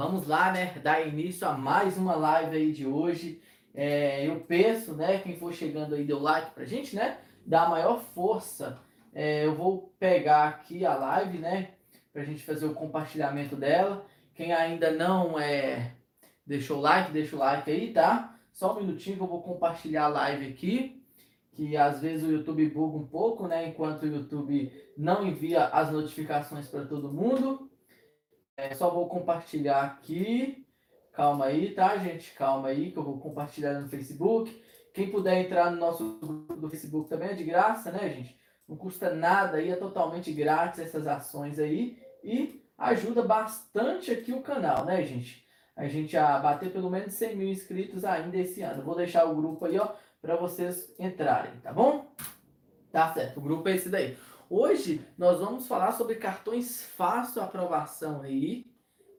[0.00, 0.72] Vamos lá, né?
[0.82, 3.38] Dar início a mais uma live aí de hoje.
[3.74, 5.18] É, eu peço, né?
[5.18, 7.18] Quem for chegando aí, deu like pra gente, né?
[7.44, 8.80] Dá maior força.
[9.12, 11.72] É, eu vou pegar aqui a live, né?
[12.14, 14.06] Pra gente fazer o compartilhamento dela.
[14.34, 15.92] Quem ainda não é,
[16.46, 18.34] deixou o like, deixa o like aí, tá?
[18.54, 21.04] Só um minutinho que eu vou compartilhar a live aqui.
[21.52, 23.68] Que às vezes o YouTube buga um pouco, né?
[23.68, 27.69] Enquanto o YouTube não envia as notificações para todo mundo.
[28.60, 30.66] É, só vou compartilhar aqui.
[31.14, 32.34] Calma aí, tá, gente?
[32.34, 34.62] Calma aí, que eu vou compartilhar no Facebook.
[34.92, 38.38] Quem puder entrar no nosso grupo do Facebook também é de graça, né, gente?
[38.68, 41.98] Não custa nada aí, é totalmente grátis essas ações aí.
[42.22, 45.42] E ajuda bastante aqui o canal, né, gente?
[45.74, 48.82] A gente a bater pelo menos 100 mil inscritos ainda esse ano.
[48.82, 49.88] Vou deixar o grupo aí, ó,
[50.20, 52.12] para vocês entrarem, tá bom?
[52.92, 54.18] Tá certo, o grupo é esse daí.
[54.52, 58.66] Hoje nós vamos falar sobre cartões fácil aprovação aí,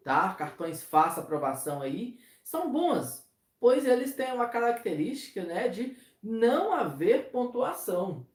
[0.03, 0.33] tá?
[0.33, 3.25] Cartões fácil aprovação aí são bons,
[3.57, 8.27] pois eles têm uma característica, né, de não haver pontuação.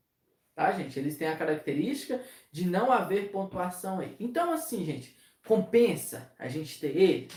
[0.55, 0.98] Tá, gente?
[0.98, 2.19] Eles têm a característica
[2.50, 4.16] de não haver pontuação aí.
[4.19, 5.14] Então, assim, gente,
[5.47, 7.28] compensa a gente ter ele?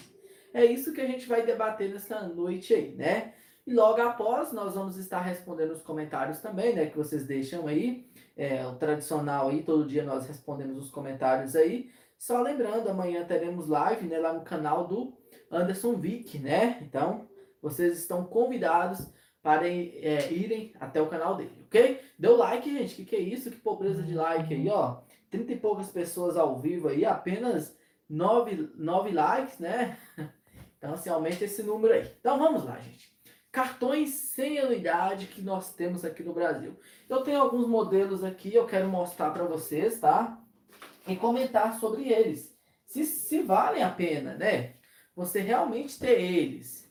[0.53, 3.33] É isso que a gente vai debater nessa noite aí, né?
[3.69, 6.87] E logo após, nós vamos estar respondendo os comentários também, né?
[6.87, 8.09] Que vocês deixam aí.
[8.35, 11.91] É, o tradicional aí, todo dia nós respondemos os comentários aí.
[12.17, 14.17] Só lembrando, amanhã teremos live, né?
[14.17, 15.13] Lá no canal do
[15.51, 16.79] Anderson Vick, né?
[16.81, 17.29] Então,
[17.61, 19.05] vocês estão convidados
[19.39, 22.01] para é, irem até o canal dele, ok?
[22.17, 22.95] Deu like, gente.
[22.95, 23.51] Que que é isso?
[23.51, 25.01] Que pobreza de like aí, ó.
[25.29, 27.77] Trinta e poucas pessoas ao vivo aí, apenas
[28.09, 29.95] nove, nove likes, né?
[30.79, 32.09] Então, assim, aumenta esse número aí.
[32.21, 33.18] Então, vamos lá, gente
[33.51, 36.77] cartões sem anuidade que nós temos aqui no Brasil.
[37.07, 40.39] Eu tenho alguns modelos aqui, eu quero mostrar para vocês, tá?
[41.07, 42.55] E comentar sobre eles.
[42.85, 44.75] Se, se valem a pena, né?
[45.15, 46.87] Você realmente ter eles.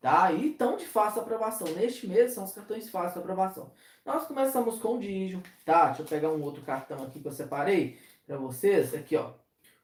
[0.00, 0.32] Tá?
[0.32, 1.66] E tão de fácil aprovação.
[1.74, 3.72] Neste mês são os cartões de fácil aprovação.
[4.06, 5.86] Nós começamos com o Digio, tá?
[5.88, 8.94] Deixa eu pegar um outro cartão aqui que eu separei para vocês.
[8.94, 9.32] Aqui, ó.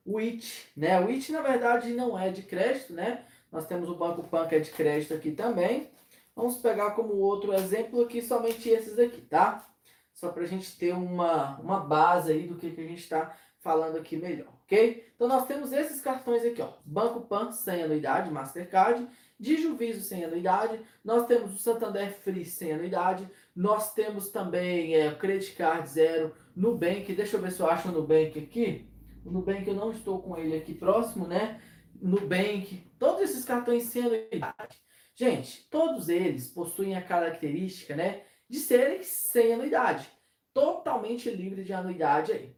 [0.05, 1.01] O IT, né?
[1.01, 3.25] O IT, na verdade, não é de crédito, né?
[3.51, 5.91] Nós temos o Banco Pan que é de crédito aqui também.
[6.35, 9.67] Vamos pegar como outro exemplo aqui somente esses aqui, tá?
[10.13, 13.37] Só para a gente ter uma, uma base aí do que, que a gente está
[13.61, 15.11] falando aqui melhor, ok?
[15.15, 16.73] Então nós temos esses cartões aqui, ó.
[16.85, 19.09] Banco Pan sem anuidade, Mastercard,
[19.39, 25.53] Dijuviso sem anuidade, nós temos o Santander Free sem anuidade, nós temos também é, Credit
[25.53, 28.89] Card Zero, Nubank, deixa eu ver se eu acho o Nubank aqui.
[29.25, 31.61] O Nubank eu não estou com ele aqui próximo, né?
[32.01, 34.81] Nubank, todos esses cartões sem anuidade.
[35.15, 40.09] Gente, todos eles possuem a característica, né, de serem sem anuidade,
[40.53, 42.57] totalmente livre de anuidade aí.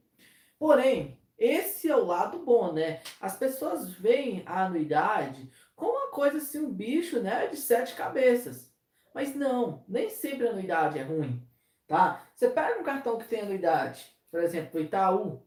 [0.59, 3.03] Porém, esse é o lado bom, né?
[3.21, 8.73] As pessoas veem a anuidade como uma coisa assim, um bicho, né, de sete cabeças.
[9.15, 11.47] Mas não, nem sempre a anuidade é ruim,
[11.87, 12.27] tá?
[12.35, 15.43] Você pega um cartão que tem anuidade, por exemplo, o Itaú.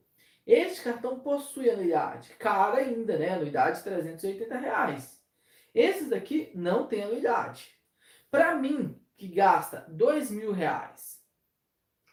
[0.46, 3.30] Esse cartão possui anuidade, cara ainda, né?
[3.30, 5.19] Anuidade de 380 reais.
[5.74, 7.70] Esses daqui não tem anuidade.
[8.32, 11.20] Para mim, que gasta dois mil reais,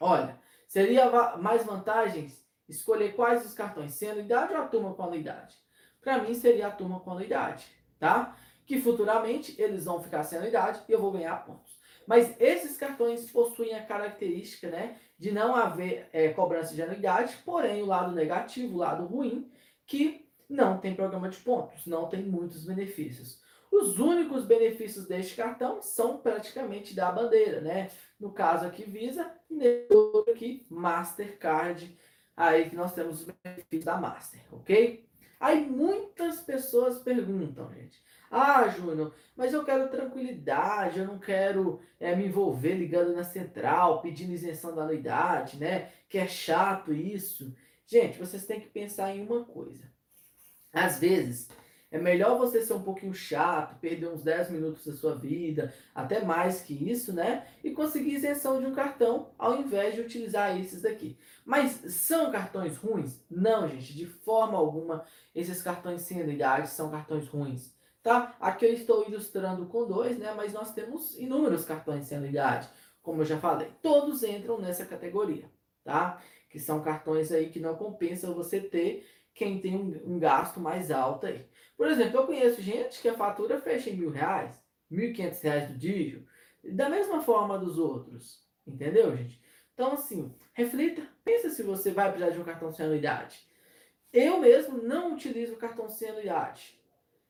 [0.01, 5.57] olha, seria mais vantagens escolher quais os cartões sem anuidade ou a turma com anuidade?
[6.01, 7.67] Para mim, seria a turma com anuidade,
[7.99, 8.37] tá?
[8.65, 11.77] Que futuramente eles vão ficar sem anuidade e eu vou ganhar pontos.
[12.07, 17.83] Mas esses cartões possuem a característica, né, de não haver é, cobrança de anuidade, porém
[17.83, 19.51] o lado negativo, o lado ruim,
[19.85, 23.41] que não tem programa de pontos, não tem muitos benefícios.
[23.71, 27.91] Os únicos benefícios deste cartão são praticamente da bandeira, né?
[28.19, 31.97] No caso aqui Visa e no aqui Mastercard,
[32.37, 35.07] aí que nós temos os benefícios da Master, ok?
[35.39, 42.15] Aí muitas pessoas perguntam, gente, ah, Júnior, mas eu quero tranquilidade, eu não quero é,
[42.17, 45.93] me envolver ligando na central, pedindo isenção da anuidade, né?
[46.09, 47.55] Que é chato isso.
[47.87, 49.85] Gente, vocês têm que pensar em uma coisa.
[50.73, 51.49] Às vezes,
[51.91, 56.25] é melhor você ser um pouquinho chato, perder uns 10 minutos da sua vida, até
[56.25, 57.47] mais que isso, né?
[57.63, 61.17] E conseguir isenção de um cartão ao invés de utilizar esses daqui.
[61.45, 63.21] Mas são cartões ruins?
[63.31, 65.05] Não, gente, de forma alguma.
[65.35, 67.73] Esses cartões sem anuidade são cartões ruins,
[68.03, 68.35] tá?
[68.41, 70.35] Aqui eu estou ilustrando com dois, né?
[70.37, 72.69] Mas nós temos inúmeros cartões sem anuidade,
[73.01, 73.71] como eu já falei.
[73.81, 75.49] Todos entram nessa categoria,
[75.85, 76.21] tá?
[76.51, 80.91] Que são cartões aí que não compensa você ter quem tem um, um gasto mais
[80.91, 81.47] alto aí.
[81.77, 84.57] Por exemplo, eu conheço gente que a fatura fecha em mil reais,
[84.91, 86.27] mil e quinhentos reais do dígio,
[86.65, 88.45] da mesma forma dos outros.
[88.67, 89.41] Entendeu, gente?
[89.75, 93.47] Então, assim, reflita, pensa se você vai precisar de um cartão sem anuidade.
[94.13, 96.81] Eu mesmo não utilizo o cartão sem anuidade.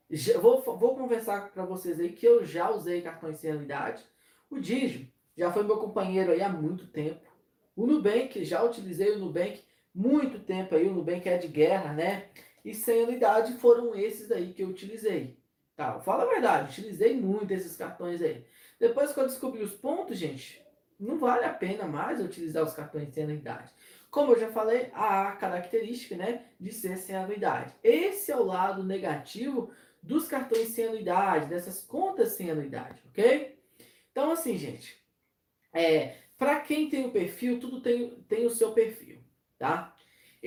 [0.08, 4.04] já, vou, vou conversar para vocês aí que eu já usei cartões sem anuidade.
[4.48, 7.26] O Digio já foi meu companheiro aí há muito tempo.
[7.74, 12.28] O Nubank, já utilizei o Nubank muito tempo aí, o Nubank é de guerra, né?
[12.66, 15.38] E sem anuidade foram esses aí que eu utilizei.
[15.76, 18.44] Tá, fala a verdade, utilizei muito esses cartões aí.
[18.80, 20.60] Depois que eu descobri os pontos, gente,
[20.98, 23.70] não vale a pena mais utilizar os cartões sem anuidade.
[24.10, 27.72] Como eu já falei, a característica né, de ser sem anuidade.
[27.84, 29.70] Esse é o lado negativo
[30.02, 33.56] dos cartões sem anuidade, dessas contas sem anuidade, ok?
[34.10, 35.00] Então, assim, gente,
[35.72, 39.20] é, para quem tem o perfil, tudo tem, tem o seu perfil,
[39.56, 39.95] tá?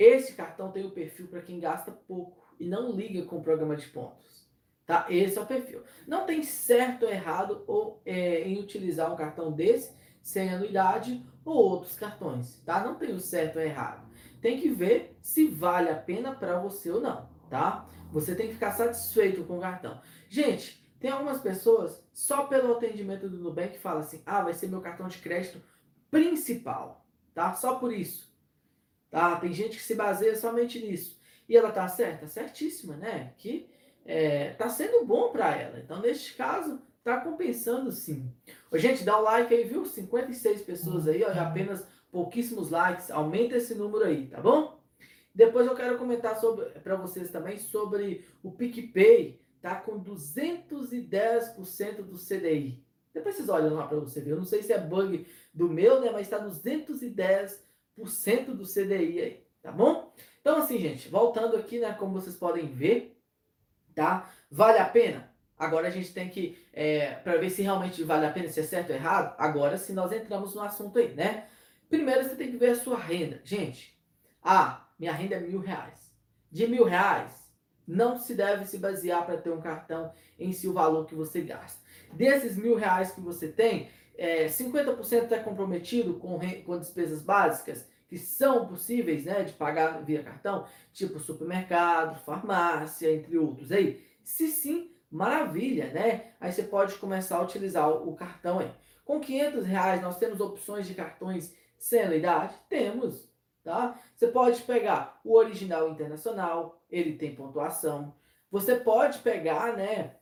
[0.00, 3.76] Esse cartão tem o perfil para quem gasta pouco e não liga com o programa
[3.76, 4.48] de pontos.
[4.86, 5.04] Tá?
[5.10, 5.82] Esse é o perfil.
[6.08, 11.54] Não tem certo ou errado ou, é, em utilizar um cartão desse sem anuidade ou
[11.54, 12.82] outros cartões, tá?
[12.82, 14.08] Não tem o certo ou errado.
[14.40, 17.86] Tem que ver se vale a pena para você ou não, tá?
[18.10, 20.00] Você tem que ficar satisfeito com o cartão.
[20.30, 24.68] Gente, tem algumas pessoas só pelo atendimento do Nubank que falam assim: "Ah, vai ser
[24.68, 25.62] meu cartão de crédito
[26.10, 27.52] principal", tá?
[27.52, 28.29] Só por isso.
[29.10, 29.36] Tá?
[29.36, 31.18] Tem gente que se baseia somente nisso.
[31.48, 33.34] E ela tá certa, certíssima, né?
[33.36, 33.68] Que
[34.04, 35.80] é, tá sendo bom para ela.
[35.80, 38.32] Então, neste caso, tá compensando sim.
[38.70, 39.84] Ô, gente, dá o like aí, viu?
[39.84, 43.10] 56 pessoas aí, ó, apenas pouquíssimos likes.
[43.10, 44.78] Aumenta esse número aí, tá bom?
[45.34, 52.18] Depois eu quero comentar sobre para vocês também sobre o PicPay, tá com 210% do
[52.18, 52.82] CDI.
[53.12, 54.32] Depois vocês olham lá para você ver.
[54.32, 57.58] Eu não sei se é bug do meu, né, mas está 210%
[57.96, 60.12] do CDI aí, tá bom?
[60.40, 63.20] Então assim, gente, voltando aqui, né, como vocês podem ver,
[63.94, 64.30] tá?
[64.50, 65.30] Vale a pena?
[65.58, 68.62] Agora a gente tem que, é, para ver se realmente vale a pena, se é
[68.62, 71.48] certo ou errado, agora se nós entramos no assunto aí, né?
[71.88, 73.40] Primeiro você tem que ver a sua renda.
[73.44, 74.00] Gente,
[74.42, 76.10] ah, minha renda é mil reais.
[76.50, 77.52] De mil reais,
[77.86, 81.42] não se deve se basear para ter um cartão em si o valor que você
[81.42, 81.80] gasta.
[82.12, 88.18] Desses mil reais que você tem, é, 50% está comprometido com, com despesas básicas que
[88.18, 94.04] são possíveis né, de pagar via cartão, tipo supermercado, farmácia, entre outros aí.
[94.24, 96.34] Se sim, Maravilha, né?
[96.38, 98.70] Aí você pode começar a utilizar o cartão aí.
[99.04, 102.54] Com 500 reais nós temos opções de cartões sem anuidade?
[102.68, 103.28] Temos,
[103.64, 103.98] tá?
[104.14, 108.14] Você pode pegar o original internacional, ele tem pontuação.
[108.52, 110.14] Você pode pegar, né,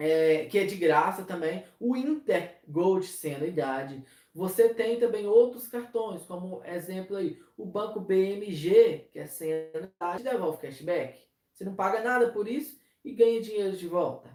[0.00, 4.02] é, que é de graça também, o Inter Gold sem anuidade.
[4.34, 10.24] Você tem também outros cartões, como exemplo aí, o Banco BMG, que é sem anuidade,
[10.24, 11.20] devolve cashback.
[11.52, 14.30] Você não paga nada por isso e ganha dinheiro de volta,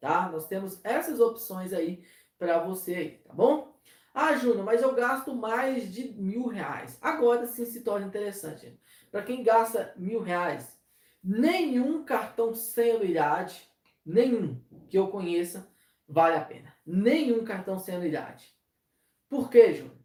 [0.00, 0.30] tá?
[0.32, 2.02] Nós temos essas opções aí
[2.38, 3.78] para você, tá bom?
[4.14, 6.96] Ah, Júnior, mas eu gasto mais de mil reais.
[6.98, 8.74] Agora sim se torna interessante.
[9.10, 10.80] Para quem gasta mil reais,
[11.22, 13.68] nenhum cartão sem anuidade,
[14.04, 14.58] nenhum
[14.90, 15.66] que eu conheça,
[16.06, 16.74] vale a pena.
[16.84, 18.54] Nenhum cartão sem anuidade.
[19.28, 19.96] Por quê, Júnior?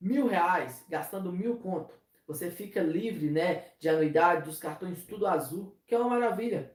[0.00, 1.96] Mil reais, gastando mil pontos,
[2.26, 6.74] você fica livre né, de anuidade dos cartões tudo azul, que é uma maravilha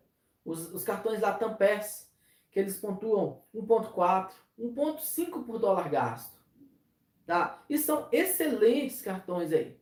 [0.50, 2.10] os, os cartões Latam PES,
[2.52, 6.38] que eles pontuam 1.4, 1.5 por dólar gasto.
[7.26, 7.64] Tá?
[7.70, 9.80] E são excelentes cartões aí.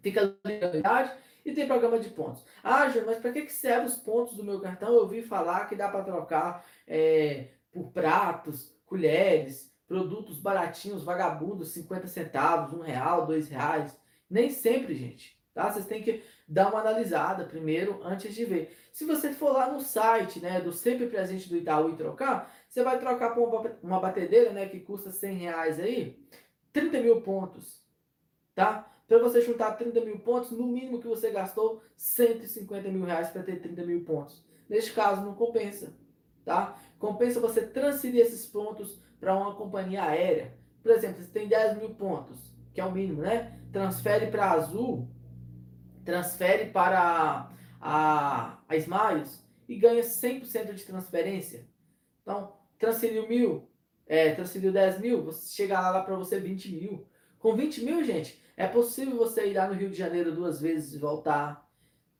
[0.00, 1.12] Fica legalidade
[1.50, 2.44] e tem programa de pontos.
[2.62, 4.88] Ah, Júlio, mas para que, que serve os pontos do meu cartão?
[4.90, 12.06] Eu ouvi falar que dá para trocar é, por pratos, colheres, produtos baratinhos, vagabundos, 50
[12.06, 13.96] centavos, um real, dois reais.
[14.28, 15.38] Nem sempre, gente.
[15.52, 15.70] Tá?
[15.70, 18.76] Vocês têm que dar uma analisada primeiro antes de ver.
[18.92, 22.82] Se você for lá no site né, do Sempre Presente do Itaú e trocar, você
[22.82, 26.18] vai trocar por uma batedeira né, que custa 100 reais aí,
[26.72, 27.84] 30 mil pontos.
[28.54, 28.89] Tá?
[29.10, 33.42] Para você juntar 30 mil pontos, no mínimo que você gastou 150 mil reais para
[33.42, 34.40] ter 30 mil pontos.
[34.68, 35.92] Neste caso, não compensa.
[36.44, 36.78] Tá?
[36.96, 40.54] Compensa você transferir esses pontos para uma companhia aérea.
[40.80, 42.38] Por exemplo, você tem 10 mil pontos,
[42.72, 43.58] que é o mínimo, né?
[43.72, 45.08] Transfere para Azul
[46.04, 47.50] transfere para
[47.80, 51.66] a, a Smiles e ganha 100% de transferência.
[52.22, 53.68] Então, transferiu mil,
[54.06, 57.06] é, transferiu 10 mil, você chega lá, lá para você 20 mil.
[57.40, 60.92] Com 20 mil, gente, é possível você ir lá no Rio de Janeiro duas vezes
[60.92, 61.66] e voltar.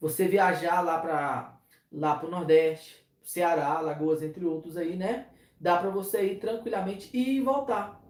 [0.00, 1.60] Você viajar lá para
[1.92, 5.26] lá o Nordeste, Ceará, Lagoas, entre outros aí, né?
[5.60, 8.00] Dá para você ir tranquilamente e voltar.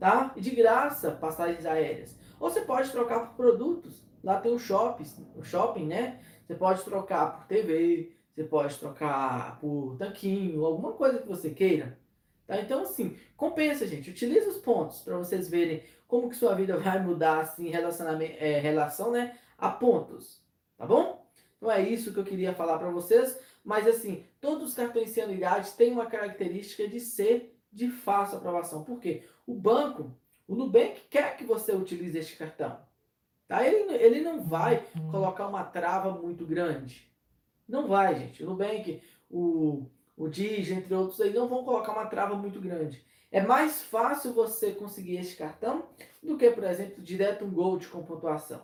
[0.00, 0.32] Tá?
[0.36, 2.18] E de graça, passagens aéreas.
[2.40, 4.02] Ou você pode trocar por produtos.
[4.24, 5.04] Lá tem o shopping,
[5.36, 6.20] o shopping, né?
[6.46, 11.98] Você pode trocar por TV, você pode trocar por tanquinho, alguma coisa que você queira.
[12.46, 12.58] Tá?
[12.58, 14.08] Então, assim, compensa, gente.
[14.08, 18.36] Utilize os pontos para vocês verem como que sua vida vai mudar assim, em relacionamento,
[18.40, 20.42] é, relação né, a pontos.
[20.76, 21.24] Tá bom?
[21.56, 23.38] Então é isso que eu queria falar para vocês.
[23.62, 28.82] Mas assim, todos os cartões sem anuidade têm uma característica de ser de fácil aprovação.
[28.82, 29.28] Por quê?
[29.46, 32.80] O banco, o Nubank quer que você utilize este cartão.
[33.46, 33.66] Tá?
[33.66, 35.10] Ele, ele não vai uhum.
[35.10, 37.06] colocar uma trava muito grande.
[37.68, 38.42] Não vai, gente.
[38.42, 39.86] O Nubank, o,
[40.16, 43.04] o Digi, entre outros, aí não vão colocar uma trava muito grande.
[43.30, 45.88] É mais fácil você conseguir este cartão
[46.22, 48.62] do que, por exemplo, direto um Gold com pontuação.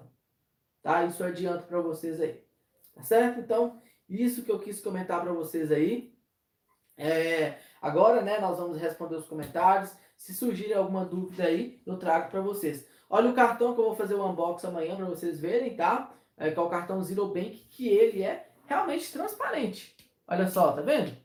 [0.83, 1.04] Tá?
[1.04, 2.42] Isso adianto para vocês aí.
[2.94, 3.40] Tá certo?
[3.40, 6.14] Então, isso que eu quis comentar para vocês aí.
[6.97, 9.92] É, agora, né, nós vamos responder os comentários.
[10.16, 12.87] Se surgir alguma dúvida aí, eu trago para vocês.
[13.11, 16.14] Olha o cartão que eu vou fazer o unboxing amanhã para vocês verem, tá?
[16.37, 19.94] É, que é o cartão Zero Bank, que ele é realmente transparente.
[20.26, 21.16] Olha só, tá vendo?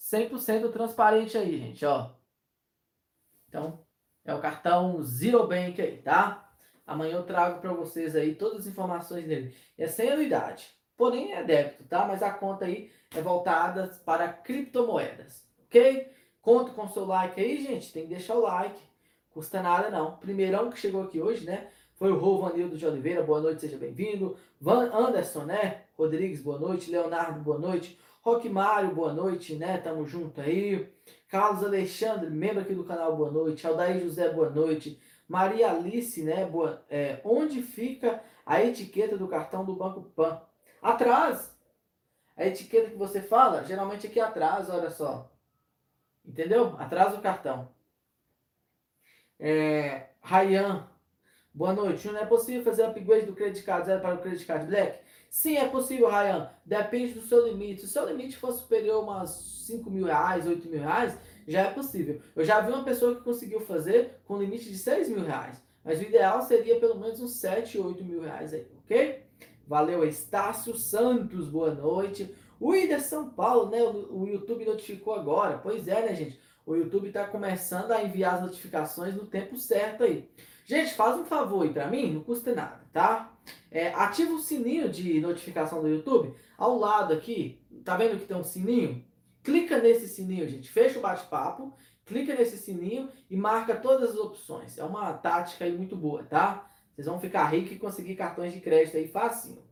[0.00, 2.10] 100% transparente aí, gente, ó.
[3.48, 3.84] Então,
[4.24, 6.50] é o cartão Zero Bank aí, tá?
[6.86, 9.54] Amanhã eu trago para vocês aí todas as informações dele.
[9.76, 12.04] É sem anuidade porém é débito, tá?
[12.04, 16.10] Mas a conta aí é voltada para criptomoedas, ok?
[16.42, 18.78] Conto com seu like aí, gente, tem que deixar o like,
[19.30, 20.16] custa nada não.
[20.16, 21.68] Primeirão que chegou aqui hoje, né?
[21.94, 24.36] Foi o Rovanildo de Oliveira, boa noite, seja bem-vindo.
[24.60, 25.84] Van Anderson, né?
[25.96, 26.90] Rodrigues, boa noite.
[26.90, 27.98] Leonardo, boa noite.
[28.28, 29.78] Roque Mário, boa noite, né?
[29.78, 30.86] Tamo junto aí.
[31.28, 33.66] Carlos Alexandre, membro aqui do canal, boa noite.
[33.66, 35.00] Aldair José, boa noite.
[35.26, 36.44] Maria Alice, né?
[36.44, 40.42] Boa, é, onde fica a etiqueta do cartão do Banco Pan?
[40.82, 41.56] Atrás.
[42.36, 45.32] A etiqueta que você fala, geralmente aqui atrás, olha só.
[46.22, 46.76] Entendeu?
[46.78, 47.70] Atrás do cartão.
[49.40, 50.86] É, Ryan,
[51.54, 52.06] boa noite.
[52.08, 54.98] Não é possível fazer upgrade do credit card zero para o credit card black?
[55.30, 56.50] Sim, é possível, Ryan.
[56.64, 57.80] Depende do seu limite.
[57.80, 59.30] Se o seu limite for superior a umas
[59.66, 61.16] 5 mil reais, 8 mil reais,
[61.46, 62.20] já é possível.
[62.34, 65.62] Eu já vi uma pessoa que conseguiu fazer com limite de 6 mil reais.
[65.84, 69.22] Mas o ideal seria pelo menos uns 7, 8 mil reais aí, ok?
[69.66, 72.34] Valeu, Estácio Santos, boa noite.
[72.60, 73.82] O Ida São Paulo, né?
[73.82, 75.58] O, YouTube notificou agora.
[75.58, 76.40] Pois é, né, gente?
[76.66, 80.28] O YouTube está começando a enviar as notificações no tempo certo aí.
[80.68, 83.32] Gente, faz um favor aí para mim, não custa nada, tá?
[83.70, 86.34] É, ativa o sininho de notificação do YouTube.
[86.58, 89.02] Ao lado aqui, tá vendo que tem um sininho?
[89.42, 90.70] Clica nesse sininho, gente.
[90.70, 94.76] Fecha o bate-papo, clica nesse sininho e marca todas as opções.
[94.76, 96.70] É uma tática aí muito boa, tá?
[96.94, 99.62] Vocês vão ficar ricos e conseguir cartões de crédito aí facinho.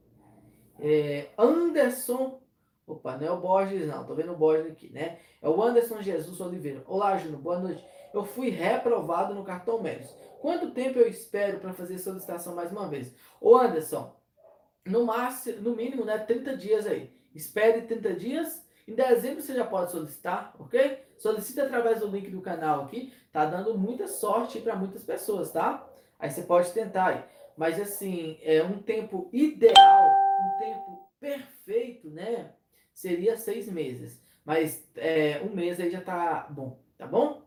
[0.80, 2.40] É, Anderson.
[2.86, 4.06] Opa, não é o Borges, não.
[4.06, 5.18] Tô vendo o Borges aqui, né?
[5.42, 6.82] É o Anderson Jesus Oliveira.
[6.86, 7.42] Olá, Júnior.
[7.42, 7.84] Boa noite.
[8.14, 10.25] Eu fui reprovado no cartão Méritos.
[10.46, 13.12] Quanto tempo eu espero para fazer solicitação mais uma vez?
[13.40, 14.14] Ô, Anderson,
[14.86, 16.18] no, máximo, no mínimo, né?
[16.18, 17.12] 30 dias aí.
[17.34, 18.64] Espere 30 dias.
[18.86, 21.02] Em dezembro você já pode solicitar, ok?
[21.18, 23.12] Solicita através do link do canal aqui.
[23.32, 25.84] Tá dando muita sorte para muitas pessoas, tá?
[26.16, 27.28] Aí você pode tentar.
[27.56, 32.52] Mas assim, é um tempo ideal, um tempo perfeito, né?
[32.94, 34.22] Seria seis meses.
[34.44, 37.45] Mas é, um mês aí já tá bom, tá bom?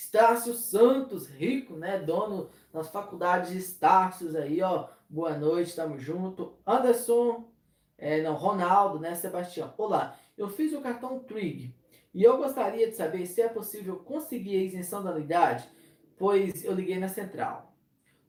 [0.00, 1.98] Estácio Santos, rico, né?
[1.98, 4.88] Dono das faculdades de Estácios aí, ó.
[5.10, 6.54] Boa noite, tamo junto.
[6.66, 7.44] Anderson,
[7.98, 9.14] é, não, Ronaldo, né?
[9.14, 9.74] Sebastião.
[9.76, 11.76] Olá, eu fiz o cartão Trig
[12.14, 15.68] e eu gostaria de saber se é possível conseguir a isenção da anuidade,
[16.16, 17.74] pois eu liguei na central.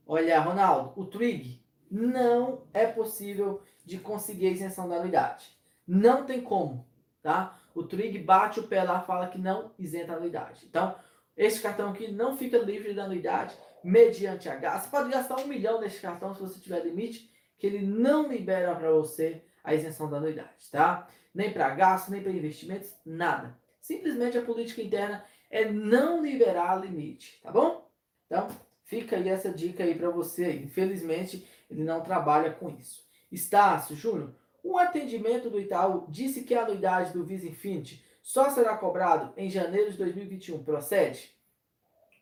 [0.06, 5.46] Olha, Ronaldo, o TRIG não é possível de conseguir a isenção da anuidade.
[5.86, 6.86] Não tem como,
[7.22, 7.58] tá?
[7.74, 10.66] O TRIG bate o pé lá fala que não isenta a anuidade.
[10.68, 10.94] Então,
[11.36, 14.84] esse cartão aqui não fica livre da anuidade mediante a gasto.
[14.84, 18.74] Você pode gastar um milhão nesse cartão se você tiver limite, que ele não libera
[18.74, 21.08] para você a isenção da anuidade, tá?
[21.34, 23.56] Nem para gasto, nem para investimentos, nada.
[23.80, 27.88] Simplesmente a política interna é não liberar limite, tá bom?
[28.26, 28.48] Então,
[28.92, 30.52] Fica aí essa dica aí para você.
[30.52, 33.02] Infelizmente, ele não trabalha com isso.
[33.30, 38.76] Estácio, Júnior, o atendimento do Itaú disse que a anuidade do Visa Infinity só será
[38.76, 40.62] cobrado em janeiro de 2021.
[40.62, 41.34] Procede?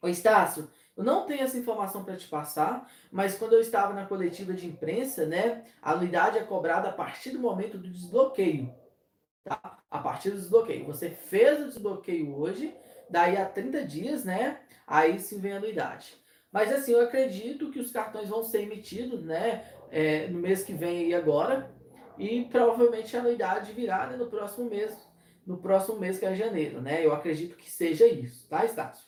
[0.02, 4.06] Ô Estácio, eu não tenho essa informação para te passar, mas quando eu estava na
[4.06, 8.74] coletiva de imprensa, né, a anuidade é cobrada a partir do momento do desbloqueio.
[9.44, 9.78] Tá?
[9.90, 10.86] A partir do desbloqueio.
[10.86, 12.74] Você fez o desbloqueio hoje,
[13.08, 14.60] daí a 30 dias, né?
[14.86, 16.18] Aí sim vem a anuidade.
[16.52, 19.64] Mas assim, eu acredito que os cartões vão ser emitidos, né?
[19.90, 21.70] É, no mês que vem e agora.
[22.18, 24.94] E provavelmente a anuidade virá né, no próximo mês,
[25.50, 27.04] no próximo mês que é janeiro, né?
[27.04, 29.04] Eu acredito que seja isso, tá, Estácio?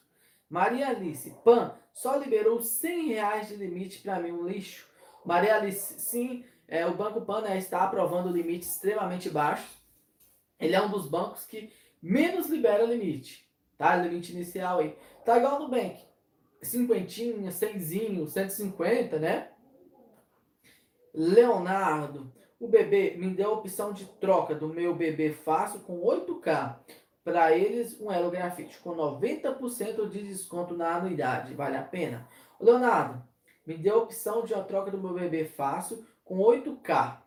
[0.51, 4.89] Maria Alice, PAN, só liberou 100 reais de limite para mim, um lixo.
[5.25, 9.71] Maria Alice, sim, é, o Banco PAN né, está aprovando limites extremamente baixos.
[10.59, 11.73] Ele é um dos bancos que
[12.03, 13.95] menos libera limite, tá?
[13.95, 14.97] Limite inicial aí.
[15.25, 16.13] Tá igual no Bank
[16.63, 19.49] cinquentinha, cenzinho, 150, né?
[21.13, 26.77] Leonardo, O bebê me deu a opção de troca do meu bebê fácil com 8K.
[27.25, 31.55] Para eles, um Elo Grafite com 90% de desconto na anuidade.
[31.55, 32.25] Vale a pena?
[32.61, 33.21] O Leonardo,
[33.67, 37.19] me deu a opção de uma troca do meu bebê fácil com 8K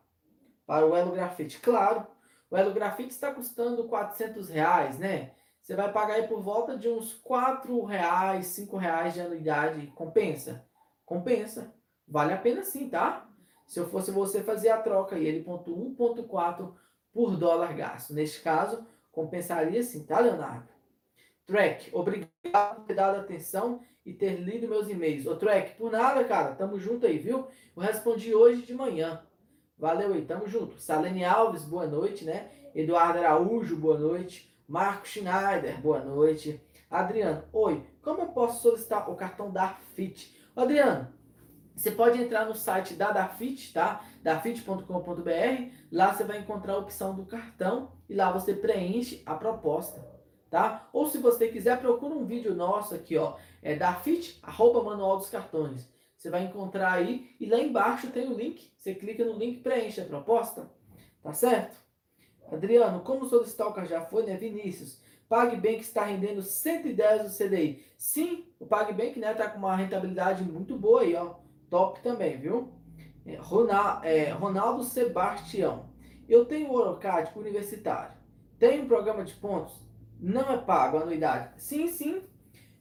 [0.65, 1.59] para o Elo Grafite.
[1.59, 2.07] Claro,
[2.49, 5.31] o Elo Grafite está custando 400 reais, né?
[5.61, 9.87] Você vai pagar aí por volta de uns 4 reais, 5 reais de anuidade.
[9.87, 10.65] Compensa?
[11.05, 11.75] Compensa.
[12.07, 13.25] Vale a pena sim, tá?
[13.65, 16.74] Se eu fosse você fazer a troca e ele pontua 1.4
[17.12, 18.13] por dólar gasto.
[18.13, 20.67] Neste caso, compensaria sim, tá, Leonardo?
[21.45, 25.25] Track, obrigado por ter dado atenção e ter lido meus e-mails.
[25.25, 26.53] Ô, Track, por nada, cara.
[26.55, 27.48] Tamo junto aí, viu?
[27.75, 29.24] Eu respondi hoje de manhã.
[29.77, 30.79] Valeu aí, tamo junto.
[30.79, 32.50] Salene Alves, boa noite, né?
[32.74, 34.53] Eduardo Araújo, boa noite.
[34.67, 36.62] Marco Schneider, boa noite.
[36.89, 40.36] Adriano, oi, como eu posso solicitar o cartão da FIT?
[40.55, 41.07] Adriano,
[41.75, 44.03] você pode entrar no site da Dafit, tá?
[44.24, 45.72] dafit.com.br.
[45.91, 50.03] Lá você vai encontrar a opção do cartão e lá você preenche a proposta,
[50.50, 50.88] tá?
[50.94, 55.29] Ou se você quiser, procura um vídeo nosso aqui, ó, é Dafit, arroba manual dos
[55.29, 55.88] cartões.
[56.15, 58.72] Você vai encontrar aí e lá embaixo tem o link.
[58.79, 60.72] Você clica no link, preenche a proposta.
[61.22, 61.75] Tá certo?
[62.51, 63.86] Adriano, como solicitar?
[63.86, 64.38] Já foi, né?
[64.38, 65.01] Vinícius.
[65.27, 67.84] PagBank está rendendo 110 do CDI.
[67.98, 71.44] Sim, o PagBank né, tá com uma rentabilidade muito boa aí, ó.
[71.69, 72.74] Top também, viu?
[73.25, 75.89] É, Ronaldo, é, Ronaldo Sebastião.
[76.27, 78.15] Eu tenho o Orocard universitário.
[78.57, 79.74] Tem um programa de pontos?
[80.19, 81.62] Não é pago a anuidade?
[81.62, 82.24] Sim, sim.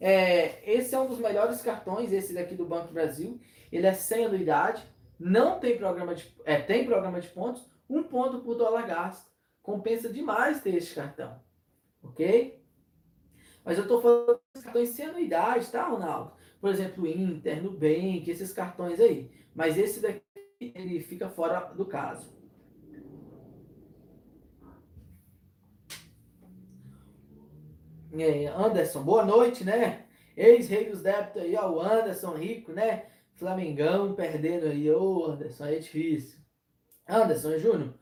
[0.01, 3.41] É, esse é um dos melhores cartões, esse daqui do Banco Brasil.
[3.73, 4.85] Ele é sem anuidade,
[5.19, 9.31] não tem programa de, é, tem programa de pontos, um ponto por dólar gasto.
[9.63, 11.41] Compensa demais ter esse cartão,
[12.03, 12.63] ok?
[13.65, 16.34] Mas eu estou falando de cartões sem anuidade, tá, Ronaldo?
[16.65, 19.31] Por exemplo, Inter, Nubank, esses cartões aí.
[19.55, 20.23] Mas esse daqui,
[20.59, 22.35] ele fica fora do caso.
[28.15, 30.07] É, Anderson, boa noite, né?
[30.35, 33.09] Ex-rei dos débitos aí, ó, o Anderson rico, né?
[33.35, 36.39] Flamengão perdendo aí, ô Anderson, é difícil.
[37.07, 37.93] Anderson Júnior,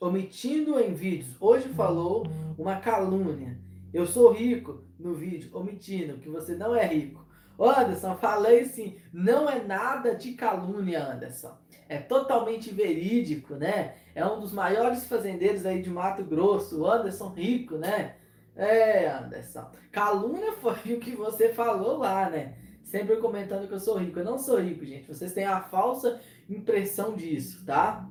[0.00, 2.24] omitindo em vídeos, hoje falou
[2.56, 3.60] uma calúnia.
[3.92, 7.21] Eu sou rico no vídeo, omitindo que você não é rico.
[7.68, 11.56] Anderson, falei sim, não é nada de calúnia, Anderson.
[11.88, 13.94] É totalmente verídico, né?
[14.14, 18.16] É um dos maiores fazendeiros aí de Mato Grosso, o Anderson Rico, né?
[18.56, 19.70] É, Anderson.
[19.90, 22.54] Calúnia foi o que você falou lá, né?
[22.82, 24.18] Sempre comentando que eu sou rico.
[24.18, 25.08] Eu não sou rico, gente.
[25.08, 28.08] Vocês têm a falsa impressão disso, tá?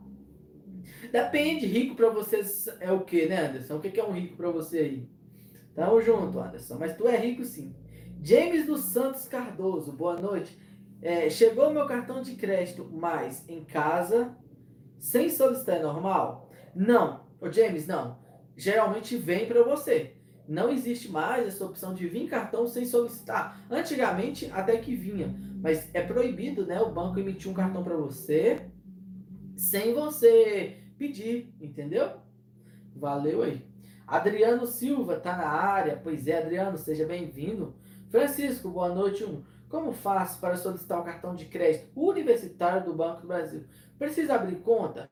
[1.12, 3.78] Depende, rico para vocês é o que, né, Anderson?
[3.78, 5.10] O que é um rico para você aí?
[5.76, 6.78] Tamo junto, Anderson.
[6.80, 7.74] Mas tu é rico sim.
[8.24, 10.56] James dos Santos Cardoso, boa noite.
[11.02, 14.38] É, chegou meu cartão de crédito, mas em casa,
[15.00, 16.52] sem solicitar, é normal?
[16.76, 17.26] Não.
[17.40, 18.20] Ô, James, não.
[18.56, 20.18] Geralmente vem para você.
[20.48, 23.60] Não existe mais essa opção de vir cartão sem solicitar.
[23.72, 28.68] Antigamente até que vinha, mas é proibido, né, o banco emitir um cartão para você
[29.56, 32.12] sem você pedir, entendeu?
[32.96, 33.66] Valeu aí.
[34.06, 36.00] Adriano Silva tá na área.
[36.04, 37.74] Pois é, Adriano, seja bem-vindo.
[38.12, 39.26] Francisco, boa noite.
[39.70, 43.64] Como faço para solicitar o um cartão de crédito universitário do Banco do Brasil?
[43.98, 45.10] Precisa abrir conta?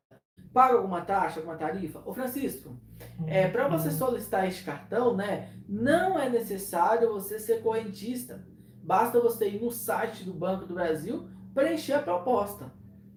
[0.51, 2.03] Paga alguma taxa, alguma tarifa?
[2.05, 2.77] Ô Francisco,
[3.25, 8.45] é, para você solicitar este cartão, né, não é necessário você ser correntista.
[8.83, 12.69] Basta você ir no site do Banco do Brasil, preencher a proposta.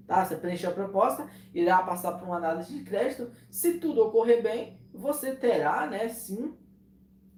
[0.07, 0.25] Tá?
[0.25, 3.33] Você preencher a proposta, irá passar por uma análise de crédito.
[3.51, 6.57] Se tudo ocorrer bem, você terá, né, sim,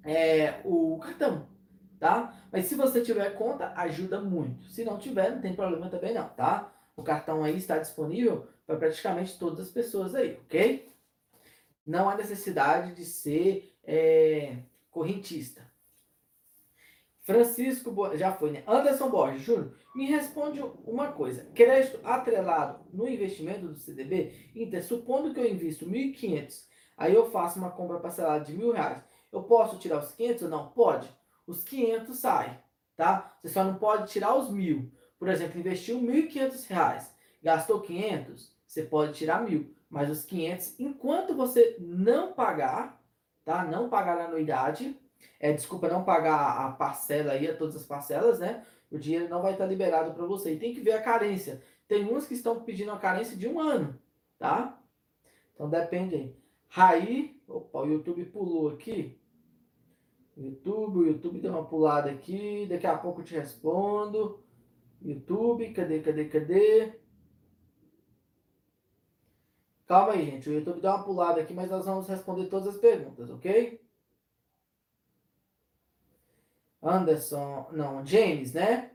[0.03, 1.54] é, o cartão.
[1.99, 2.35] Tá?
[2.51, 4.65] Mas se você tiver conta, ajuda muito.
[4.69, 6.73] Se não tiver, não tem problema também não, tá?
[6.95, 10.89] O cartão aí está disponível para praticamente todas as pessoas aí, ok?
[11.85, 14.57] Não há necessidade de ser é,
[14.89, 15.61] correntista.
[17.21, 18.63] Francisco, já foi, né?
[18.67, 21.45] Anderson Borges, Júnior, me responde uma coisa.
[21.55, 24.51] Crédito atrelado no investimento do CDB?
[24.55, 29.03] Então, supondo que eu invisto 1.500, aí eu faço uma compra parcelada de mil reais.
[29.31, 30.69] Eu posso tirar os 500 ou não?
[30.69, 31.09] Pode.
[31.47, 32.57] Os 500 saem,
[32.95, 33.37] tá?
[33.41, 34.91] Você só não pode tirar os mil.
[35.17, 41.35] Por exemplo, investiu 1.500 reais, gastou 500, você pode tirar mil, mas os 500, enquanto
[41.35, 43.01] você não pagar,
[43.43, 43.63] tá?
[43.63, 44.99] Não pagar a anuidade,
[45.39, 48.65] é, desculpa, não pagar a parcela aí, todas as parcelas, né?
[48.91, 50.53] O dinheiro não vai estar liberado para você.
[50.53, 51.61] E tem que ver a carência.
[51.87, 53.99] Tem uns que estão pedindo a carência de um ano,
[54.37, 54.79] tá?
[55.53, 56.35] Então depende aí.
[56.67, 59.19] Raí, opa, o YouTube pulou aqui.
[60.37, 62.65] YouTube, o YouTube deu uma pulada aqui.
[62.67, 64.43] Daqui a pouco eu te respondo.
[65.01, 66.99] YouTube, cadê, cadê, cadê?
[69.87, 70.49] Calma aí, gente.
[70.49, 73.79] O YouTube deu uma pulada aqui, mas nós vamos responder todas as perguntas, ok?
[76.81, 78.91] Anderson, não, James, né?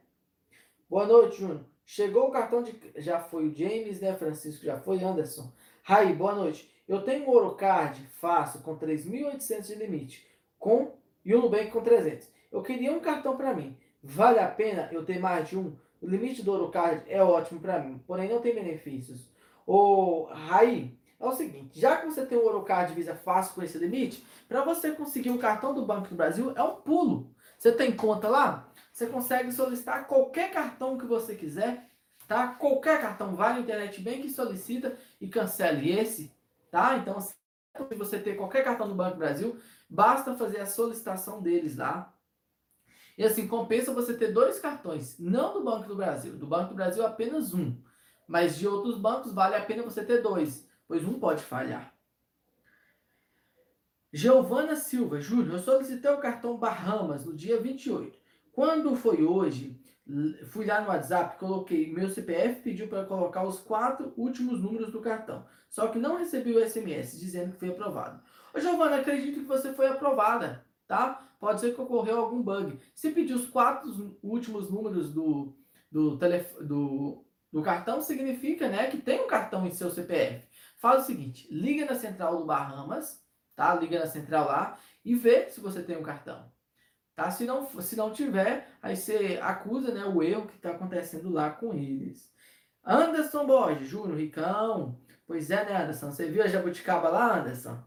[0.88, 1.64] Boa noite, Júnior.
[1.84, 2.72] Chegou o cartão de.
[2.96, 4.14] Já foi o James, né?
[4.14, 5.52] Francisco já foi, Anderson.
[5.82, 6.70] Rai, boa noite.
[6.86, 10.26] Eu tenho um Orocard fácil com 3.800 de limite
[10.58, 12.28] com e o Nubank com 300.
[12.50, 13.76] Eu queria um cartão para mim.
[14.02, 15.76] Vale a pena eu ter mais de um?
[16.00, 19.28] O limite do Orocard é ótimo para mim, porém não tem benefícios.
[19.66, 23.76] O Rai, é o seguinte, já que você tem o Orocard Visa fácil com esse
[23.76, 27.30] limite, para você conseguir um cartão do Banco do Brasil é um pulo.
[27.58, 28.66] Você tem conta lá?
[28.90, 31.86] Você consegue solicitar qualquer cartão que você quiser,
[32.26, 32.48] tá?
[32.48, 36.32] Qualquer cartão, vai na internet bem que solicita e cancele esse,
[36.70, 36.96] tá?
[36.96, 37.34] Então, se
[37.96, 39.58] você ter qualquer cartão do Banco do Brasil,
[39.90, 42.14] basta fazer a solicitação deles lá.
[43.18, 46.36] E assim, compensa você ter dois cartões, não do Banco do Brasil.
[46.36, 47.76] Do Banco do Brasil apenas um.
[48.26, 51.92] Mas de outros bancos vale a pena você ter dois, pois um pode falhar.
[54.12, 58.18] Giovana Silva, Júlio, eu solicitei o cartão Bahamas no dia 28.
[58.52, 59.80] Quando foi hoje,
[60.50, 65.00] fui lá no WhatsApp, coloquei meu CPF, pediu para colocar os quatro últimos números do
[65.00, 65.46] cartão.
[65.68, 68.20] Só que não recebi o SMS dizendo que foi aprovado.
[68.54, 71.28] Ô Giovana, acredito que você foi aprovada, tá?
[71.38, 72.78] Pode ser que ocorreu algum bug.
[72.94, 75.56] Se pedir os quatro últimos números do,
[75.90, 80.46] do, telef do, do cartão, significa né, que tem um cartão em seu CPF.
[80.78, 83.22] Faz o seguinte, liga na central do Bahamas,
[83.54, 83.74] tá?
[83.74, 86.50] Liga na central lá e vê se você tem um cartão.
[87.14, 87.30] Tá?
[87.30, 91.50] Se, não, se não tiver, aí você acusa né, o erro que está acontecendo lá
[91.50, 92.30] com eles.
[92.84, 94.98] Anderson Borges, Júnior, Ricão.
[95.26, 96.10] Pois é, né, Anderson?
[96.10, 97.78] Você viu a jabuticaba lá, Anderson?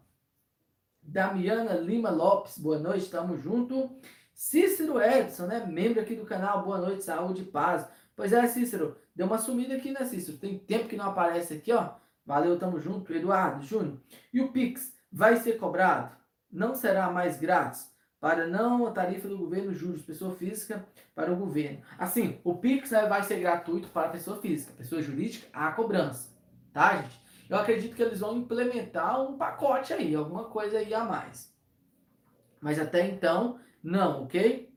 [1.04, 3.90] Damiana Lima Lopes, boa noite, tamo junto.
[4.34, 5.66] Cícero Edson, né?
[5.66, 7.86] Membro aqui do canal, boa noite, saúde e paz.
[8.16, 10.38] Pois é, Cícero, deu uma sumida aqui, né, Cícero?
[10.38, 11.92] Tem tempo que não aparece aqui, ó.
[12.26, 13.14] Valeu, tamo junto.
[13.14, 13.98] Eduardo, Júnior.
[14.34, 16.16] E o Pix vai ser cobrado?
[16.52, 17.92] Não será mais grátis?
[18.20, 21.82] Para não a tarifa do governo, juros, pessoa física para o governo.
[21.98, 26.30] Assim, o Pix né, vai ser gratuito para a pessoa física, pessoa jurídica, a cobrança.
[26.72, 27.23] Tá, gente?
[27.50, 31.54] Eu acredito que eles vão implementar um pacote aí, alguma coisa aí a mais.
[32.62, 34.74] Mas até então, não, ok?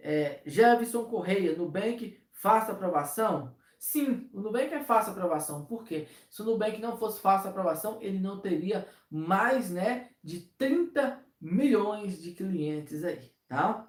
[0.00, 3.56] É, Jefferson Correia, Nubank, faça aprovação?
[3.78, 5.64] Sim, o Nubank é fácil aprovação.
[5.64, 6.08] Por quê?
[6.28, 12.20] Se o Nubank não fosse fácil aprovação, ele não teria mais né, de 30 milhões
[12.20, 13.88] de clientes aí, tá?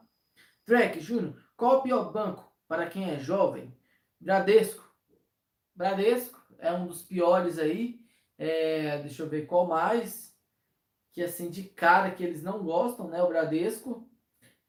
[0.65, 3.75] Track, Júnior, qual o pior banco para quem é jovem?
[4.19, 4.87] Bradesco.
[5.75, 7.99] Bradesco é um dos piores aí.
[8.37, 10.35] É, deixa eu ver qual mais.
[11.11, 13.21] Que assim, de cara que eles não gostam, né?
[13.23, 14.07] O Bradesco.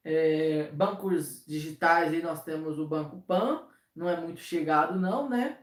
[0.03, 5.59] É, bancos digitais aí nós temos o Banco Pan não é muito chegado, não, né?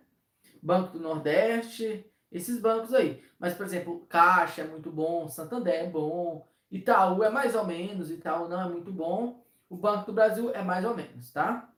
[0.62, 3.24] Banco do Nordeste, esses bancos aí.
[3.40, 8.12] Mas, por exemplo, Caixa é muito bom, Santander é bom, Itaú é mais ou menos,
[8.12, 9.44] Itaú não é muito bom.
[9.70, 11.70] O Banco do Brasil é mais ou menos, tá?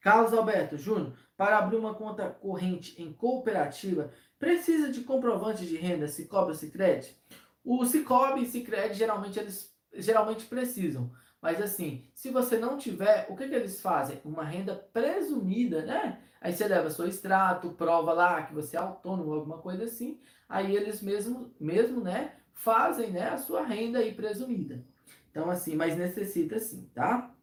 [0.00, 6.08] Carlos Alberto Júnior, para abrir uma conta corrente em cooperativa, precisa de comprovante de renda,
[6.08, 7.16] se cobra Sicredi?
[7.64, 11.10] O Cicobi e Sicredi geralmente eles geralmente precisam.
[11.40, 14.20] Mas assim, se você não tiver, o que, que eles fazem?
[14.24, 16.20] Uma renda presumida, né?
[16.40, 20.20] Aí você leva seu extrato, prova lá que você é autônomo, alguma coisa assim.
[20.48, 24.84] Aí eles mesmo, mesmo né, fazem né, a sua renda aí presumida.
[25.30, 27.34] Então, assim, mas necessita sim, tá?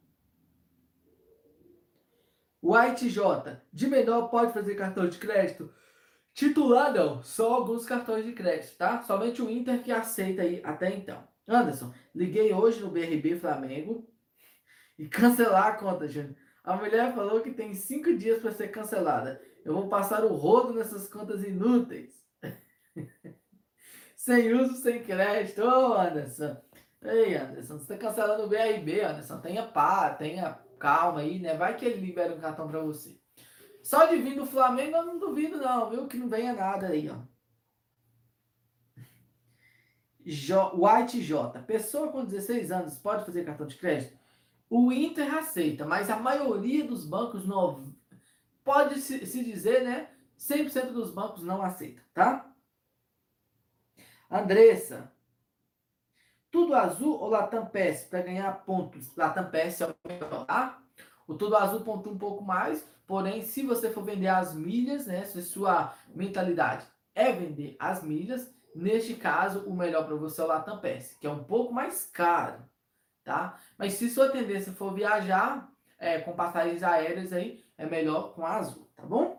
[2.63, 3.19] O ITJ,
[3.73, 5.69] de menor pode fazer cartão de crédito?
[6.33, 9.01] Titular não, só alguns cartões de crédito, tá?
[9.01, 11.21] Somente o Inter que aceita aí até então.
[11.45, 14.09] Anderson, liguei hoje no BRB Flamengo
[14.97, 16.37] e cancelar a conta, Júnior.
[16.63, 19.41] A mulher falou que tem cinco dias para ser cancelada.
[19.65, 22.13] Eu vou passar o rodo nessas contas inúteis.
[24.15, 25.61] sem uso, sem crédito.
[25.61, 26.55] Ô, oh, Anderson.
[27.01, 29.41] Ei, Anderson, você está cancelando o BRB, Anderson.
[29.41, 31.55] Tenha paz, tenha calma aí, né?
[31.55, 33.17] Vai que ele libera um cartão para você.
[33.81, 36.07] Só de vir do Flamengo eu não duvido, não, viu?
[36.09, 37.19] Que não venha nada aí, ó.
[40.75, 41.61] White J.
[41.63, 44.17] Pessoa com 16 anos pode fazer cartão de crédito?
[44.69, 47.81] O Inter aceita, mas a maioria dos bancos não.
[48.61, 50.09] Pode se, se dizer, né?
[50.37, 52.53] 100% dos bancos não aceita, tá?
[54.29, 55.12] Andressa.
[56.53, 59.13] Tudo azul ou Latam PS para ganhar pontos?
[59.17, 60.81] Latam PS é o melhor, tá?
[61.27, 65.25] O Tudo Azul pontua um pouco mais, porém, se você for vender as milhas, né?
[65.25, 66.85] Se sua mentalidade
[67.15, 71.27] é vender as milhas, Neste caso, o melhor para você é o Latam Pass, que
[71.27, 72.63] é um pouco mais caro,
[73.23, 73.59] tá?
[73.77, 78.55] Mas se sua tendência for viajar é, com passagens aéreas aí, é melhor com a
[78.57, 79.32] Azul, tá bom?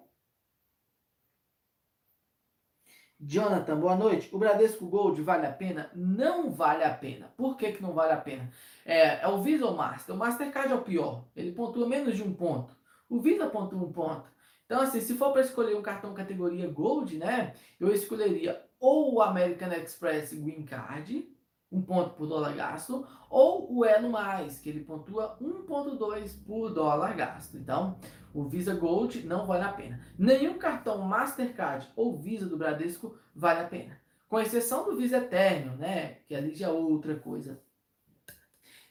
[3.27, 4.29] Jonathan, boa noite.
[4.33, 5.91] O Bradesco Gold vale a pena?
[5.95, 7.33] Não vale a pena.
[7.37, 8.51] Por que, que não vale a pena?
[8.85, 10.15] É, é o Visa ou Master?
[10.15, 11.25] O Mastercard é o pior.
[11.35, 12.77] Ele pontua menos de um ponto.
[13.09, 14.25] O Visa pontua um ponto.
[14.67, 17.55] Então, assim, se for para escolher um cartão categoria Gold, né?
[17.81, 21.27] Eu escolheria ou o American Express Green Card,
[21.73, 27.15] um ponto por dólar gasto, ou o Elo Mais, que ele pontua 1,2 por dólar
[27.15, 27.57] gasto.
[27.57, 27.99] Então,
[28.35, 30.05] o Visa Gold não vale a pena.
[30.19, 34.01] Nenhum cartão Mastercard ou Visa do Bradesco vale a pena.
[34.29, 36.15] Com exceção do Visa Eterno, né?
[36.27, 37.63] Que ali já é outra coisa.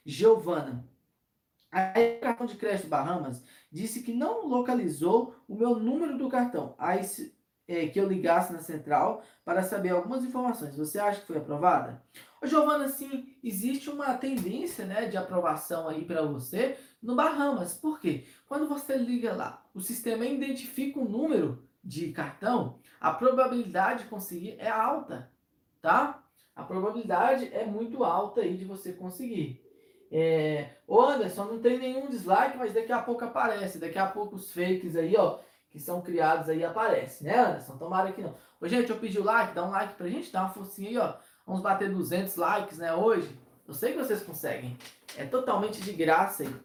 [0.06, 0.88] Giovana.
[1.69, 6.73] Aí o cartão de crédito Bahamas disse que não localizou o meu número do cartão.
[6.77, 7.01] Aí
[7.67, 10.76] é, que eu ligasse na central para saber algumas informações.
[10.76, 12.02] Você acha que foi aprovada?
[12.41, 17.73] Ô, Giovana, sim, existe uma tendência né, de aprovação aí para você no Bahamas.
[17.73, 18.26] Por quê?
[18.47, 24.10] Quando você liga lá, o sistema identifica o um número de cartão, a probabilidade de
[24.10, 25.30] conseguir é alta,
[25.82, 26.23] tá?
[26.56, 29.62] A probabilidade é muito alta aí de você conseguir.
[30.12, 30.69] É...
[30.88, 33.80] Ô Anderson, não tem nenhum dislike, mas daqui a pouco aparece.
[33.80, 35.39] Daqui a pouco os fakes aí, ó,
[35.73, 37.75] que são criados aí aparecem, né, Anderson?
[37.77, 38.36] Tomara que não.
[38.62, 40.97] Ô, gente, eu pedi o like, dá um like pra gente, dá uma forcinha aí,
[40.99, 41.15] ó.
[41.47, 43.36] Vamos bater 200 likes, né, hoje.
[43.67, 44.77] Eu sei que vocês conseguem.
[45.17, 46.55] É totalmente de graça aí.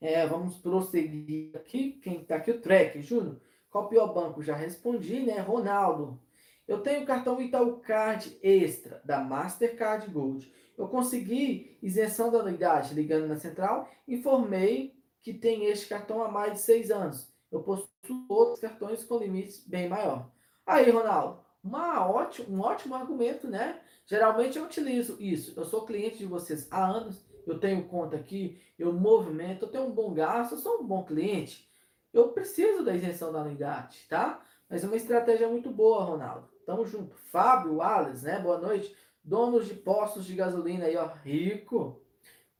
[0.00, 2.00] É, vamos prosseguir aqui.
[2.02, 2.50] Quem tá aqui?
[2.50, 3.38] O Trek, Júnior.
[3.70, 4.42] Qual o banco?
[4.42, 5.38] Já respondi, né?
[5.40, 6.18] Ronaldo.
[6.66, 10.50] Eu tenho cartão Itaú Card Extra da Mastercard Gold.
[10.78, 13.86] Eu consegui isenção da anuidade ligando na central.
[14.08, 19.18] Informei que tem este cartão há mais de seis anos eu possuo outros cartões com
[19.18, 20.28] limites bem maior.
[20.66, 23.80] Aí, Ronaldo, uma ótimo, um ótimo argumento, né?
[24.06, 25.54] Geralmente eu utilizo isso.
[25.56, 29.84] Eu sou cliente de vocês há anos, eu tenho conta aqui, eu movimento, eu tenho
[29.84, 31.70] um bom gasto, eu sou um bom cliente.
[32.12, 34.42] Eu preciso da isenção da anuidade, tá?
[34.68, 36.48] Mas é uma estratégia muito boa, Ronaldo.
[36.66, 37.14] Tamo junto.
[37.30, 38.40] Fábio, Wallace, né?
[38.40, 38.96] Boa noite.
[39.22, 41.06] Donos de postos de gasolina aí, ó.
[41.22, 42.00] Rico.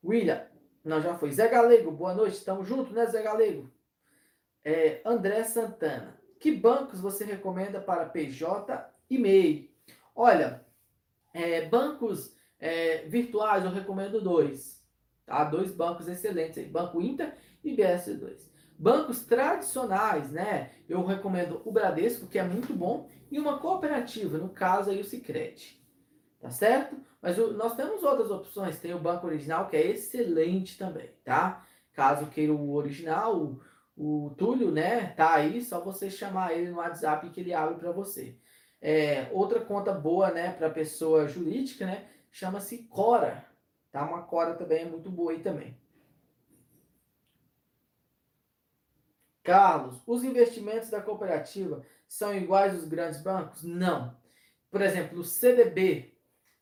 [0.04, 0.46] William,
[0.84, 1.32] não, já foi.
[1.32, 2.44] Zé Galego, boa noite.
[2.44, 3.73] Tamo junto, né, Zé Galego?
[4.64, 6.18] É, André Santana.
[6.40, 9.70] Que bancos você recomenda para PJ e MEI?
[10.14, 10.64] Olha,
[11.32, 14.82] é, bancos é, virtuais eu recomendo dois.
[15.26, 15.44] Tá?
[15.44, 16.66] Dois bancos excelentes aí.
[16.66, 18.48] Banco Inter e BS2.
[18.78, 20.72] Bancos tradicionais, né?
[20.88, 25.04] Eu recomendo o Bradesco, que é muito bom, e uma cooperativa, no caso aí o
[25.04, 25.80] Sicredi.
[26.40, 26.96] Tá certo?
[27.22, 28.78] Mas o, nós temos outras opções.
[28.78, 31.64] Tem o Banco Original, que é excelente também, tá?
[31.92, 33.58] Caso queira o original,
[33.96, 37.92] o Túlio, né, tá aí, só você chamar ele no WhatsApp que ele abre para
[37.92, 38.36] você.
[38.80, 43.44] É, outra conta boa, né, para pessoa jurídica, né, chama-se Cora,
[43.92, 44.04] tá?
[44.04, 45.78] Uma Cora também é muito boa aí também.
[49.42, 53.62] Carlos, os investimentos da cooperativa são iguais aos grandes bancos?
[53.62, 54.16] Não.
[54.70, 56.14] Por exemplo, o CDB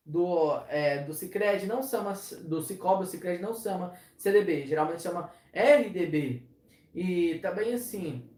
[0.05, 5.31] do, é, do Cicred não chama, do Cicobi, o Cicred não chama CDB, geralmente chama
[5.53, 6.47] RDB,
[6.93, 8.29] e também, assim,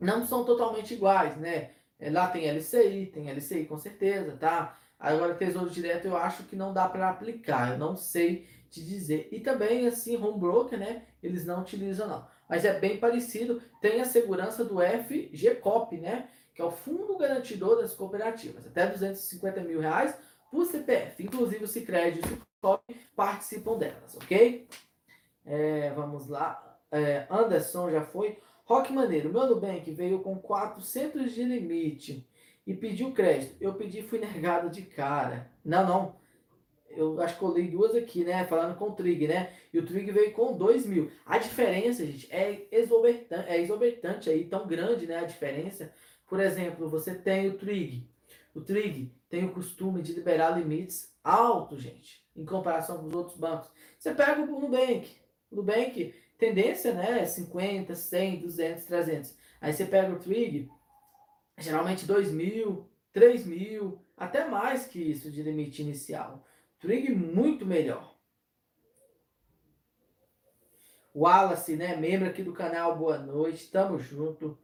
[0.00, 1.72] não são totalmente iguais, né?
[1.98, 4.78] É, lá tem LCI, tem LCI com certeza, tá?
[4.98, 9.28] Agora, Tesouro Direto eu acho que não dá para aplicar, eu não sei te dizer.
[9.32, 11.02] E também, assim, home broker, né?
[11.22, 12.26] Eles não utilizam, não.
[12.48, 16.28] Mas é bem parecido, tem a segurança do FGCOP, né?
[16.54, 18.66] Que é o Fundo Garantidor das Cooperativas.
[18.66, 20.16] Até 250 mil reais
[20.50, 21.22] por CPF.
[21.22, 24.68] Inclusive, o Cicred e o Cicobi participam delas, ok?
[25.44, 28.38] É, vamos lá é, Anderson já foi.
[28.64, 32.28] Rock Maneiro, meu Nubank veio com 400 de limite
[32.66, 33.56] e pediu crédito.
[33.60, 35.50] Eu pedi fui negado de cara.
[35.64, 36.16] Não, não.
[36.90, 38.44] Eu acho que eu li duas aqui, né?
[38.44, 39.52] Falando com o Trig, né?
[39.72, 41.10] E o Trig veio com 2 mil.
[41.24, 45.18] A diferença, gente, é exorbitante, é exorbitante aí, tão grande, né?
[45.18, 45.92] A diferença.
[46.26, 48.06] Por exemplo, você tem o Trig.
[48.54, 53.36] O Trig tem o costume de liberar limites altos, gente, em comparação com os outros
[53.36, 53.70] bancos.
[53.98, 55.16] Você pega o Nubank.
[55.50, 57.24] O Nubank tendência, né?
[57.26, 59.36] 50, 100, 200, 300.
[59.60, 60.70] Aí você pega o Twig,
[61.58, 66.44] geralmente 2 mil, 3 mil, até mais que isso de limite inicial.
[66.78, 68.16] Twig muito melhor.
[71.14, 71.96] Wallace, né?
[71.96, 74.56] Membro aqui do canal, boa noite, tamo junto.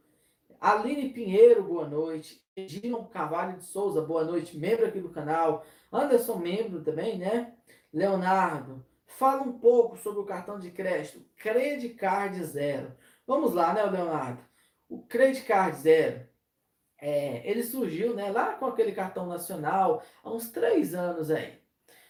[0.61, 2.41] Aline Pinheiro, boa noite.
[2.55, 5.65] Edilon Carvalho de Souza, boa noite, membro aqui do canal.
[5.91, 7.53] Anderson, membro também, né?
[7.91, 8.85] Leonardo,
[9.17, 12.93] Fala um pouco sobre o cartão de crédito Credit Card Zero.
[13.25, 14.43] Vamos lá, né, Leonardo?
[14.89, 16.27] O Credit Card Zero,
[16.99, 21.57] é, ele surgiu né, lá com aquele cartão nacional há uns três anos aí.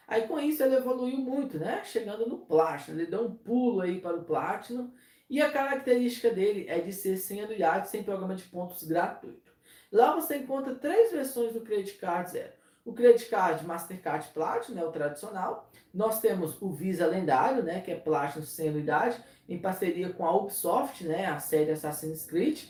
[0.08, 1.84] Aí com isso ele evoluiu muito, né?
[1.84, 4.92] Chegando no Platinum, ele deu um pulo aí para o Platinum.
[5.30, 9.52] E a característica dele é de ser sem anuidade, sem programa de pontos gratuito.
[9.92, 12.54] Lá você encontra três versões do Credit Card Zero.
[12.86, 15.70] O Credit Card Mastercard Platinum, né, o tradicional.
[15.94, 19.18] Nós temos o Visa Lendário, né, que é Platinum sem anuidade,
[19.50, 22.64] em parceria com a Ubisoft, né, a série Assassin's Creed.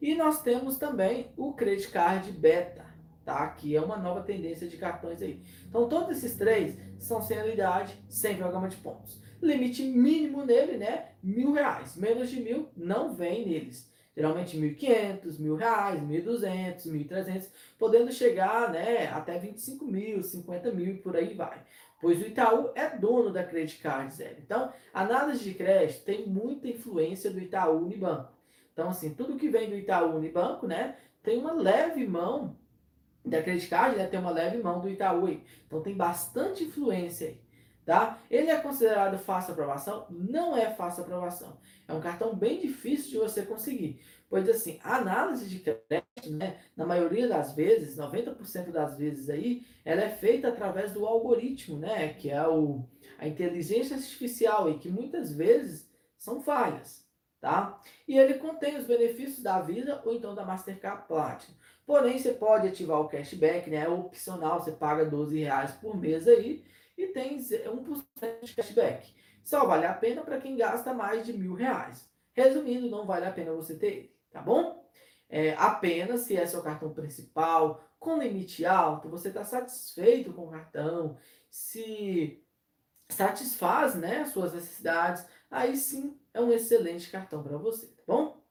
[0.00, 2.84] E nós temos também o Credit Card Beta,
[3.24, 3.48] tá?
[3.48, 5.42] Que é uma nova tendência de cartões aí.
[5.66, 9.18] Então, todos esses três são sem anuidade, sem programa de pontos.
[9.40, 11.12] Limite mínimo nele, né?
[11.22, 11.96] Mil reais.
[11.96, 13.90] Menos de mil não vem neles.
[14.16, 17.48] Geralmente mil quinhentos, mil reais, mil duzentos, mil trezentos,
[17.78, 19.08] podendo chegar, né?
[19.08, 21.62] Até vinte e cinco mil, cinquenta mil e por aí vai.
[22.00, 24.36] Pois o Itaú é dono da Credit Card Zero.
[24.38, 28.32] Então, análise de crédito tem muita influência do Itaú Unibanco.
[28.72, 30.96] Então, assim, tudo que vem do Itaú Unibanco, né?
[31.22, 32.56] Tem uma leve mão
[33.24, 35.42] da Credit Card, né, tem uma leve mão do Itaú aí.
[35.66, 37.40] Então tem bastante influência aí.
[37.84, 38.18] Tá?
[38.30, 40.06] Ele é considerado fácil aprovação?
[40.08, 41.58] Não é fácil aprovação.
[41.86, 44.00] É um cartão bem difícil de você conseguir.
[44.30, 49.66] Pois assim, a análise de crédito, né, na maioria das vezes, 90% das vezes aí,
[49.84, 54.88] ela é feita através do algoritmo, né, que é o, a inteligência artificial e que
[54.88, 55.86] muitas vezes
[56.18, 57.06] são falhas,
[57.38, 57.80] tá?
[58.08, 61.54] E ele contém os benefícios da Visa ou então da Mastercard Platinum.
[61.86, 63.84] Porém, você pode ativar o cashback, né?
[63.84, 66.64] É opcional, você paga 12 reais por mês aí
[66.96, 69.14] e tem 1% de cashback.
[69.42, 72.08] Só vale a pena para quem gasta mais de mil reais.
[72.32, 74.84] Resumindo, não vale a pena você ter ele, tá bom?
[75.28, 80.50] É, apenas se é seu cartão principal, com limite alto, você está satisfeito com o
[80.50, 81.16] cartão,
[81.50, 82.42] se
[83.08, 88.42] satisfaz né, as suas necessidades, aí sim é um excelente cartão para você, tá bom?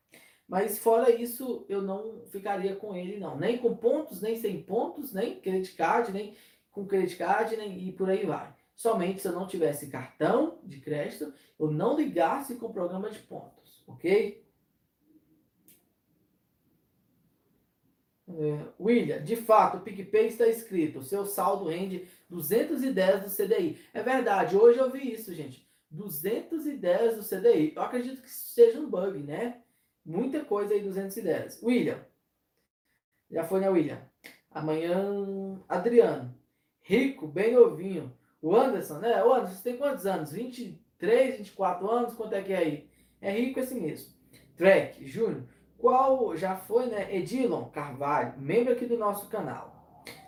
[0.48, 3.38] Mas fora isso, eu não ficaria com ele, não.
[3.38, 6.36] Nem com pontos, nem sem pontos, nem credit card, nem
[6.74, 8.54] com credit card, nem, e por aí vai.
[8.76, 13.20] Somente se eu não tivesse cartão de crédito, eu não ligasse com o programa de
[13.20, 14.44] pontos, ok?
[18.28, 23.80] É, William, de fato, o PicPay está escrito, seu saldo rende 210 do CDI.
[23.94, 25.70] É verdade, hoje eu vi isso, gente.
[25.92, 27.74] 210 do CDI.
[27.76, 29.62] Eu acredito que seja um bug, né?
[30.04, 31.62] Muita coisa aí, 210.
[31.62, 32.04] William.
[33.30, 34.02] Já foi, né, William?
[34.50, 36.34] Amanhã, Adriano.
[36.86, 38.12] Rico, bem novinho.
[38.41, 39.24] O Anderson, né?
[39.24, 40.34] O Anderson, tem quantos anos?
[40.34, 42.13] 23, 24 anos?
[42.13, 42.89] Quanto é que é aí?
[43.22, 44.13] É rico assim mesmo.
[44.58, 45.43] Trek, Júnior.
[45.78, 47.15] Qual já foi, né?
[47.15, 49.74] Edilon Carvalho, membro aqui do nosso canal.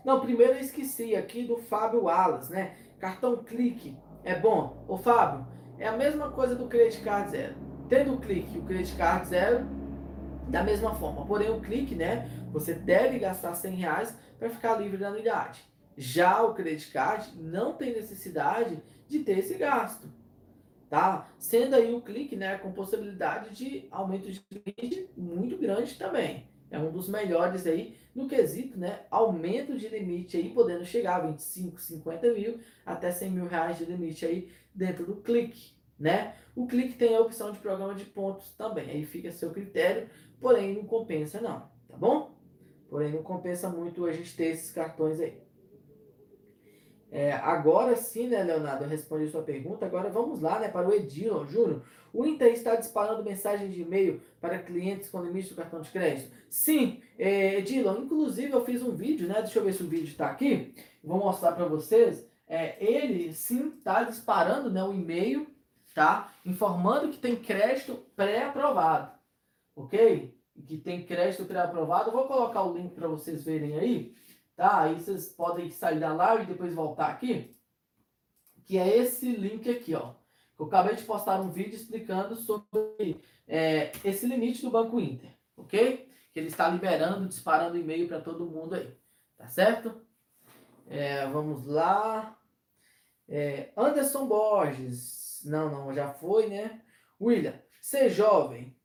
[0.05, 2.77] Não, primeiro eu esqueci aqui do Fábio Wallace, né?
[2.99, 3.97] Cartão clique.
[4.23, 4.81] É bom.
[4.87, 5.45] Ô, Fábio,
[5.77, 7.55] é a mesma coisa do Credit Card Zero.
[7.89, 9.65] Tendo o clique o credit card zero,
[10.47, 11.25] da mesma forma.
[11.25, 12.29] Porém, o clique, né?
[12.51, 15.63] Você deve gastar 100 reais para ficar livre da anuidade.
[15.97, 20.07] Já o credit card não tem necessidade de ter esse gasto.
[20.89, 21.29] Tá?
[21.37, 26.47] Sendo aí o clique, né, com possibilidade de aumento de limite muito grande também.
[26.69, 29.01] É um dos melhores aí no quesito, né?
[29.11, 33.85] Aumento de limite aí, podendo chegar a 25, 50 mil, até 100 mil reais de
[33.85, 36.35] limite aí dentro do clique né?
[36.55, 40.09] O clique tem a opção de programa de pontos também, aí fica a seu critério,
[40.39, 42.35] porém não compensa não, tá bom?
[42.89, 45.41] Porém não compensa muito a gente ter esses cartões aí.
[47.11, 49.85] É, agora sim, né, Leonardo, eu respondi sua pergunta.
[49.85, 51.81] Agora vamos lá, né, para o Edilon Júnior.
[52.13, 56.31] O Inter está disparando mensagem de e-mail para clientes com limite do cartão de crédito?
[56.49, 58.03] Sim, é, Edilon.
[58.03, 59.41] Inclusive, eu fiz um vídeo, né?
[59.41, 60.73] Deixa eu ver se o vídeo está aqui.
[61.03, 62.25] Vou mostrar para vocês.
[62.47, 65.47] É, ele sim está disparando né, o e-mail
[65.95, 66.33] tá?
[66.45, 69.13] Informando que tem crédito pré-aprovado,
[69.75, 70.37] ok?
[70.67, 72.11] Que tem crédito pré-aprovado.
[72.11, 74.13] Vou colocar o link para vocês verem aí,
[74.55, 74.81] tá?
[74.81, 77.55] Aí vocês podem sair da live e depois voltar aqui,
[78.65, 80.15] que é esse link aqui, ó.
[80.57, 86.09] Eu acabei de postar um vídeo explicando sobre é, esse limite do Banco Inter, ok?
[86.33, 88.95] Que ele está liberando, disparando e-mail para todo mundo aí,
[89.37, 90.01] tá certo?
[90.87, 92.39] É, vamos lá.
[93.27, 96.81] É, Anderson Borges, não, não, já foi, né?
[97.19, 98.75] William, ser jovem.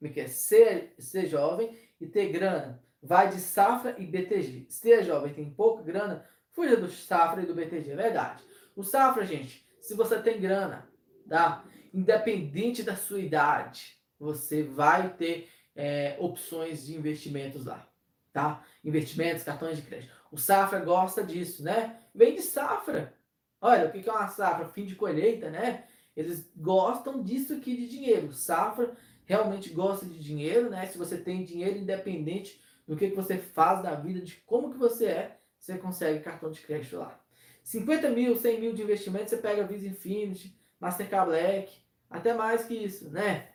[0.00, 2.82] Me quer ser, ser jovem e ter grana.
[3.02, 4.66] Vai de safra e BTG.
[4.68, 7.92] Ser jovem tem pouca grana, fuja do safra e do BTG.
[7.92, 8.42] É verdade.
[8.74, 10.88] O safra, gente, se você tem grana,
[11.28, 11.64] tá?
[11.94, 17.88] Independente da sua idade, você vai ter é, opções de investimentos lá,
[18.32, 18.64] tá?
[18.84, 20.12] Investimentos, cartões de crédito.
[20.30, 22.00] O safra gosta disso, né?
[22.14, 23.14] Vem de safra.
[23.60, 24.68] Olha, o que é uma safra?
[24.68, 25.84] Fim de colheita, né?
[26.16, 28.32] Eles gostam disso aqui de dinheiro.
[28.32, 30.86] Safra realmente gosta de dinheiro, né?
[30.86, 34.78] Se você tem dinheiro independente do que, que você faz da vida, de como que
[34.78, 37.20] você é, você consegue cartão de crédito lá.
[37.62, 42.72] 50 mil, 100 mil de investimento, você pega Visa Infinity, Mastercard Black, até mais que
[42.74, 43.50] isso, né?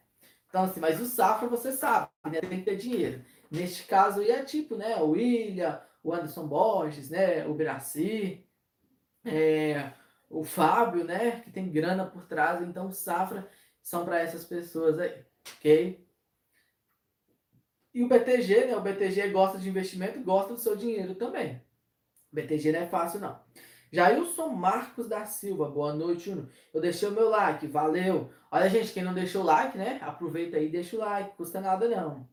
[0.47, 2.39] Então, assim, mas o Safra você sabe, né?
[2.41, 3.25] Tem que ter dinheiro.
[3.49, 4.97] Neste caso aí é tipo, né?
[4.97, 7.47] O William, o Anderson Borges, né?
[7.47, 8.45] O Biraci,
[9.25, 9.93] é,
[10.29, 11.41] o Fábio, né?
[11.41, 12.61] Que tem grana por trás.
[12.61, 13.49] Então, safra
[13.81, 15.25] são para essas pessoas aí,
[15.57, 16.07] ok?
[17.93, 18.75] E o BTG, né?
[18.75, 21.61] O BTG gosta de investimento, gosta do seu dinheiro também.
[22.31, 23.39] O BTG não é fácil, não.
[23.91, 26.49] Jailson Marcos da Silva, boa noite, Uno.
[26.73, 28.31] Eu deixei o meu like, valeu.
[28.49, 29.99] Olha, gente, quem não deixou o like, né?
[30.01, 32.27] Aproveita aí e deixa o like, custa nada não.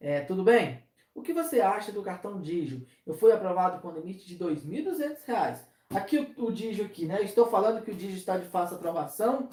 [0.00, 0.82] É, tudo bem?
[1.14, 2.84] O que você acha do cartão Digio?
[3.06, 5.60] Eu fui aprovado com limite de R$ 2.200.
[5.90, 7.22] Aqui o, o Digio aqui, né?
[7.22, 9.48] Estou falando que o Digio está de fácil aprovação.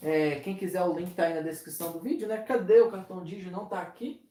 [0.00, 2.38] É, quem quiser o link está aí na descrição do vídeo, né?
[2.38, 3.52] Cadê o cartão Digio?
[3.52, 4.25] Não está aqui.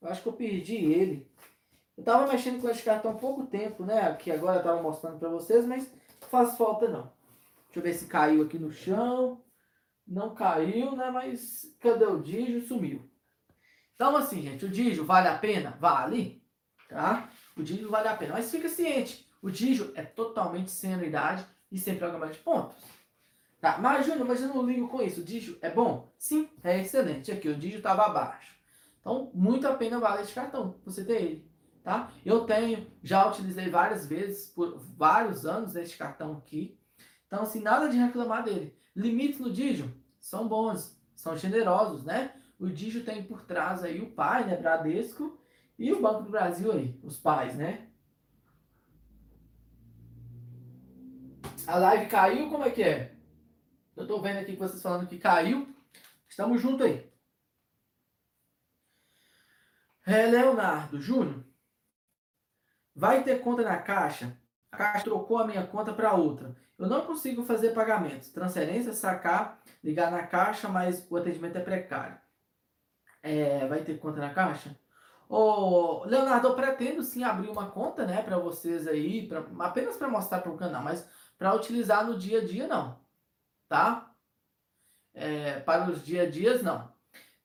[0.00, 1.28] Eu acho que eu perdi ele.
[1.96, 4.14] Eu estava mexendo com esse cartão há pouco tempo, né?
[4.14, 5.90] Que agora eu estava mostrando para vocês, mas
[6.20, 7.12] não faz falta não.
[7.66, 9.42] Deixa eu ver se caiu aqui no chão.
[10.06, 11.10] Não caiu, né?
[11.10, 12.66] Mas cadê o Digio?
[12.66, 13.08] Sumiu.
[13.94, 15.76] Então, assim, gente, o Digio vale a pena?
[15.78, 16.42] Vale,
[16.88, 17.28] tá?
[17.54, 18.32] O Digio vale a pena.
[18.32, 22.82] Mas fica ciente, o Digio é totalmente sem anuidade e sem programa de pontos.
[23.60, 23.76] Tá?
[23.76, 25.20] Mas, Júnior, mas eu não ligo com isso.
[25.20, 26.10] O Digio é bom?
[26.18, 27.30] Sim, é excelente.
[27.30, 28.59] Aqui, o Digio estava abaixo.
[29.00, 31.50] Então, muito a pena vale esse cartão, você ter ele.
[31.82, 32.12] Tá?
[32.24, 36.78] Eu tenho, já utilizei várias vezes, por vários anos, esse cartão aqui.
[37.26, 38.76] Então, assim, nada de reclamar dele.
[38.94, 39.90] Limites no Digio
[40.20, 42.34] são bons, são generosos, né?
[42.58, 45.40] O Digio tem por trás aí o pai, né, Bradesco,
[45.78, 47.88] e o Banco do Brasil aí, os pais, né?
[51.66, 53.14] A live caiu, como é que é?
[53.96, 55.68] Eu tô vendo aqui que vocês falando que caiu.
[56.28, 57.09] Estamos juntos aí.
[60.10, 61.44] É, Leonardo Júnior,
[62.92, 64.36] vai ter conta na Caixa?
[64.72, 66.56] A Caixa trocou a minha conta para outra.
[66.76, 72.18] Eu não consigo fazer pagamentos, transferência, sacar, ligar na Caixa, mas o atendimento é precário.
[73.22, 74.76] É, vai ter conta na Caixa?
[75.28, 80.08] Ô, Leonardo, eu pretendo sim abrir uma conta, né, para vocês aí, pra, apenas para
[80.08, 81.08] mostrar para o canal, mas
[81.38, 82.98] para utilizar no dia a dia não,
[83.68, 84.12] tá?
[85.14, 86.89] É, para os dia a dias não.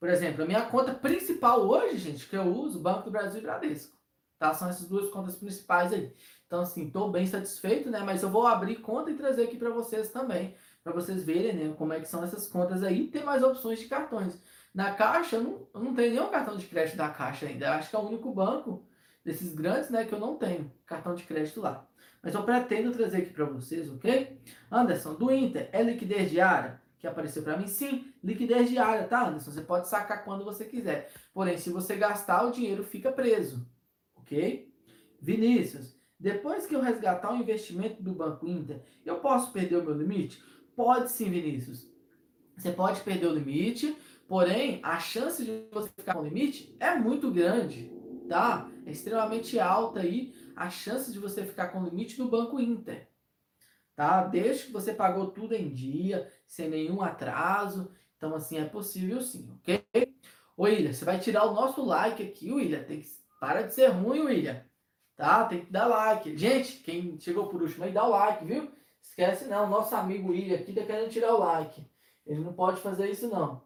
[0.05, 3.41] Por exemplo, a minha conta principal hoje, gente, que eu uso, Banco do Brasil e
[3.41, 3.97] Bradesco.
[4.37, 4.53] Tá?
[4.53, 6.13] São essas duas contas principais aí.
[6.45, 8.01] Então, assim, estou bem satisfeito, né?
[8.05, 11.75] Mas eu vou abrir conta e trazer aqui para vocês também, para vocês verem, né,
[11.75, 13.07] como é que são essas contas aí.
[13.07, 14.39] Tem mais opções de cartões.
[14.71, 17.65] Na Caixa, eu não, eu não tenho nenhum cartão de crédito da Caixa ainda.
[17.65, 18.85] Eu acho que é o único banco
[19.23, 21.83] desses grandes, né, que eu não tenho cartão de crédito lá.
[22.21, 24.39] Mas eu pretendo trazer aqui para vocês, ok?
[24.71, 26.79] Anderson, do Inter, é liquidez diária?
[26.99, 29.51] Que apareceu para mim, sim, liquidez diária, tá, Anderson?
[29.51, 31.11] Você pode sacar quando você quiser.
[31.33, 33.67] Porém, se você gastar, o dinheiro fica preso,
[34.15, 34.73] ok?
[35.21, 39.93] Vinícius, depois que eu resgatar o investimento do Banco Inter, eu posso perder o meu
[39.93, 40.41] limite?
[40.75, 41.87] Pode sim, Vinícius.
[42.57, 43.95] Você pode perder o limite,
[44.27, 47.91] porém, a chance de você ficar com o limite é muito grande,
[48.29, 48.69] tá?
[48.85, 53.09] É extremamente alta aí a chance de você ficar com o limite do Banco Inter
[53.95, 54.23] tá?
[54.25, 57.91] Desde que você pagou tudo em dia, sem nenhum atraso.
[58.17, 59.85] Então, assim, é possível sim, ok?
[60.57, 62.83] Ô, William, você vai tirar o nosso like aqui, William.
[62.83, 63.07] Tem que...
[63.39, 64.63] Para de ser ruim, William.
[65.15, 65.45] Tá?
[65.45, 66.37] Tem que dar like.
[66.37, 68.71] Gente, quem chegou por último aí, dá o like, viu?
[69.01, 71.85] Esquece não, nosso amigo William aqui tá querendo tirar o like.
[72.25, 73.63] Ele não pode fazer isso, não.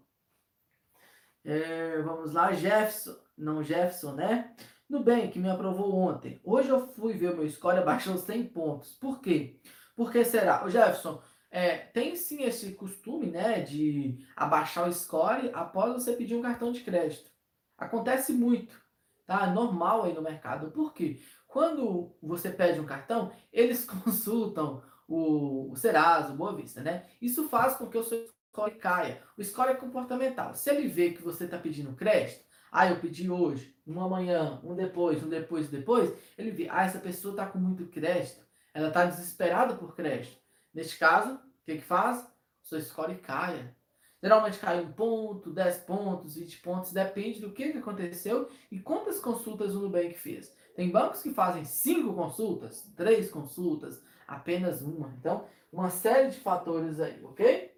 [1.44, 3.16] É, vamos lá, Jefferson.
[3.38, 4.54] Não, Jefferson, né?
[4.90, 6.40] Nubank me aprovou ontem.
[6.44, 8.92] Hoje eu fui ver meu score, abaixou 100 pontos.
[8.94, 9.60] Por quê?
[10.00, 10.64] Por que será?
[10.64, 11.22] O Jefferson,
[11.52, 16.72] é, tem sim esse costume né, de abaixar o score após você pedir um cartão
[16.72, 17.30] de crédito.
[17.78, 18.82] Acontece muito,
[19.28, 19.46] tá?
[19.46, 20.72] É normal aí no mercado.
[20.72, 21.20] Por quê?
[21.46, 27.06] Quando você pede um cartão, eles consultam o, o Serasa, o Boa Vista, né?
[27.22, 29.22] Isso faz com que o seu score caia.
[29.38, 30.56] O score é comportamental.
[30.56, 34.74] Se ele vê que você está pedindo crédito, ah, eu pedi hoje, um amanhã, um
[34.76, 39.06] depois, um depois, depois, ele vê, ah, essa pessoa está com muito crédito, ela está
[39.06, 40.38] desesperada por crédito.
[40.74, 42.26] Neste caso, o que, que faz?
[42.64, 43.76] Seu score caia.
[44.22, 49.20] Geralmente cai um ponto, 10 pontos, 20 pontos, depende do que, que aconteceu e quantas
[49.20, 50.54] consultas o Nubank fez.
[50.76, 55.10] Tem bancos que fazem 5 consultas, 3 consultas, apenas uma.
[55.18, 57.74] Então, uma série de fatores aí, ok?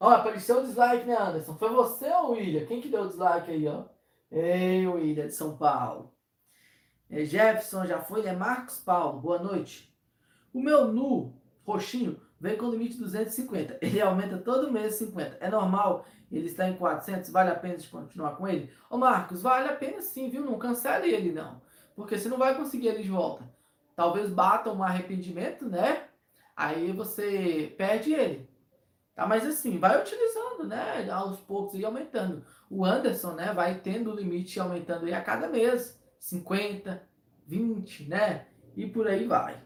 [0.00, 1.56] Ó, apareceu o dislike, né, Anderson?
[1.56, 2.66] Foi você ou o William?
[2.66, 3.84] Quem que deu o dislike aí, ó?
[4.30, 6.12] Ei, William de São Paulo.
[7.10, 9.90] É Jefferson já foi, é Marcos Paulo, boa noite.
[10.52, 11.34] O meu nu
[11.64, 13.78] roxinho vem com limite 250.
[13.80, 15.38] Ele aumenta todo mês 50.
[15.40, 17.30] É normal ele está em 400?
[17.30, 18.70] Vale a pena de continuar com ele?
[18.90, 20.44] Ô Marcos, vale a pena sim, viu?
[20.44, 21.60] Não cancele ele não.
[21.96, 23.44] Porque você não vai conseguir ele de volta.
[23.96, 26.04] Talvez bata um arrependimento, né?
[26.54, 28.48] Aí você perde ele.
[29.14, 29.26] Tá?
[29.26, 31.10] Mas assim, vai utilizando, né?
[31.10, 32.44] Aos poucos e aumentando.
[32.70, 33.52] O Anderson, né?
[33.52, 35.97] Vai tendo o limite aumentando aí a cada mês.
[36.18, 37.02] 50,
[37.46, 38.46] 20, né?
[38.76, 39.62] E por aí vai.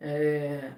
[0.00, 0.72] É...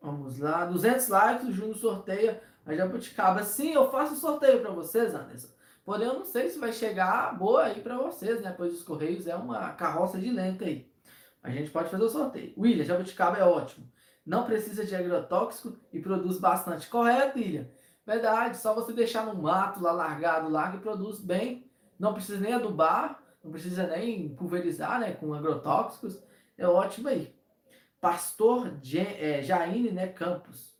[0.00, 0.64] Vamos lá.
[0.66, 3.42] 200 likes, o Júnior sorteia a jabuticaba.
[3.42, 5.48] Sim, eu faço sorteio para vocês, Anderson.
[5.84, 8.54] Porém, eu não sei se vai chegar boa aí para vocês, né?
[8.56, 10.90] Pois os Correios é uma carroça de lenta aí.
[11.42, 12.54] A gente pode fazer o sorteio.
[12.56, 13.90] William, jabuticaba é ótimo
[14.24, 16.88] não precisa de agrotóxico e produz bastante.
[16.88, 17.70] Correto, Ilha?
[18.06, 21.69] Verdade, só você deixar no mato lá largado lá que produz bem.
[22.00, 26.18] Não precisa nem adubar, não precisa nem pulverizar né, com agrotóxicos.
[26.56, 27.36] É ótimo aí.
[28.00, 28.72] Pastor
[29.18, 30.74] é, Jaine né, Campos.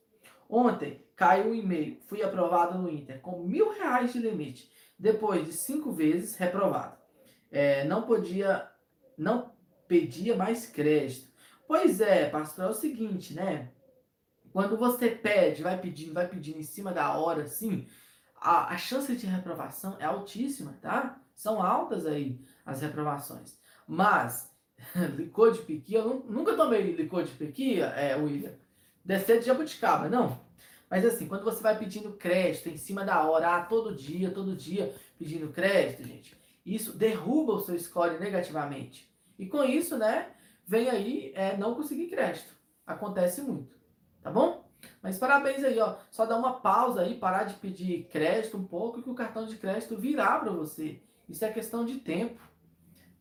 [0.49, 4.73] Ontem caiu um e-mail, fui aprovado no Inter com mil reais de limite.
[4.99, 6.97] Depois de cinco vezes reprovado.
[7.51, 8.71] É, não podia,
[9.19, 9.53] não
[9.87, 11.31] pedia mais crédito.
[11.69, 13.71] Pois é, pastor, é o seguinte, né?
[14.53, 17.87] Quando você pede, vai pedindo, vai pedindo em cima da hora, assim,
[18.41, 21.21] a, a chance de reprovação é altíssima, tá?
[21.37, 23.59] São altas aí as reprovações.
[23.87, 24.51] Mas,
[25.17, 28.55] licor de piqui, eu nunca tomei licor de piqui, é, William.
[29.05, 30.41] Descer de jabuticaba, não.
[30.89, 34.57] Mas assim, quando você vai pedindo crédito em cima da hora, ah, todo dia, todo
[34.57, 39.09] dia pedindo crédito, gente, isso derruba o seu score negativamente.
[39.39, 40.33] E com isso, né,
[40.67, 42.55] vem aí é, não conseguir crédito.
[42.87, 43.77] Acontece muito,
[44.21, 44.60] tá bom?
[45.03, 45.97] Mas parabéns aí, ó.
[46.11, 49.57] Só dá uma pausa aí, parar de pedir crédito um pouco que o cartão de
[49.57, 51.01] crédito virá para você.
[51.29, 52.41] Isso é questão de tempo,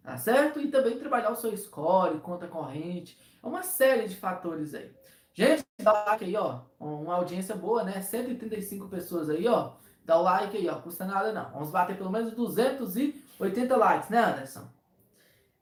[0.04, 0.60] tá certo?
[0.60, 4.92] E também trabalhar o seu score, conta corrente, é uma série de fatores aí.
[5.34, 6.62] Gente, dá like aí, ó.
[6.80, 8.02] Uma audiência boa, né?
[8.02, 9.74] 135 pessoas aí, ó.
[10.04, 10.76] Dá o like aí, ó.
[10.82, 11.52] Custa nada não.
[11.52, 14.68] Vamos bater pelo menos 280 likes, né, Anderson?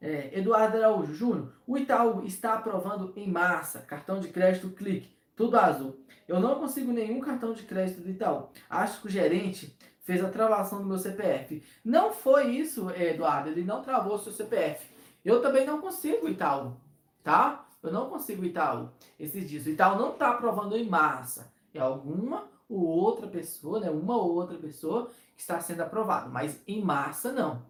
[0.00, 5.56] É, Eduardo Araújo Júnior, o Itaú está aprovando em massa cartão de crédito clique, tudo
[5.56, 6.04] azul.
[6.26, 8.48] Eu não consigo nenhum cartão de crédito do Itaú.
[8.68, 11.62] Acho que o gerente fez a travação do meu CPF.
[11.84, 14.84] Não foi isso, Eduardo, ele não travou o seu CPF.
[15.24, 16.76] Eu também não consigo Itaú,
[17.22, 17.66] tá?
[17.80, 19.64] Eu não consigo Itaú esses dias.
[19.64, 21.52] O Itaú não está aprovando em massa.
[21.72, 23.88] É alguma ou outra pessoa, né?
[23.88, 27.62] Uma ou outra pessoa que está sendo aprovado, mas em massa não,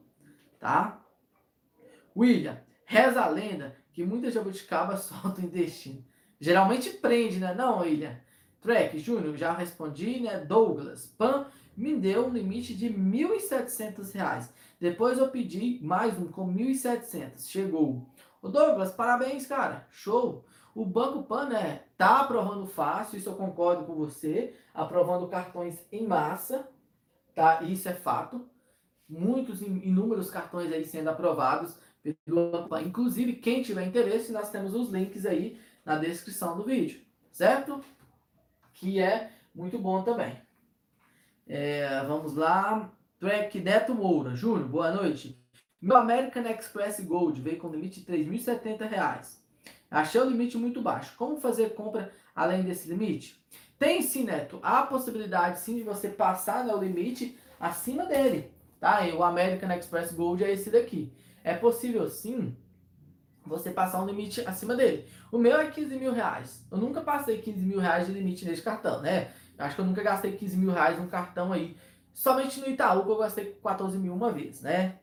[0.59, 0.99] tá?
[2.17, 6.03] William, reza a lenda que muita jabuticaba solta o intestino.
[6.41, 7.55] Geralmente prende, né?
[7.55, 8.17] Não, William.
[8.61, 10.39] Trek, Júnior, já respondi, né?
[10.39, 14.49] Douglas, Pan me deu um limite de R$ 1.700.
[14.81, 17.49] Depois eu pedi mais um com 1.700.
[17.49, 18.09] Chegou.
[18.43, 19.87] O Douglas, parabéns, cara.
[19.91, 20.45] Show.
[20.75, 26.07] O Banco Pan, né, tá aprovando fácil, isso eu concordo com você, aprovando cartões em
[26.07, 26.69] massa,
[27.35, 27.63] tá?
[27.63, 28.49] Isso é fato.
[29.09, 31.77] Muitos, inúmeros cartões aí sendo aprovados
[32.85, 35.59] Inclusive, quem tiver interesse, nós temos os links aí
[35.89, 37.01] na descrição do vídeo,
[37.33, 37.83] certo?
[38.75, 40.39] Que é muito bom também.
[41.47, 42.93] É, vamos lá.
[43.19, 44.37] Track Neto Moura.
[44.37, 45.43] Júnior, boa noite.
[45.81, 49.39] Meu American Express Gold veio com limite de R$ 3.070.
[49.91, 51.17] Achei o limite muito baixo.
[51.17, 53.43] Como fazer compra além desse limite?
[53.79, 54.59] Tem sim, Neto.
[54.63, 58.53] Há a possibilidade sim de você passar no limite acima dele.
[58.79, 59.07] Tá?
[59.07, 61.11] E o American Express Gold é esse daqui.
[61.43, 62.55] É possível sim
[63.49, 65.07] você passar um limite acima dele.
[65.33, 66.67] O meu é 15 mil reais.
[66.71, 69.33] Eu nunca passei 15 mil reais de limite nesse cartão, né?
[69.59, 71.77] Acho que eu nunca gastei 15 mil reais num cartão aí.
[72.15, 74.99] Somente no Itaú que eu gastei 14 mil uma vez, né?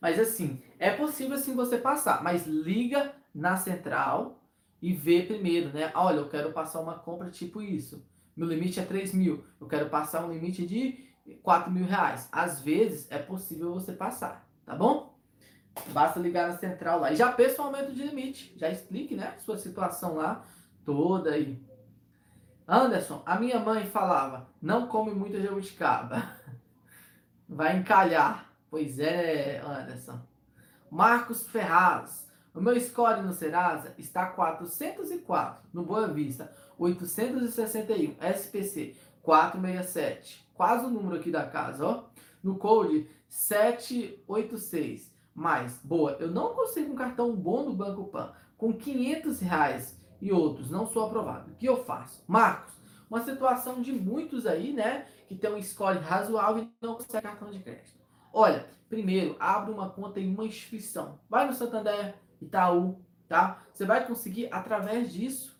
[0.00, 2.22] Mas assim, é possível sim você passar.
[2.22, 4.40] Mas liga na central
[4.80, 5.90] e vê primeiro, né?
[5.94, 8.04] Olha, eu quero passar uma compra tipo isso.
[8.36, 9.44] Meu limite é 3 mil.
[9.60, 11.08] Eu quero passar um limite de
[11.42, 12.28] 4 mil reais.
[12.30, 15.17] Às vezes é possível você passar, tá bom?
[15.88, 17.12] Basta ligar na central lá.
[17.12, 18.52] E já peça um aumento de limite.
[18.56, 19.34] Já explique, né?
[19.44, 20.44] Sua situação lá
[20.84, 21.62] toda aí.
[22.66, 26.36] Anderson, a minha mãe falava, não come muita jabuticaba.
[27.48, 28.52] Vai encalhar.
[28.70, 30.20] Pois é, Anderson.
[30.90, 32.28] Marcos Ferraz.
[32.54, 35.62] O meu score no Serasa está 404.
[35.72, 38.16] No Boa Vista, 861.
[38.20, 40.46] SPC, 467.
[40.54, 42.04] Quase o número aqui da casa, ó.
[42.42, 45.10] No Code, 786.
[45.38, 50.32] Mas, boa, eu não consigo um cartão bom do Banco Pan com 500 reais e
[50.32, 51.52] outros, não sou aprovado.
[51.52, 52.24] O que eu faço?
[52.26, 52.74] Marcos,
[53.08, 57.52] uma situação de muitos aí, né, que tem um score razoável e não consegue cartão
[57.52, 58.00] de crédito.
[58.32, 61.20] Olha, primeiro, abre uma conta em uma instituição.
[61.30, 63.62] Vai no Santander, Itaú, tá?
[63.72, 65.56] Você vai conseguir através disso,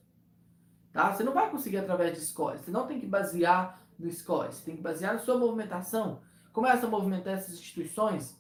[0.93, 1.14] tá?
[1.14, 2.59] Você não vai conseguir através de score.
[2.59, 4.53] Você não tem que basear no score.
[4.53, 6.20] Você tem que basear na sua movimentação.
[6.53, 8.37] Começa a movimentar essas instituições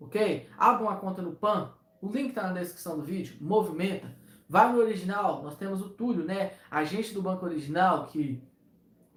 [0.00, 0.48] ok?
[0.56, 4.16] Abra uma conta no PAN, o link está na descrição do vídeo, movimenta.
[4.48, 6.52] Vai no original, nós temos o Túlio, né?
[6.70, 8.42] Agente do Banco Original, que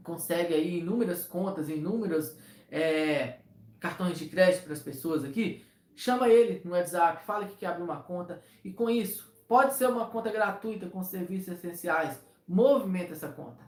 [0.04, 2.36] consegue aí inúmeras contas, inúmeros
[2.70, 3.38] é,
[3.80, 5.66] cartões de crédito para as pessoas aqui,
[5.96, 9.88] chama ele no WhatsApp, fala que quer abrir uma conta e com isso, pode ser
[9.88, 13.64] uma conta gratuita com serviços essenciais, movimenta essa conta,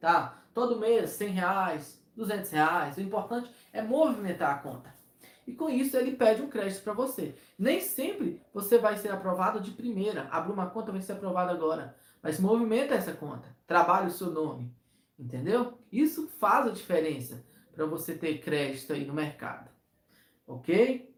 [0.00, 0.42] tá?
[0.52, 4.93] Todo mês, 100 reais, 200 reais, o importante é movimentar a conta.
[5.46, 7.34] E com isso ele pede um crédito para você.
[7.58, 10.28] Nem sempre você vai ser aprovado de primeira.
[10.30, 11.96] Abre uma conta, vai ser aprovado agora.
[12.22, 13.54] Mas movimenta essa conta.
[13.66, 14.74] Trabalhe o seu nome.
[15.18, 15.78] Entendeu?
[15.92, 19.70] Isso faz a diferença para você ter crédito aí no mercado.
[20.46, 21.12] Ok?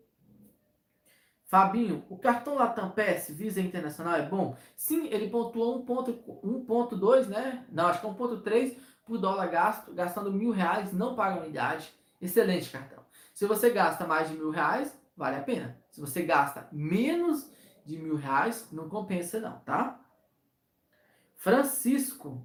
[1.47, 4.57] Fabinho, o cartão Latam PES Visa Internacional é bom?
[4.75, 7.65] Sim, ele pontuou 1.2, né?
[7.71, 11.89] Não, acho que é 1.3 por dólar gasto, gastando mil reais, não paga unidade.
[12.21, 13.06] Excelente cartão.
[13.37, 15.79] Se você gasta mais de mil reais, vale a pena.
[15.91, 17.47] Se você gasta menos
[17.85, 20.01] de mil reais, não compensa não, tá?
[21.37, 22.43] Francisco.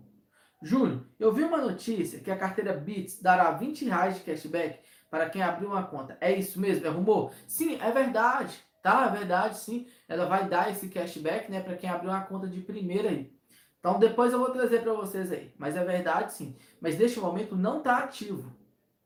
[0.62, 5.30] Júnior, eu vi uma notícia que a carteira Bits dará 20 reais de cashback para
[5.30, 6.18] quem abrir uma conta.
[6.20, 6.86] É isso mesmo?
[6.86, 7.32] É rumor?
[7.48, 8.62] Sim, é verdade.
[8.84, 9.06] Tá?
[9.06, 9.88] É verdade, sim.
[10.10, 13.34] Ela vai dar esse cashback né, para quem abrir uma conta de primeira aí.
[13.80, 15.54] Então depois eu vou trazer para vocês aí.
[15.58, 16.54] Mas é verdade, sim.
[16.82, 18.60] Mas neste momento não está ativo.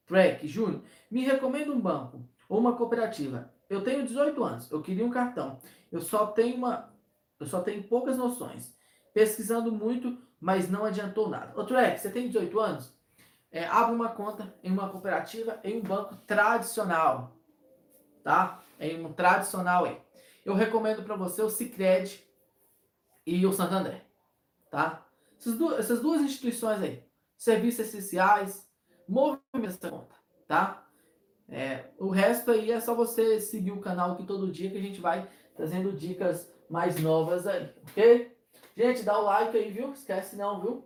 [0.06, 3.52] Track, Júnior, me recomenda um banco ou uma cooperativa.
[3.70, 5.60] Eu tenho 18 anos, eu queria um cartão.
[5.92, 6.94] Eu só tenho uma,
[7.40, 8.76] eu só tenho poucas noções.
[9.14, 11.54] Pesquisando muito, mas não adiantou nada.
[11.56, 12.94] Outro é, você tem 18 anos?
[13.52, 17.36] É, abre uma conta em uma cooperativa, em um banco tradicional,
[18.24, 18.62] tá?
[18.80, 19.98] Em um tradicional aí.
[20.44, 22.24] Eu recomendo para você o Sicredi
[23.26, 24.04] e o Santander,
[24.70, 25.06] tá?
[25.40, 27.04] Essas duas, essas duas instituições aí,
[27.38, 28.65] serviços essenciais,
[29.08, 30.16] movimenta essa conta,
[30.48, 30.88] tá?
[31.48, 34.82] É, o resto aí é só você seguir o canal aqui todo dia que a
[34.82, 38.36] gente vai trazendo dicas mais novas aí, ok?
[38.76, 39.94] Gente, dá o like aí, viu?
[39.94, 40.86] Esquece não, viu?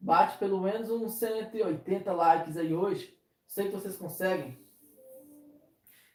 [0.00, 3.16] Bate pelo menos uns 180 likes aí hoje.
[3.46, 4.58] Sei que vocês conseguem.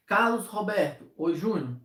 [0.04, 1.10] Carlos Roberto.
[1.16, 1.76] Oi, Júnior.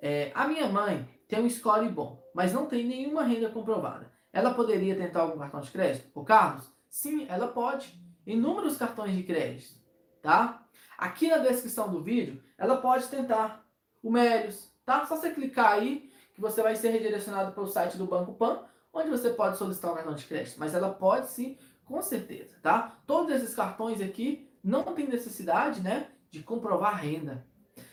[0.00, 4.12] É, a minha mãe tem um score bom, mas não tem nenhuma renda comprovada.
[4.32, 6.10] Ela poderia tentar algum cartão de crédito?
[6.14, 6.70] O Carlos?
[6.90, 7.98] Sim, ela pode.
[8.26, 9.74] Inúmeros cartões de crédito,
[10.22, 10.66] tá?
[10.96, 13.66] Aqui na descrição do vídeo, ela pode tentar
[14.02, 15.04] o Melios, tá?
[15.06, 18.64] Só você clicar aí que você vai ser redirecionado para o site do Banco Pan
[18.94, 22.96] onde você pode solicitar um cartão de crédito, mas ela pode sim, com certeza, tá?
[23.06, 27.44] Todos esses cartões aqui não tem necessidade, né, de comprovar renda.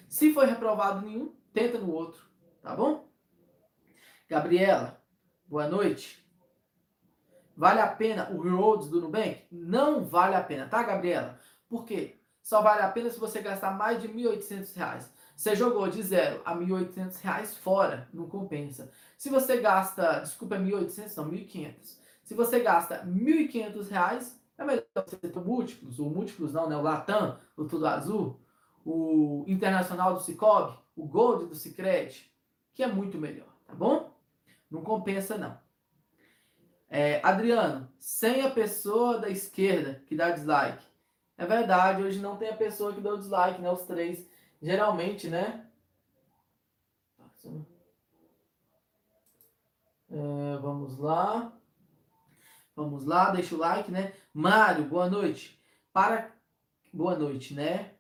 [0.08, 2.22] Se foi reprovado nenhum, tenta no outro,
[2.62, 3.10] tá bom?
[4.30, 5.02] Gabriela,
[5.48, 6.21] boa noite.
[7.62, 9.44] Vale a pena o Rewards do Nubank?
[9.52, 11.38] Não vale a pena, tá, Gabriela?
[11.70, 12.16] Por quê?
[12.42, 15.06] Só vale a pena se você gastar mais de R$ 1.800.
[15.36, 18.92] Você jogou de zero a R$ 1.800 fora, não compensa.
[19.16, 21.76] Se você gasta, desculpa, é 1.800, não, 1.500.
[22.24, 26.76] Se você gasta 1.500 reais, é melhor você ter múltiplos, ou múltiplos não, né?
[26.76, 28.42] O Latam, o Tudo Azul,
[28.84, 32.28] o Internacional do Cicobi, o Gold do Cicred,
[32.74, 34.18] que é muito melhor, tá bom?
[34.68, 35.61] Não compensa, não.
[36.94, 40.86] É, Adriano, sem a pessoa da esquerda que dá dislike.
[41.38, 43.72] É verdade, hoje não tem a pessoa que deu dislike, né?
[43.72, 44.28] Os três.
[44.62, 45.66] Geralmente, né?
[50.10, 51.54] É, vamos lá.
[52.76, 54.12] Vamos lá, deixa o like, né?
[54.34, 55.58] Mário, boa noite.
[55.94, 56.30] Para.
[56.92, 57.94] Boa noite, né?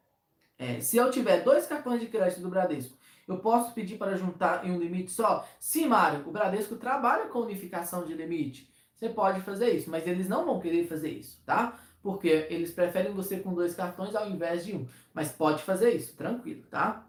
[0.57, 4.65] É, se eu tiver dois cartões de crédito do Bradesco, eu posso pedir para juntar
[4.65, 5.47] em um limite só?
[5.61, 8.69] Sim, Mário, o Bradesco trabalha com unificação de limite.
[9.01, 11.79] Você pode fazer isso, mas eles não vão querer fazer isso, tá?
[12.03, 14.87] Porque eles preferem você com dois cartões ao invés de um.
[15.11, 17.07] Mas pode fazer isso, tranquilo, tá?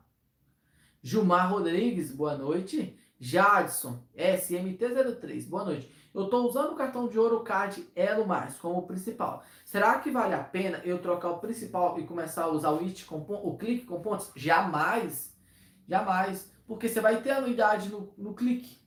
[1.03, 2.99] Gilmar Rodrigues, boa noite.
[3.21, 5.93] Jadson, SMT03, boa noite.
[6.15, 9.45] Eu estou usando o cartão de ouro card Elo Mais como principal.
[9.63, 13.05] Será que vale a pena eu trocar o principal e começar a usar o, it
[13.05, 14.31] com, o clique com pontos?
[14.35, 15.31] Jamais.
[15.87, 16.51] Jamais.
[16.67, 18.82] Porque você vai ter anuidade no, no clique.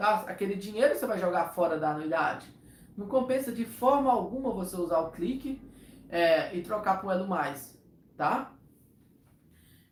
[0.00, 0.24] Tá?
[0.26, 2.48] Aquele dinheiro você vai jogar fora da anuidade.
[2.96, 5.60] Não compensa de forma alguma você usar o clique
[6.08, 7.78] é, e trocar o Elo Mais.
[8.16, 8.50] Tá?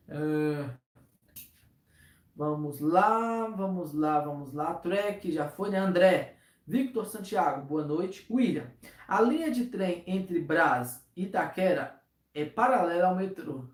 [0.08, 0.72] Uh,
[2.34, 4.72] Vamos lá, vamos lá, vamos lá.
[4.72, 5.78] Trek já foi, né?
[5.78, 6.38] André.
[6.66, 8.26] Victor Santiago, boa noite.
[8.30, 8.70] William,
[9.06, 12.00] a linha de trem entre Brás e Itaquera
[12.32, 13.68] é paralela ao metrô.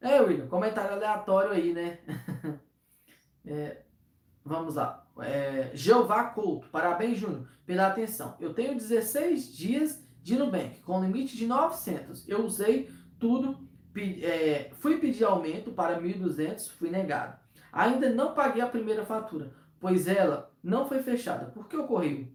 [0.00, 1.98] É, William, comentário aleatório aí, né?
[3.44, 3.82] é,
[4.44, 5.09] vamos lá.
[5.22, 8.36] É, Jeová Couto, parabéns, Júnior, pela atenção.
[8.40, 12.28] Eu tenho 16 dias de Nubank, com limite de 900.
[12.28, 13.68] Eu usei tudo,
[14.22, 17.38] é, fui pedir aumento para 1.200, fui negado.
[17.72, 21.46] Ainda não paguei a primeira fatura, pois ela não foi fechada.
[21.46, 22.28] Por que ocorreu?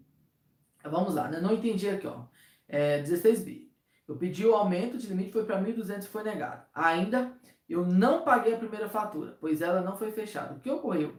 [0.83, 1.39] Vamos lá, né?
[1.39, 2.25] não entendi aqui, ó.
[2.67, 3.71] É, 16 bi.
[4.07, 6.63] Eu pedi o aumento de limite, foi para 1.200 e foi negado.
[6.73, 7.33] Ainda
[7.67, 10.53] eu não paguei a primeira fatura, pois ela não foi fechada.
[10.53, 11.15] O que ocorreu?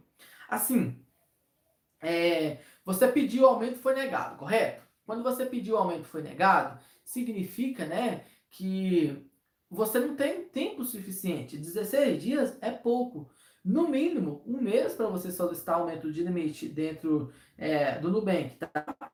[0.48, 1.04] Assim,
[2.01, 4.82] é, você pediu o aumento foi negado, correto?
[5.05, 9.24] Quando você pediu o aumento foi negado, significa, né, que
[9.70, 11.59] você não tem tempo suficiente.
[11.59, 13.30] 16 dias é pouco.
[13.64, 19.11] No mínimo, um mês para você solicitar aumento de limite dentro é, do Nubank, tá?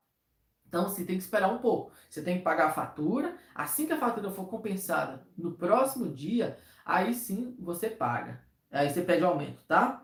[0.67, 1.91] Então, você tem que esperar um pouco.
[2.09, 3.35] Você tem que pagar a fatura.
[3.53, 8.43] Assim que a fatura for compensada no próximo dia, aí sim você paga.
[8.71, 10.03] Aí você pede aumento, tá?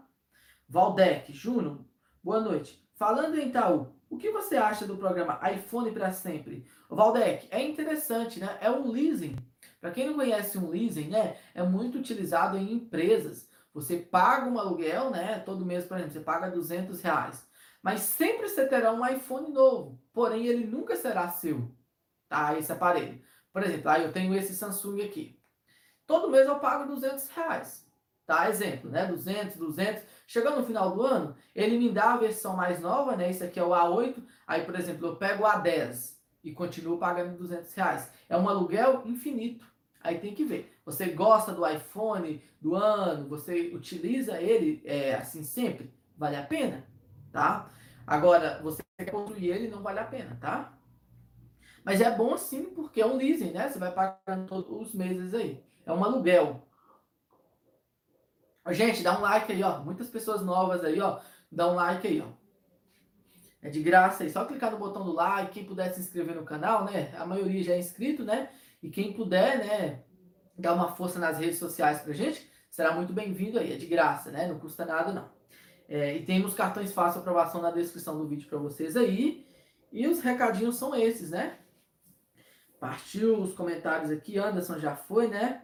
[0.67, 1.79] Valdec, Júnior,
[2.23, 2.81] boa noite.
[2.95, 6.65] Falando em Itaú, o que você acha do programa iPhone para sempre?
[6.89, 8.57] Valdec, é interessante, né?
[8.61, 9.37] É um leasing.
[9.79, 11.37] Para quem não conhece um leasing, né?
[11.53, 13.49] É muito utilizado em empresas.
[13.73, 15.39] Você paga um aluguel, né?
[15.39, 17.47] Todo mês, por exemplo, você paga 200 reais.
[17.81, 20.01] Mas sempre você terá um iPhone novo.
[20.11, 21.71] Porém, ele nunca será seu,
[22.27, 22.57] tá?
[22.57, 23.21] Esse aparelho.
[23.53, 25.39] Por exemplo, aí eu tenho esse Samsung aqui.
[26.05, 27.88] Todo mês eu pago 200 reais.
[28.29, 28.47] Tá?
[28.47, 29.07] Exemplo, né?
[29.07, 30.03] 200, 200.
[30.27, 33.31] Chegando no final do ano, ele me dá a versão mais nova, né?
[33.31, 34.23] Isso aqui é o A8.
[34.45, 38.07] Aí, por exemplo, eu pego o A10 e continuo pagando 200 reais.
[38.29, 39.65] É um aluguel infinito.
[39.99, 40.79] Aí tem que ver.
[40.85, 43.27] Você gosta do iPhone do ano?
[43.29, 45.91] Você utiliza ele é, assim sempre?
[46.15, 46.85] Vale a pena?
[47.31, 47.67] Tá?
[48.05, 50.77] Agora, você quer construir ele, não vale a pena, tá?
[51.83, 53.67] Mas é bom sim, porque é um leasing, né?
[53.67, 55.63] Você vai pagando todos os meses aí.
[55.83, 56.68] É um aluguel.
[58.71, 59.79] Gente, dá um like aí, ó.
[59.79, 61.19] Muitas pessoas novas aí, ó.
[61.51, 62.27] Dá um like aí, ó.
[63.61, 64.29] É de graça aí.
[64.29, 65.51] Só clicar no botão do like.
[65.51, 67.13] Quem puder se inscrever no canal, né?
[67.17, 68.49] A maioria já é inscrito, né?
[68.81, 70.03] E quem puder, né?
[70.57, 73.73] Dar uma força nas redes sociais pra gente, será muito bem-vindo aí.
[73.73, 74.47] É de graça, né?
[74.47, 75.29] Não custa nada, não.
[75.87, 79.45] É, e temos cartões fácil aprovação na descrição do vídeo para vocês aí.
[79.91, 81.57] E os recadinhos são esses, né?
[82.79, 84.37] Partiu os comentários aqui.
[84.37, 85.63] Anderson já foi, né?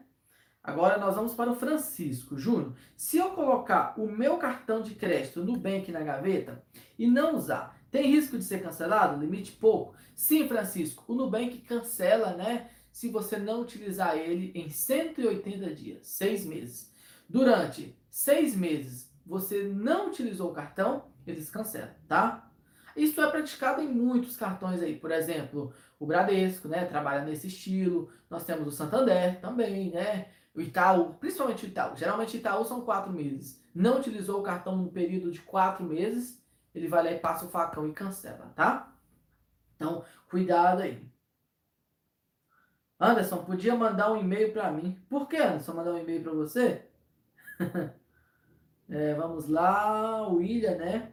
[0.66, 2.38] Agora nós vamos para o Francisco.
[2.38, 6.64] Júnior, se eu colocar o meu cartão de crédito no Bank na gaveta
[6.98, 9.20] e não usar, tem risco de ser cancelado?
[9.20, 9.96] Limite pouco?
[10.16, 12.70] Sim, Francisco, o Nubank cancela, né?
[12.92, 16.92] Se você não utilizar ele em 180 dias, seis meses.
[17.30, 22.52] Durante seis meses você não utilizou o cartão, eles cancelam, tá?
[22.96, 24.96] Isso é praticado em muitos cartões aí.
[24.96, 26.86] Por exemplo, o Bradesco, né?
[26.86, 28.10] Trabalha nesse estilo.
[28.30, 30.28] Nós temos o Santander também, né?
[30.56, 33.62] O Itaú, principalmente o Itaú, geralmente o Itaú são quatro meses.
[33.74, 36.42] Não utilizou o cartão no período de quatro meses,
[36.74, 38.94] ele vai lá e passa o facão e cancela, tá?
[39.76, 41.06] Então, cuidado aí.
[42.98, 44.98] Anderson, podia mandar um e-mail para mim.
[45.10, 46.88] Por que, Anderson, mandar um e-mail para você?
[48.90, 51.12] é, vamos lá, William, né?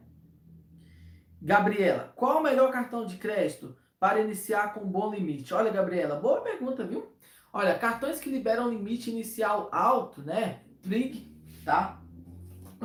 [1.41, 5.53] Gabriela, qual o melhor cartão de crédito para iniciar com bom limite?
[5.53, 7.13] Olha, Gabriela, boa pergunta, viu?
[7.55, 10.63] Olha, cartões que liberam limite inicial alto, né?
[10.81, 11.31] Trig,
[11.63, 12.01] tá?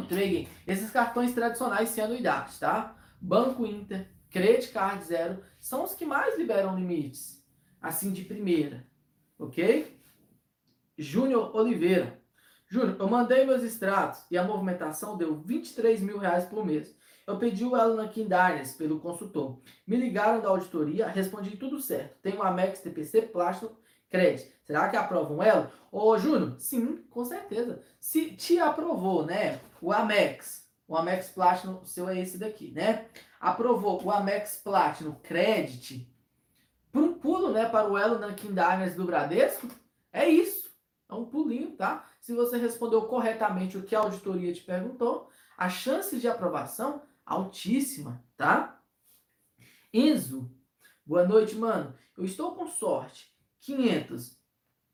[0.07, 0.47] Trig.
[0.67, 2.95] Esses cartões tradicionais sem anuidade, tá?
[3.19, 7.43] Banco Inter, Credit Card Zero, são os que mais liberam limites,
[7.81, 8.87] assim de primeira,
[9.39, 9.99] ok?
[10.99, 12.21] Júnior Oliveira.
[12.69, 16.95] Júnior, eu mandei meus extratos e a movimentação deu 23 mil reais por mês.
[17.27, 19.63] Eu pedi o na Kindarias pelo consultor.
[19.87, 22.19] Me ligaram da auditoria, respondi tudo certo.
[22.21, 23.75] Tenho Amex TPC Plástico
[24.11, 24.53] crédito.
[24.65, 25.71] Será que aprova um elo?
[25.91, 27.83] Ô, Júnior, sim, com certeza.
[27.99, 33.07] Se te aprovou, né, o Amex, o Amex Platinum, o seu é esse daqui, né?
[33.41, 36.07] Aprovou o Amex Platinum Credit
[36.93, 39.69] por um pulo, né, para o elo na Kindiners do Bradesco,
[40.13, 40.69] é isso.
[41.09, 42.07] É um pulinho, tá?
[42.21, 48.23] Se você respondeu corretamente o que a auditoria te perguntou, a chance de aprovação altíssima,
[48.37, 48.81] tá?
[49.93, 50.51] Enzo,
[51.07, 51.95] boa noite, mano.
[52.17, 54.39] Eu estou com sorte 500.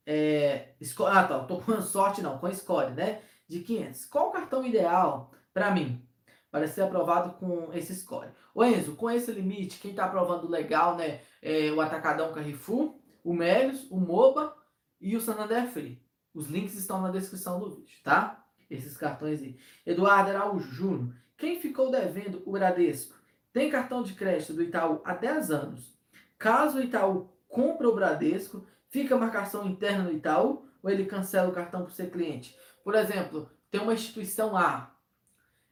[0.06, 0.74] É,
[1.06, 1.44] ah, tá.
[1.44, 3.22] Tô com sorte não, com score, né?
[3.48, 4.06] De 500.
[4.06, 6.06] Qual o cartão ideal para mim?
[6.50, 8.28] Para ser aprovado com esse score.
[8.54, 11.22] O Enzo, com esse limite, quem está aprovando legal, né?
[11.42, 14.56] É o Atacadão Carrefour, o Melios, o Moba
[15.00, 16.00] e o Santander Free.
[16.32, 18.44] Os links estão na descrição do vídeo, tá?
[18.70, 19.58] Esses cartões aí.
[19.84, 21.14] Eduardo Araújo Júnior.
[21.36, 23.14] Quem ficou devendo o Bradesco
[23.52, 25.96] tem cartão de crédito do Itaú há 10 anos.
[26.38, 31.48] Caso o Itaú compra o Bradesco, fica a marcação interna no Itaú ou ele cancela
[31.48, 32.58] o cartão para ser cliente?
[32.82, 34.92] Por exemplo, tem uma instituição A,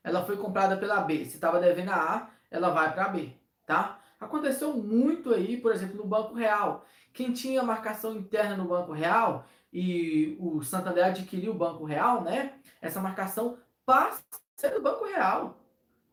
[0.05, 1.25] ela foi comprada pela B.
[1.25, 3.33] Se estava devendo a A, ela vai para a B,
[3.67, 4.01] tá?
[4.21, 6.87] Aconteceu muito aí, por exemplo, no Banco Real.
[7.13, 12.55] Quem tinha marcação interna no Banco Real e o Santander adquiriu o Banco Real, né?
[12.81, 14.23] Essa marcação passa
[14.73, 15.59] do Banco Real,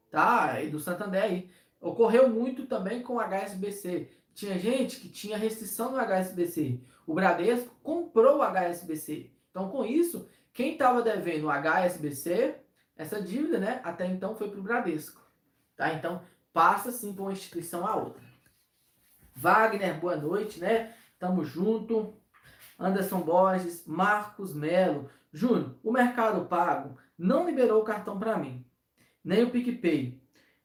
[0.09, 0.59] tá?
[0.61, 1.51] E do Santander aí.
[1.79, 4.18] Ocorreu muito também com o HSBC.
[4.39, 6.79] Tinha gente que tinha restrição no HSBC.
[7.05, 9.29] O Bradesco comprou o HSBC.
[9.49, 12.55] Então, com isso, quem estava devendo o HSBC,
[12.95, 15.21] essa dívida, né, até então foi para o Bradesco.
[15.75, 15.93] Tá?
[15.93, 16.21] Então,
[16.53, 18.23] passa sim para uma instituição a outra.
[19.35, 20.95] Wagner, boa noite, né?
[21.19, 22.17] Tamo junto.
[22.79, 25.09] Anderson Borges, Marcos Melo.
[25.33, 28.65] Júnior, o Mercado Pago não liberou o cartão para mim.
[29.21, 30.18] Nem o PicPay.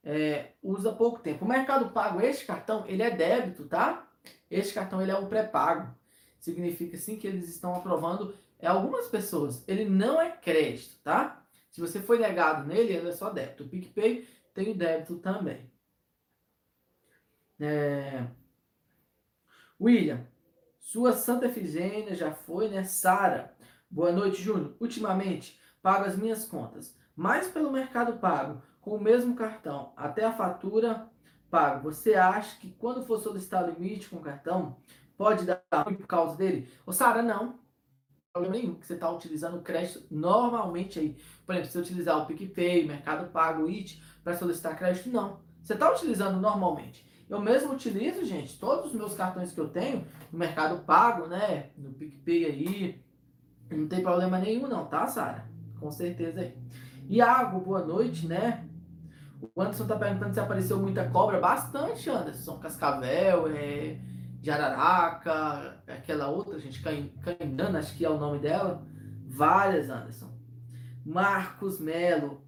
[0.05, 1.45] É, usa pouco tempo.
[1.45, 4.07] O Mercado Pago, este cartão, ele é débito, tá?
[4.51, 5.95] Este cartão, ele é um pré-pago.
[6.39, 9.65] Significa, sim, que eles estão aprovando é, algumas pessoas.
[9.67, 11.43] Ele não é crédito, tá?
[11.71, 13.65] Se você foi negado nele, ele é só débito.
[13.65, 15.71] O PicPay tem o débito também.
[17.59, 18.27] É...
[19.81, 20.27] William,
[20.79, 22.85] sua Santa Efigênia já foi, né?
[22.85, 23.57] Sara,
[23.91, 24.77] boa noite, Júnior.
[24.79, 30.33] Ultimamente, pago as minhas contas, mais pelo Mercado Pago, com o mesmo cartão, até a
[30.33, 31.09] fatura
[31.51, 31.91] pago.
[31.91, 34.77] Você acha que quando for solicitar limite com o cartão,
[35.17, 36.71] pode dar ruim por causa dele?
[36.85, 37.59] Ô, Sara, não.
[38.31, 41.17] Problema nenhum, que você está utilizando o crédito normalmente aí.
[41.47, 45.41] Por exemplo, se você utilizar o PicPay, Mercado Pago, IT, para solicitar crédito, não.
[45.63, 47.09] Você está utilizando normalmente.
[47.31, 51.71] Eu mesmo utilizo, gente, todos os meus cartões que eu tenho no Mercado Pago, né?
[51.79, 53.05] No PicPay aí.
[53.71, 55.49] Não tem problema nenhum, não, tá, Sara?
[55.81, 56.55] Com certeza aí.
[57.09, 58.69] Iago, boa noite, né?
[59.55, 61.41] O Anderson tá perguntando se apareceu muita cobra.
[61.41, 62.59] Bastante, Anderson.
[62.59, 63.99] Cascavel, é,
[64.43, 68.87] Jararaca, aquela outra, gente, Cainana, acho que é o nome dela.
[69.27, 70.31] Várias, Anderson.
[71.05, 72.43] Marcos Melo.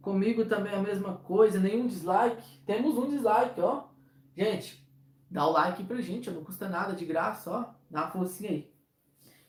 [0.00, 2.58] Comigo também a mesma coisa, nenhum dislike.
[2.64, 3.88] Temos um dislike, ó.
[4.34, 4.88] Gente,
[5.30, 7.74] dá o like pra gente, não custa nada, de graça, ó.
[7.90, 8.72] Dá uma forcinha aí.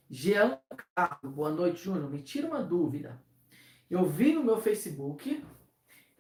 [0.09, 0.59] Jean
[0.93, 2.09] Carlos, boa noite, Júnior.
[2.09, 3.21] Me tira uma dúvida.
[3.89, 5.41] Eu vi no meu Facebook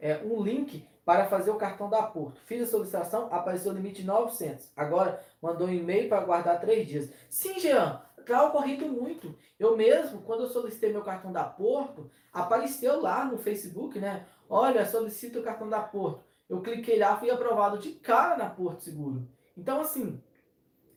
[0.01, 2.41] é, um link para fazer o cartão da Porto.
[2.41, 4.71] Fiz a solicitação, apareceu o limite de 900.
[4.75, 7.09] Agora mandou um e-mail para guardar três dias.
[7.29, 9.37] Sim, Jean, está ocorrendo muito.
[9.59, 14.25] Eu mesmo, quando eu solicitei meu cartão da Porto, apareceu lá no Facebook, né?
[14.49, 16.23] Olha, solicito o cartão da Porto.
[16.49, 19.27] Eu cliquei lá, fui aprovado de cara na Porto Seguro.
[19.55, 20.21] Então, assim,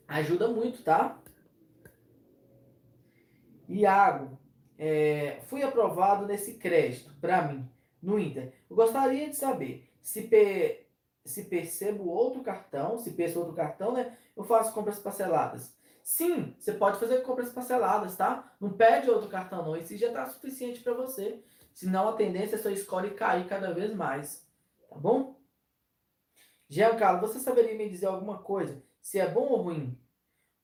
[0.09, 1.19] ajuda muito, tá?
[3.69, 4.39] Iago,
[4.79, 7.69] é, fui aprovado nesse crédito para mim,
[8.05, 8.53] no Inter.
[8.69, 10.87] Eu gostaria de saber se, pe,
[11.25, 14.17] se percebo outro cartão, se percebo outro cartão, né?
[14.37, 15.75] Eu faço compras parceladas.
[16.03, 18.55] Sim, você pode fazer compras parceladas, tá?
[18.61, 19.77] Não pede outro cartão, não.
[19.77, 21.43] Esse já tá suficiente para você.
[21.73, 24.47] Senão a tendência é só escolhe cair cada vez mais.
[24.89, 25.41] Tá bom?
[26.69, 28.83] Giancarlo, você saberia me dizer alguma coisa?
[29.01, 29.99] Se é bom ou ruim?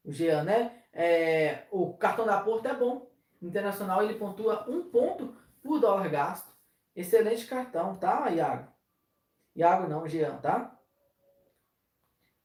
[0.04, 0.82] O Jean, né?
[0.92, 3.10] É, o cartão da Porto é bom.
[3.40, 6.50] Internacional ele pontua um ponto por dólar gasto.
[6.94, 8.72] Excelente cartão, tá, Iago?
[9.54, 10.78] Iago não, Jean, tá?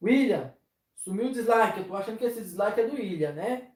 [0.01, 0.53] William,
[0.95, 1.79] sumiu o dislike.
[1.79, 3.71] Eu tô achando que esse dislike é do William, né?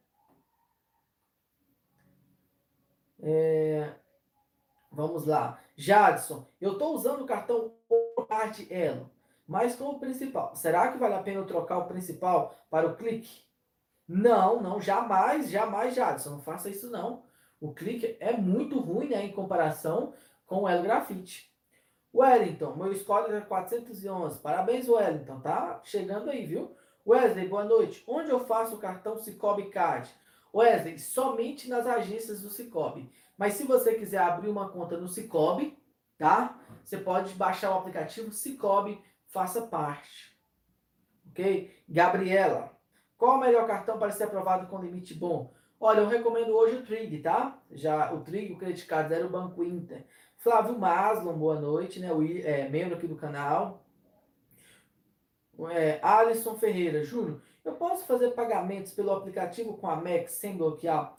[3.22, 3.94] É,
[4.92, 5.62] vamos lá.
[5.76, 7.74] Jadson, eu tô usando o cartão
[8.28, 9.12] parte Elo
[9.50, 10.56] mas com o principal.
[10.56, 13.42] Será que vale a pena eu trocar o principal para o clique?
[14.08, 17.24] Não, não, jamais, jamais, Jadson, não faça isso não.
[17.60, 20.14] O clique é muito ruim né, em comparação
[20.50, 21.48] com o Elo Grafite.
[22.12, 24.40] Wellington, meu score é 411.
[24.40, 26.76] Parabéns, Wellington, tá chegando aí, viu?
[27.08, 28.04] Wesley, boa noite.
[28.08, 30.10] Onde eu faço o cartão Cicobi Card?
[30.54, 33.12] Wesley, somente nas agências do Cicobi.
[33.38, 35.78] Mas se você quiser abrir uma conta no Cicobi,
[36.18, 36.60] tá?
[36.84, 40.36] Você pode baixar o aplicativo Cicobi faça parte.
[41.30, 41.72] Ok?
[41.88, 42.76] Gabriela,
[43.20, 45.54] qual o melhor cartão para ser aprovado com limite bom?
[45.80, 47.58] Olha, eu recomendo hoje o Trig, tá?
[47.72, 50.06] Já o Trig, o Credit Card era o Banco Inter.
[50.40, 52.14] Flávio Maslon, boa noite, né?
[52.14, 53.84] O, é, membro aqui do canal.
[55.70, 61.14] É, Alisson Ferreira, Júnior, eu posso fazer pagamentos pelo aplicativo com a Max sem bloquear?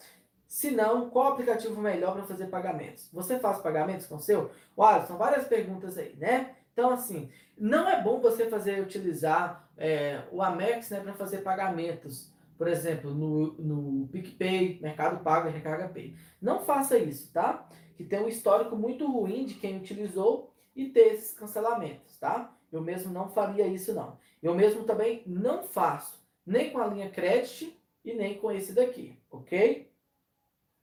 [0.46, 3.10] Se não, qual aplicativo melhor para fazer pagamentos?
[3.12, 4.50] Você faz pagamentos com o seu?
[4.74, 6.56] O Alisson, várias perguntas aí, né?
[6.72, 12.32] Então, assim, não é bom você fazer utilizar é, o Amex né, para fazer pagamentos,
[12.56, 16.16] por exemplo, no, no PicPay, Mercado Pago e Recarga Pay.
[16.40, 17.68] Não faça isso, tá?
[18.00, 22.56] Que tem um histórico muito ruim de quem utilizou e ter esses cancelamentos, tá?
[22.72, 24.16] Eu mesmo não faria isso, não.
[24.42, 29.18] Eu mesmo também não faço, nem com a linha Credit e nem com esse daqui,
[29.30, 29.92] ok?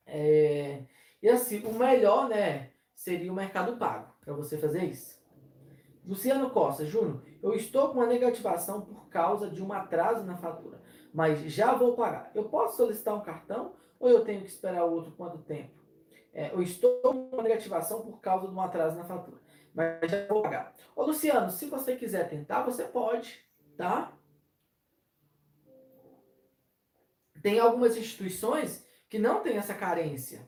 [0.06, 0.84] É...
[1.20, 5.20] E assim, o melhor, né, seria o Mercado Pago, para você fazer isso.
[6.06, 10.80] Luciano Costa, Júnior, eu estou com uma negativação por causa de um atraso na fatura,
[11.12, 12.30] mas já vou pagar.
[12.36, 15.77] Eu posso solicitar um cartão ou eu tenho que esperar outro quanto tempo?
[16.38, 19.42] É, eu estou com negativação por causa de um atraso na fatura,
[19.74, 20.72] mas já vou pagar.
[20.96, 23.44] Ô, Luciano, se você quiser tentar, você pode,
[23.76, 24.14] tá?
[27.42, 30.48] Tem algumas instituições que não têm essa carência,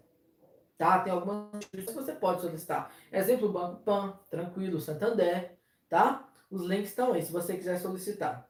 [0.78, 1.00] tá?
[1.00, 2.94] Tem algumas instituições que você pode solicitar.
[3.12, 5.58] Exemplo, Banco Pan, Tranquilo, Santander,
[5.90, 6.30] tá?
[6.52, 8.48] Os links estão aí, se você quiser solicitar.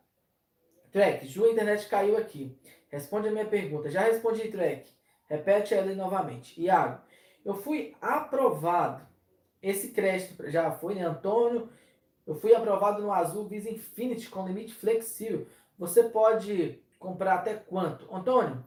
[0.91, 2.59] Trek, Ju, a internet caiu aqui.
[2.89, 3.89] Responde a minha pergunta.
[3.89, 4.91] Já respondi, Trek.
[5.29, 6.59] Repete ela novamente.
[6.59, 7.01] Iago,
[7.49, 9.07] eu fui aprovado.
[9.61, 11.69] Esse crédito já foi, né, Antônio?
[12.25, 15.47] Eu fui aprovado no Azul Visa Infinity com limite flexível.
[15.77, 18.13] Você pode comprar até quanto?
[18.13, 18.63] Antônio,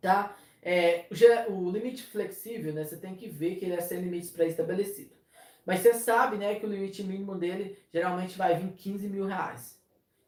[0.00, 0.36] tá?
[0.62, 1.06] É,
[1.48, 2.84] o, limite flexível, né?
[2.84, 5.14] Você tem que ver que ele é sem limites pré-estabelecido.
[5.64, 9.80] Mas você sabe, né, que o limite mínimo dele geralmente vai vir 15 mil reais.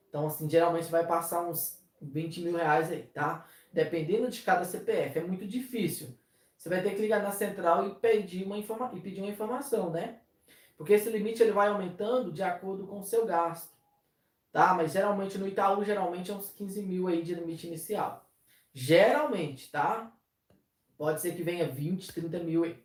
[0.09, 3.47] Então, assim, geralmente vai passar uns 20 mil reais aí, tá?
[3.73, 5.19] Dependendo de cada CPF.
[5.19, 6.17] É muito difícil.
[6.63, 9.91] Você vai ter que ligar na central e pedir uma, informa e pedir uma informação,
[9.91, 10.21] né?
[10.77, 13.77] Porque esse limite ele vai aumentando de acordo com o seu gasto.
[14.53, 14.73] Tá?
[14.73, 18.25] Mas geralmente no Itaú, geralmente é uns 15 mil aí de limite inicial.
[18.73, 20.13] Geralmente, tá?
[20.97, 22.81] Pode ser que venha 20, 30 mil aí.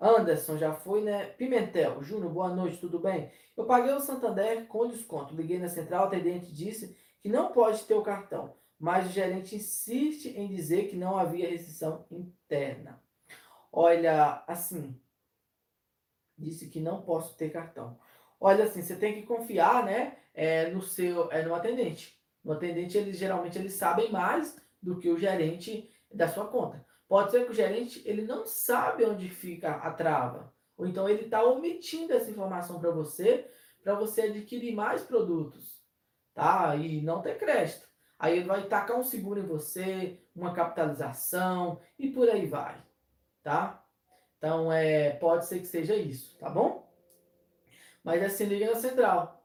[0.00, 1.26] Anderson já foi, né?
[1.26, 3.30] Pimentel, Júnior, boa noite, tudo bem?
[3.56, 5.36] Eu paguei o Santander com desconto.
[5.36, 9.54] Liguei na central, o atendente disse que não pode ter o cartão, mas o gerente
[9.54, 13.00] insiste em dizer que não havia restrição interna.
[13.70, 15.00] Olha, assim,
[16.36, 17.96] disse que não posso ter cartão.
[18.40, 22.20] Olha, assim, você tem que confiar, né, é, no seu, é, no atendente.
[22.42, 26.84] No atendente, eles geralmente eles sabem mais do que o gerente da sua conta.
[27.06, 31.26] Pode ser que o gerente ele não sabe onde fica a trava, ou então ele
[31.26, 33.48] está omitindo essa informação para você,
[33.80, 35.80] para você adquirir mais produtos,
[36.34, 36.74] tá?
[36.74, 37.91] E não ter crédito.
[38.22, 42.80] Aí ele vai tacar um seguro em você, uma capitalização e por aí vai,
[43.42, 43.84] tá?
[44.38, 46.88] Então é, pode ser que seja isso, tá bom?
[48.04, 49.44] Mas assim liga na central,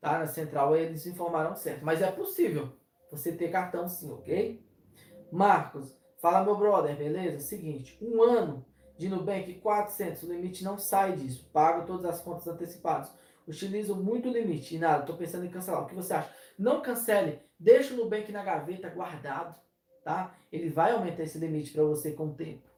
[0.00, 0.18] tá?
[0.18, 2.72] Na central eles informaram certo, mas é possível
[3.08, 4.66] você ter cartão sim, ok?
[5.30, 7.38] Marcos, fala meu brother, beleza?
[7.38, 8.66] Seguinte, um ano
[8.96, 11.48] de Nubank 400, o limite não sai disso.
[11.52, 13.12] Pago todas as contas antecipadas.
[13.46, 15.84] Utilizo muito limite e nada, estou pensando em cancelar.
[15.84, 16.34] O que você acha?
[16.58, 19.58] Não cancele, deixa o Nubank na gaveta guardado,
[20.04, 20.34] tá?
[20.52, 22.68] Ele vai aumentar esse limite para você com o tempo.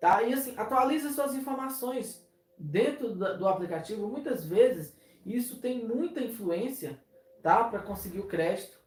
[0.00, 0.22] Tá?
[0.22, 2.26] E assim, atualize suas informações
[2.58, 4.08] dentro do aplicativo.
[4.08, 7.00] Muitas vezes isso tem muita influência,
[7.42, 7.64] tá?
[7.64, 8.80] Para conseguir o crédito.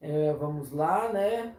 [0.00, 1.54] É, vamos lá, né?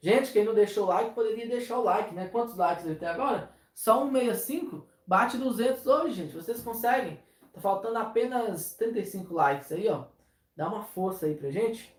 [0.00, 2.28] Gente, quem não deixou o like, poderia deixar o like, né?
[2.28, 3.50] Quantos likes ele tem agora?
[3.74, 4.86] Só 165?
[5.06, 6.34] Bate 200 hoje, gente.
[6.34, 7.18] Vocês conseguem?
[7.52, 10.04] Tá faltando apenas 35 likes aí, ó.
[10.58, 11.96] Dá uma força aí pra gente.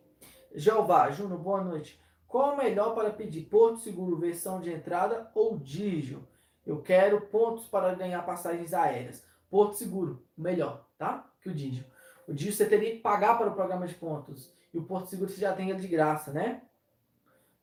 [0.53, 1.97] Jeová, Júnior, boa noite.
[2.27, 6.27] Qual o melhor para pedir Porto Seguro versão de entrada ou Digio?
[6.65, 9.25] Eu quero pontos para ganhar passagens aéreas.
[9.49, 11.25] Porto Seguro, melhor, tá?
[11.39, 11.85] Que o Digio.
[12.27, 14.53] O Digio você teria que pagar para o programa de pontos.
[14.73, 16.63] E o Porto Seguro você já tem ele de graça, né?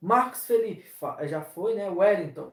[0.01, 0.91] Marcos Felipe,
[1.25, 1.91] já foi, né?
[1.91, 2.51] Wellington.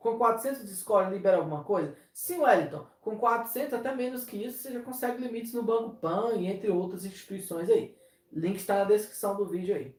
[0.00, 1.94] Com 400 de score libera alguma coisa?
[2.10, 2.86] Sim, Wellington.
[3.02, 6.70] Com 400, até menos que isso, você já consegue limites no Banco Pan e entre
[6.70, 7.94] outras instituições aí.
[8.32, 9.94] Link está na descrição do vídeo aí.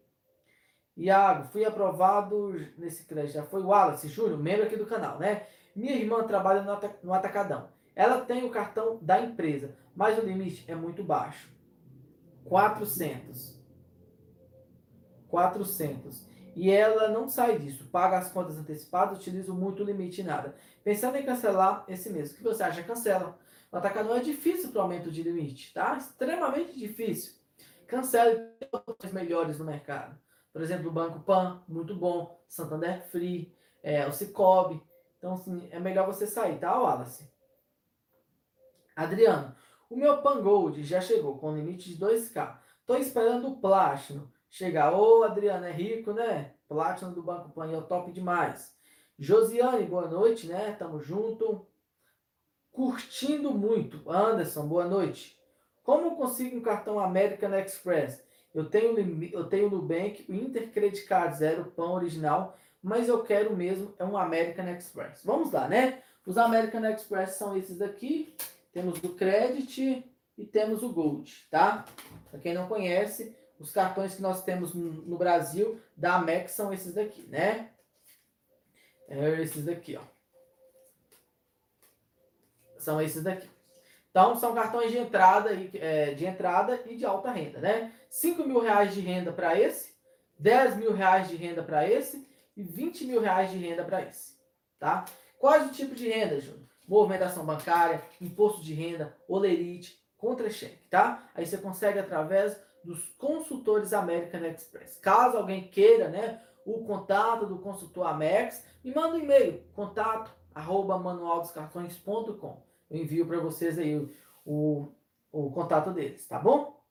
[0.97, 3.36] Iago, fui aprovado nesse crédito.
[3.36, 5.45] Já foi Wallace Júnior, membro aqui do canal, né?
[5.76, 6.66] Minha irmã trabalha
[7.04, 7.70] no Atacadão.
[7.95, 11.47] Ela tem o cartão da empresa, mas o limite é muito baixo.
[12.45, 13.62] 400.
[15.28, 20.56] 400 e ela não sai disso, paga as contas antecipadas, utiliza muito limite e nada.
[20.84, 22.84] Pensando em cancelar esse mês, o que você acha?
[22.84, 23.39] Cancela.
[23.72, 25.95] O atacadão é difícil para o aumento de limite, tá?
[25.95, 27.34] Extremamente difícil.
[27.88, 28.49] Cancele
[29.04, 30.20] os melhores no mercado.
[30.52, 32.43] Por exemplo, o Banco Pan, muito bom.
[32.47, 34.82] Santander Free, é, o Cicobi.
[35.18, 37.32] Então, assim, é melhor você sair, tá, Wallace?
[38.93, 39.56] Adriano,
[39.89, 42.58] o meu Pan Gold já chegou com limite de 2K.
[42.82, 44.93] Estou esperando o Platinum chegar.
[44.93, 46.52] Ô, Adriano, é rico, né?
[46.68, 48.76] Platinum do Banco Pan, é top demais.
[49.18, 50.76] Josiane, boa noite, né?
[50.78, 51.66] Tamo junto.
[52.72, 54.10] Curtindo muito.
[54.10, 55.39] Anderson, boa noite.
[55.84, 58.24] Como consigo um cartão American Express?
[58.54, 63.93] Eu tenho, eu tenho Nubank, o Intercredit Card Zero, pão original, mas eu quero mesmo
[63.97, 65.24] é um American Express.
[65.24, 66.04] Vamos lá, né?
[66.26, 68.34] Os American Express são esses daqui.
[68.74, 70.06] Temos do Credit
[70.38, 71.86] e temos o Gold, tá?
[72.30, 76.93] Para quem não conhece, os cartões que nós temos no Brasil da Amex são esses
[76.93, 77.72] daqui, né?
[79.07, 80.01] É esses daqui, ó.
[82.78, 83.49] São esses daqui.
[84.09, 87.93] Então, são cartões de entrada, e, é, de entrada e de alta renda, né?
[88.09, 89.95] 5 mil reais de renda para esse,
[90.38, 94.38] 10 mil reais de renda para esse e 20 mil reais de renda para esse,
[94.80, 95.05] tá?
[95.38, 96.72] Quais o tipo de renda, Júnior?
[96.91, 101.24] movimentação bancária, imposto de renda, olerite, contra-cheque, tá?
[101.34, 104.98] Aí você consegue através dos consultores American Express.
[104.98, 110.98] Caso alguém queira, né, o contato do consultor Amex, me manda um e-mail, contato arroba
[110.98, 112.64] manualdoscartões.com.
[112.90, 114.12] Eu envio para vocês aí o,
[114.46, 114.92] o,
[115.32, 116.82] o, contato deles, tá bom?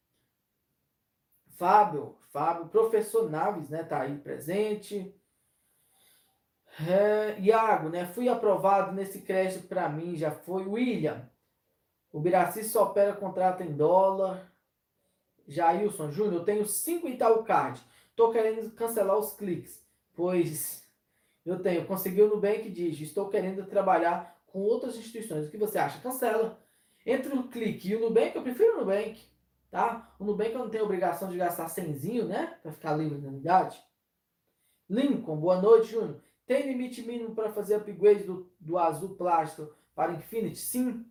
[1.56, 5.14] Fábio, Fábio, professor Naves, né, tá aí presente.
[6.88, 10.66] É, Iago, né, fui aprovado nesse crédito para mim, já foi.
[10.66, 11.28] William,
[12.12, 14.49] o Biraci só opera contrato em dólar.
[15.50, 17.82] Jailson Júnior, eu tenho 5 Itaú Card.
[18.10, 19.84] Estou querendo cancelar os cliques,
[20.14, 20.88] pois
[21.44, 21.86] eu tenho.
[21.86, 25.46] Consegui o Nubank diz, estou querendo trabalhar com outras instituições.
[25.46, 26.00] O que você acha?
[26.00, 26.62] Cancela.
[27.04, 29.20] Entre o clique e o Nubank, eu prefiro o Nubank.
[29.70, 30.14] Tá?
[30.20, 32.58] O Nubank eu não tenho obrigação de gastar cenzinho, né?
[32.62, 33.82] Para ficar livre da unidade.
[34.88, 36.20] Lincoln, boa noite, Júnior.
[36.46, 40.58] Tem limite mínimo para fazer upgrade do, do azul plástico para Infinity?
[40.58, 41.04] Sim.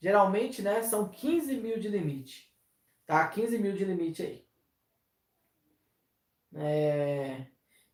[0.00, 2.53] Geralmente, né, são 15 mil de limite.
[3.06, 3.26] Tá?
[3.28, 4.46] 15 mil de limite aí.
[6.54, 7.46] É...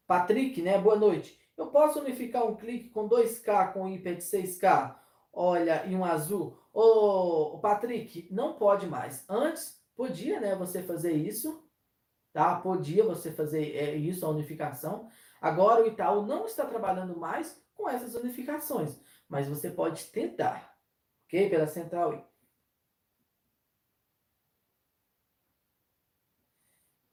[0.06, 0.78] Patrick, né?
[0.78, 1.38] Boa noite.
[1.56, 4.96] Eu posso unificar um clique com 2K com IP de 6K?
[5.32, 6.58] Olha, e um azul?
[6.72, 9.24] Ô, Patrick, não pode mais.
[9.28, 10.54] Antes, podia, né?
[10.56, 11.68] Você fazer isso.
[12.32, 12.54] Tá?
[12.61, 15.08] Podia você fazer é, isso, a unificação.
[15.40, 19.00] Agora o Itaú não está trabalhando mais com essas unificações.
[19.28, 20.76] Mas você pode tentar.
[21.26, 21.48] Ok?
[21.50, 22.30] Pela central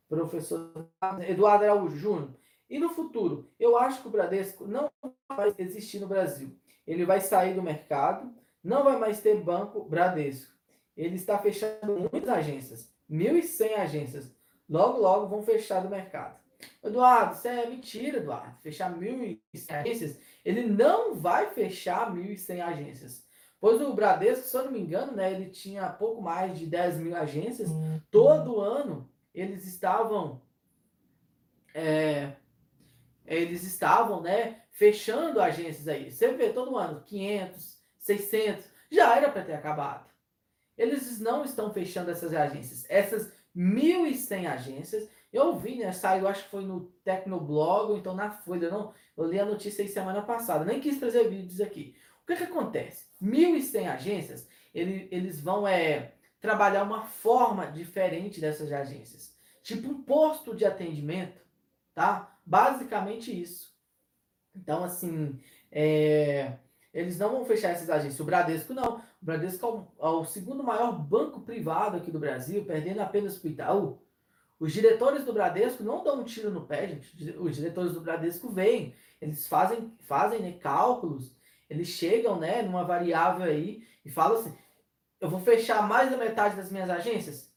[0.07, 0.89] Professor
[1.27, 2.29] Eduardo Araújo Júnior.
[2.69, 4.91] E no futuro, eu acho que o Bradesco não
[5.29, 6.57] vai existir no Brasil.
[6.85, 8.33] Ele vai sair do mercado,
[8.63, 10.53] não vai mais ter banco Bradesco.
[10.95, 14.31] Ele está fechando muitas agências, 1.100 agências.
[14.69, 16.37] Logo, logo vão fechar do mercado.
[16.83, 18.57] Eduardo, isso é mentira, Eduardo.
[18.61, 19.39] Fechar 1.100
[19.69, 20.19] agências.
[20.43, 23.27] Ele não vai fechar 1.100 agências.
[23.59, 26.97] Pois o Bradesco, se eu não me engano, né, ele tinha pouco mais de 10
[26.97, 27.69] mil agências.
[27.69, 28.01] Uhum.
[28.11, 29.09] Todo ano
[29.39, 30.41] eles estavam
[31.73, 32.33] é,
[33.27, 36.09] eles estavam, né, fechando agências aí.
[36.09, 40.07] Você vê todo ano 500, 600, já era para ter acabado.
[40.77, 42.85] Eles não estão fechando essas agências.
[42.89, 48.69] Essas 1.100 agências, eu vi, né, saiu, acho que foi no Tecnoblog, então na Folha,
[48.69, 51.95] não, eu li a notícia aí semana passada, nem quis trazer vídeos aqui.
[52.23, 53.07] O que que acontece?
[53.21, 59.35] 1.100 agências, ele, eles vão é, trabalhar uma forma diferente dessas agências.
[59.63, 61.41] Tipo um posto de atendimento,
[61.93, 62.37] tá?
[62.45, 63.75] Basicamente isso.
[64.55, 65.39] Então, assim,
[65.71, 66.53] é,
[66.93, 68.19] eles não vão fechar essas agências.
[68.19, 68.97] O Bradesco não.
[68.97, 73.47] O Bradesco é o, é segundo maior banco privado aqui do Brasil, perdendo apenas para
[73.47, 74.01] o Itaú.
[74.59, 77.37] Os diretores do Bradesco não dão um tiro no pé, gente.
[77.37, 81.35] Os diretores do Bradesco vêm, eles fazem, fazem né, cálculos,
[81.69, 84.57] eles chegam né, numa variável aí e falam assim:
[85.19, 87.51] eu vou fechar mais da metade das minhas agências?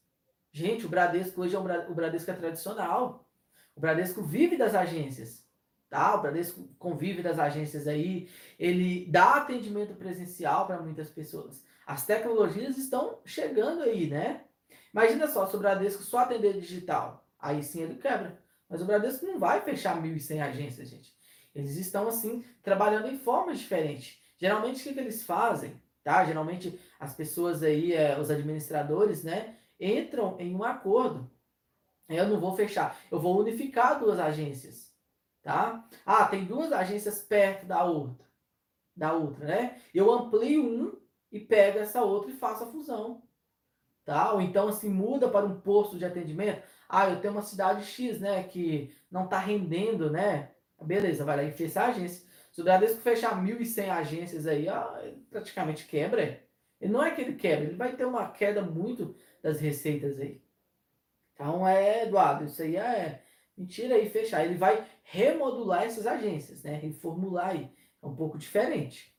[0.51, 3.27] Gente, o Bradesco hoje é o Bradesco é tradicional.
[3.75, 5.45] O Bradesco vive das agências,
[5.89, 6.15] tá?
[6.15, 11.63] O Bradesco convive das agências aí, ele dá atendimento presencial para muitas pessoas.
[11.85, 14.43] As tecnologias estão chegando aí, né?
[14.93, 18.37] Imagina só, se o Bradesco só atender digital, aí sim ele quebra.
[18.69, 21.13] Mas o Bradesco não vai fechar 1.100 agências, gente.
[21.53, 24.21] Eles estão, assim, trabalhando em formas diferentes.
[24.37, 25.80] Geralmente, o que, que eles fazem?
[26.03, 26.25] Tá?
[26.25, 31.29] Geralmente, as pessoas aí, é, os administradores, né, entram em um acordo
[32.15, 34.93] eu não vou fechar, eu vou unificar duas agências,
[35.41, 35.87] tá?
[36.05, 38.25] Ah, tem duas agências perto da outra,
[38.95, 39.81] da outra, né?
[39.93, 41.01] Eu amplio um
[41.31, 43.23] e pego essa outra e faço a fusão,
[44.03, 44.33] tá?
[44.33, 46.61] Ou então assim muda para um posto de atendimento.
[46.89, 50.51] Ah, eu tenho uma cidade X, né, que não está rendendo, né?
[50.81, 52.27] Beleza, vai lá e fecha a agência.
[52.51, 54.67] Se o Bradesco fechar 1.100 agências aí,
[55.03, 56.43] ele praticamente quebra.
[56.79, 60.41] Ele não é que ele quebra, ele vai ter uma queda muito das receitas aí.
[61.33, 63.23] Então é, Eduardo, isso aí é
[63.57, 64.43] mentira aí fechar.
[64.43, 66.75] Ele vai remodular essas agências, né?
[66.75, 67.71] Reformular aí.
[68.01, 69.15] É um pouco diferente.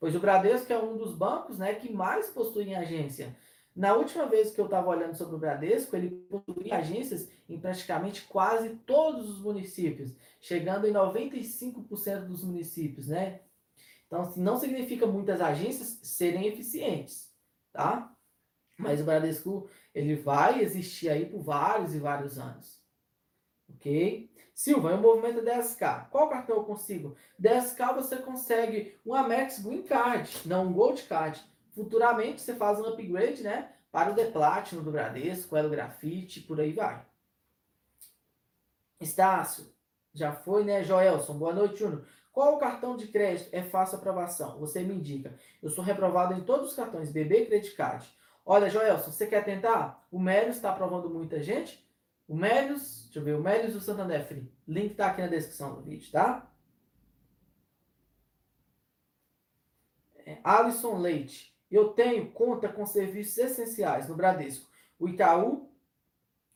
[0.00, 3.36] Pois o Bradesco é um dos bancos, né, que mais possui agência.
[3.78, 8.22] Na última vez que eu estava olhando sobre o Bradesco, ele possui agências em praticamente
[8.22, 13.42] quase todos os municípios, chegando em 95% dos municípios, né?
[14.04, 17.32] Então, assim, não significa muitas agências serem eficientes,
[17.72, 18.12] tá?
[18.76, 22.82] Mas o Bradesco ele vai existir aí por vários e vários anos.
[23.76, 24.28] Ok?
[24.52, 26.08] Silva, o movimento 10K.
[26.10, 27.14] Qual cartão eu consigo?
[27.40, 31.40] 10K você consegue um Amex Green Card, não um Gold Card.
[31.78, 33.70] Futuramente você faz um upgrade, né?
[33.92, 37.06] Para o The Platinum do Bradesco, Elo Grafite, por aí vai.
[39.00, 39.72] Estácio,
[40.12, 40.82] já foi, né?
[40.82, 42.04] Joelson, boa noite, Júnior.
[42.32, 44.58] Qual cartão de crédito é fácil aprovação?
[44.58, 45.38] Você me indica.
[45.62, 48.12] Eu sou reprovado em todos os cartões, BB Credit Card.
[48.44, 51.88] Olha, Joel, se você quer tentar, o Melios está aprovando muita gente.
[52.26, 54.52] O Melios, deixa eu ver, o Melios do Santander Free.
[54.66, 56.50] Link está aqui na descrição do vídeo, tá?
[60.26, 61.56] É, Alisson Leite.
[61.70, 64.68] Eu tenho conta com serviços essenciais no Bradesco.
[64.98, 65.70] O Itaú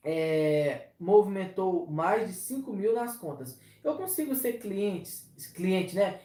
[0.03, 3.59] é, movimentou mais de 5 mil nas contas.
[3.85, 5.13] Eu consigo ser cliente,
[5.55, 6.21] cliente né,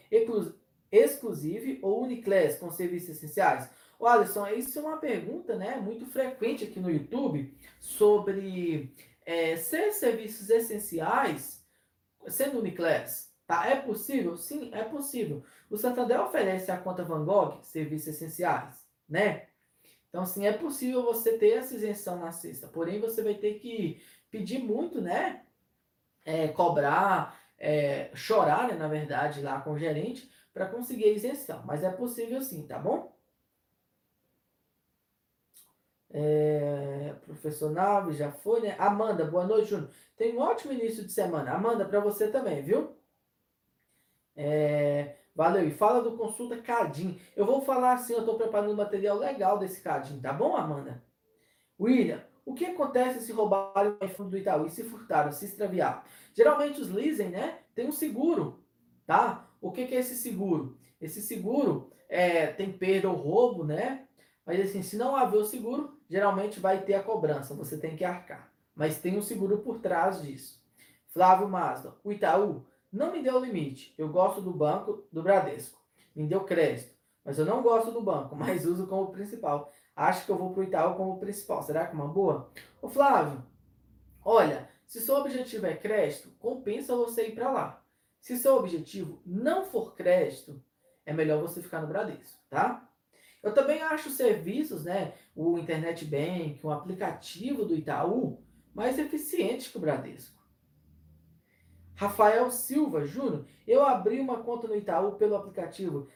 [0.91, 3.69] exclusive ou Uniclass com serviços essenciais?
[3.99, 8.93] O Alisson, isso é uma pergunta né, muito frequente aqui no YouTube sobre
[9.25, 11.65] é, ser serviços essenciais
[12.29, 13.26] sendo Uniclass.
[13.47, 13.65] Tá?
[13.67, 14.35] É possível?
[14.37, 15.43] Sim, é possível.
[15.69, 19.47] O Santander oferece a conta Van Gogh, serviços essenciais, né?
[20.09, 24.01] Então, sim, é possível você ter essa isenção na sexta, porém você vai ter que
[24.31, 25.45] pedir muito, né?
[26.25, 31.63] É, cobrar, é, chorar, né, na verdade, lá com o gerente para conseguir a isenção.
[31.65, 33.15] Mas é possível sim, tá bom?
[36.09, 38.75] É, professor Naves já foi, né?
[38.79, 39.89] Amanda, boa noite, Júnior.
[40.17, 41.51] Tem um ótimo início de semana.
[41.53, 42.96] Amanda, para você também, viu?
[44.37, 45.67] É, valeu.
[45.67, 47.19] E fala do consulta Cadim.
[47.35, 51.03] Eu vou falar assim, eu estou preparando um material legal desse Cadim, tá bom, Amanda?
[51.79, 56.05] William, o que acontece se roubarem o iPhone do Itaú e se furtaram, se extraviar?
[56.33, 58.63] Geralmente os leasing, né, tem um seguro,
[59.05, 59.49] tá?
[59.59, 60.77] O que, que é esse seguro?
[61.01, 64.07] Esse seguro é, tem perda ou roubo, né?
[64.45, 68.05] Mas assim, se não haver o seguro, geralmente vai ter a cobrança, você tem que
[68.05, 68.51] arcar.
[68.73, 70.63] Mas tem um seguro por trás disso.
[71.09, 72.65] Flávio Mazda, o Itaú
[72.97, 73.93] não me deu limite.
[73.97, 75.79] Eu gosto do banco do Bradesco.
[76.15, 76.95] Me deu crédito.
[77.23, 79.71] Mas eu não gosto do banco, mas uso como principal.
[79.95, 81.61] Acho que eu vou para o Itaú como principal.
[81.61, 82.51] Será que é uma boa?
[82.81, 83.43] Ô Flávio,
[84.23, 87.83] olha, se seu objetivo é crédito, compensa você ir para lá.
[88.19, 90.61] Se seu objetivo não for crédito,
[91.05, 92.89] é melhor você ficar no Bradesco, tá?
[93.41, 98.43] Eu também acho serviços, né, o Internet Bank, o aplicativo do Itaú,
[98.73, 100.36] mais eficiente que o Bradesco.
[101.97, 106.07] Rafael Silva Júnior, eu abri uma conta no Itaú pelo aplicativo,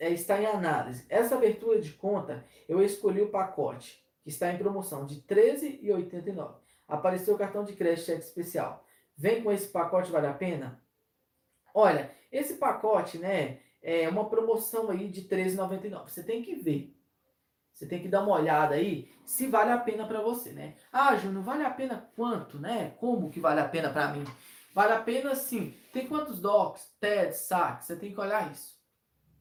[0.00, 1.04] é, está em análise.
[1.10, 6.54] Essa abertura de conta, eu escolhi o pacote, que está em promoção, de R$ 13,89.
[6.88, 8.82] Apareceu o cartão de crédito cheque especial.
[9.14, 10.82] Vem com esse pacote, vale a pena?
[11.74, 16.08] Olha, esse pacote, né, é uma promoção aí de R$ 13,99.
[16.08, 16.96] Você tem que ver.
[17.74, 20.76] Você tem que dar uma olhada aí se vale a pena para você, né?
[20.90, 22.94] Ah, Júnior, vale a pena quanto, né?
[22.98, 24.24] Como que vale a pena para mim?
[24.76, 25.74] Vale a pena sim.
[25.90, 27.86] Tem quantos docs, TEDs, saques?
[27.86, 28.76] Você tem que olhar isso.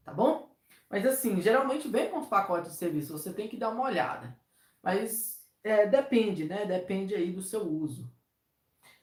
[0.01, 0.55] Tá bom?
[0.89, 3.11] Mas assim, geralmente vem com os pacotes de serviço.
[3.11, 4.33] Você tem que dar uma olhada.
[4.81, 6.65] Mas é, depende, né?
[6.65, 8.09] Depende aí do seu uso.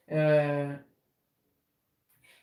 [0.06, 0.78] É...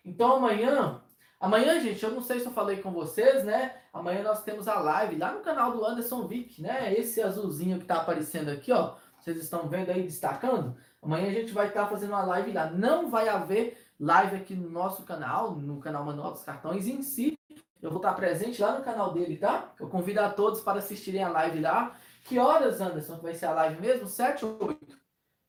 [0.05, 1.03] Então amanhã,
[1.39, 3.81] amanhã, gente, eu não sei se eu falei com vocês, né?
[3.91, 6.93] Amanhã nós temos a live lá no canal do Anderson Vick, né?
[6.93, 8.97] Esse azulzinho que tá aparecendo aqui, ó.
[9.19, 10.77] Vocês estão vendo aí destacando?
[11.01, 12.69] Amanhã a gente vai estar tá fazendo uma live lá.
[12.69, 17.37] Não vai haver live aqui no nosso canal, no canal Manual dos Cartões em si.
[17.81, 19.73] Eu vou estar tá presente lá no canal dele, tá?
[19.79, 21.95] Eu convido a todos para assistirem a live lá.
[22.25, 24.07] Que horas, Anderson, vai ser a live mesmo?
[24.07, 24.99] 7 ou 8?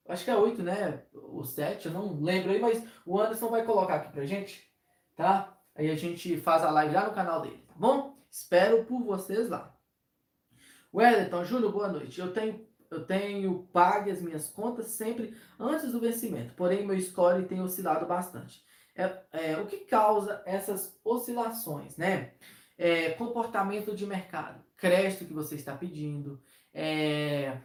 [0.09, 1.03] Acho que é 8, né?
[1.13, 4.69] O 7, eu não lembro aí, mas o Anderson vai colocar aqui pra gente,
[5.17, 5.57] tá?
[5.75, 8.17] Aí a gente faz a live lá no canal dele, tá bom?
[8.31, 9.75] Espero por vocês lá.
[10.93, 12.21] Wellington, Júlio, boa noite.
[12.21, 17.47] Eu tenho eu tenho pague as minhas contas sempre antes do vencimento, porém meu score
[17.47, 18.65] tem oscilado bastante.
[18.95, 22.35] É, é, o que causa essas oscilações, né?
[22.77, 26.43] É, comportamento de mercado, crédito que você está pedindo,
[26.73, 27.59] é,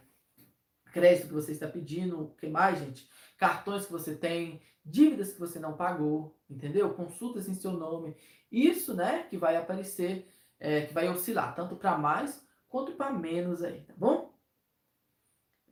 [0.92, 3.10] crédito que você está pedindo, o que mais, gente?
[3.38, 6.94] Cartões que você tem, dívidas que você não pagou, entendeu?
[6.94, 8.16] Consultas em seu nome,
[8.52, 13.64] isso, né, que vai aparecer, é, que vai oscilar tanto para mais quanto para menos
[13.64, 14.35] aí, tá bom?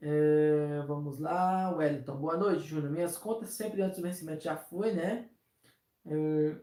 [0.06, 2.18] É, vamos lá, Wellington.
[2.18, 2.92] Boa noite, Júnior.
[2.92, 5.30] Minhas contas sempre antes do vencimento já foi, né?
[6.06, 6.58] É,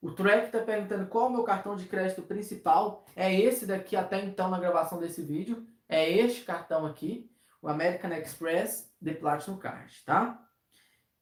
[0.00, 3.04] o Trek está perguntando qual o meu cartão de crédito principal.
[3.14, 5.66] É esse daqui até então na gravação desse vídeo.
[5.86, 7.30] É este cartão aqui,
[7.60, 10.42] o American Express The Platinum Card, tá?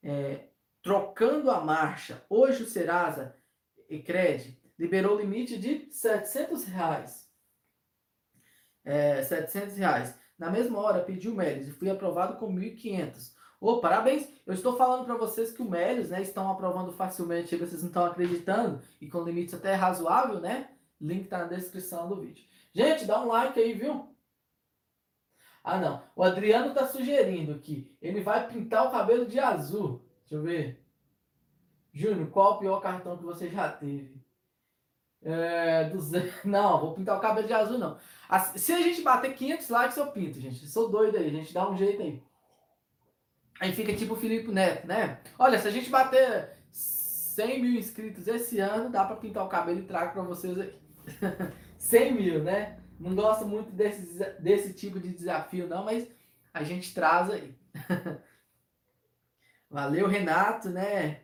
[0.00, 0.50] É,
[0.80, 3.36] trocando a marcha, hoje o Serasa
[3.88, 7.28] e Cred liberou o limite de 700 reais.
[8.84, 10.27] É, 700 reais.
[10.38, 13.32] Na mesma hora, pedi o Melios e fui aprovado com 1.500.
[13.60, 14.28] Ô, oh, parabéns!
[14.46, 18.04] Eu estou falando para vocês que o Melios, né, estão aprovando facilmente, vocês não estão
[18.06, 20.70] acreditando, e com limites até razoável, né?
[21.00, 22.44] Link está na descrição do vídeo.
[22.72, 24.14] Gente, dá um like aí, viu?
[25.62, 26.02] Ah, não.
[26.14, 30.04] O Adriano está sugerindo que ele vai pintar o cabelo de azul.
[30.20, 30.82] Deixa eu ver.
[31.92, 34.17] Júnior, qual o pior cartão que você já teve?
[35.22, 36.44] É, 200...
[36.44, 37.98] Não, vou pintar o cabelo de azul, não.
[38.56, 40.66] Se a gente bater 500 likes, eu pinto, gente.
[40.68, 42.22] Sou doido aí, gente dá um jeito aí.
[43.60, 45.18] Aí fica tipo o Felipe Neto, né?
[45.38, 49.80] Olha, se a gente bater 100 mil inscritos esse ano, dá para pintar o cabelo
[49.80, 50.74] e trago para vocês aí.
[51.78, 52.78] 100 mil, né?
[53.00, 54.02] Não gosto muito desse,
[54.40, 56.06] desse tipo de desafio, não, mas
[56.52, 57.54] a gente traz aí.
[59.70, 61.20] Valeu, Renato, né?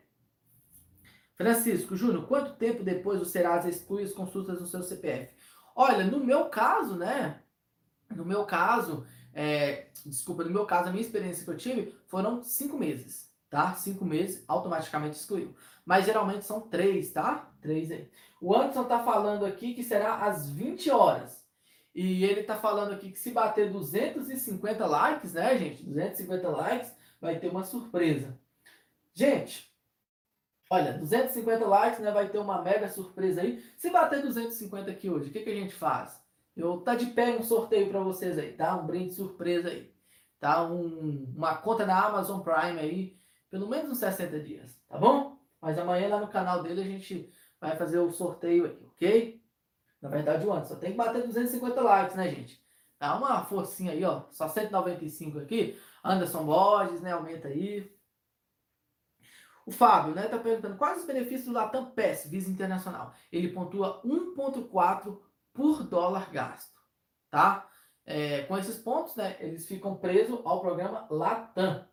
[1.37, 5.33] Francisco, Júnior, quanto tempo depois o Serasa exclui as consultas no seu CPF?
[5.75, 7.41] Olha, no meu caso, né?
[8.09, 12.41] No meu caso, é, desculpa, no meu caso, a minha experiência que eu tive foram
[12.41, 13.73] cinco meses, tá?
[13.73, 15.53] Cinco meses, automaticamente excluiu.
[15.85, 17.51] Mas geralmente são três, tá?
[17.61, 18.09] Três aí.
[18.39, 21.45] O Anderson tá falando aqui que será às 20 horas.
[21.93, 25.83] E ele tá falando aqui que se bater 250 likes, né, gente?
[25.83, 28.37] 250 likes, vai ter uma surpresa.
[29.13, 29.73] Gente,
[30.69, 32.11] olha, 250 likes, né?
[32.11, 33.63] Vai ter uma mega surpresa aí.
[33.77, 36.19] Se bater 250 aqui hoje, o que, que a gente faz?
[36.55, 38.75] Eu tá de pé um sorteio para vocês aí, tá?
[38.75, 39.93] Um brinde surpresa aí,
[40.39, 40.63] tá?
[40.63, 43.19] Um, uma conta na Amazon Prime aí,
[43.49, 45.37] pelo menos uns 60 dias, tá bom?
[45.61, 47.29] Mas amanhã lá no canal dele a gente
[47.59, 49.45] vai fazer o sorteio aí, ok?
[50.01, 52.63] Na verdade, o ano só tem que bater 250 likes, né, gente?
[52.99, 54.23] Dá uma forcinha aí, ó.
[54.31, 55.79] Só 195 aqui.
[56.03, 57.11] Anderson Borges, né?
[57.11, 57.91] Aumenta aí.
[59.65, 63.13] O Fábio, né, tá perguntando quais os benefícios do Latam PES, Visa Internacional.
[63.31, 65.19] Ele pontua 1.4
[65.53, 66.79] por dólar gasto,
[67.31, 67.67] tá?
[68.05, 71.87] É, com esses pontos, né, eles ficam presos ao programa Latam.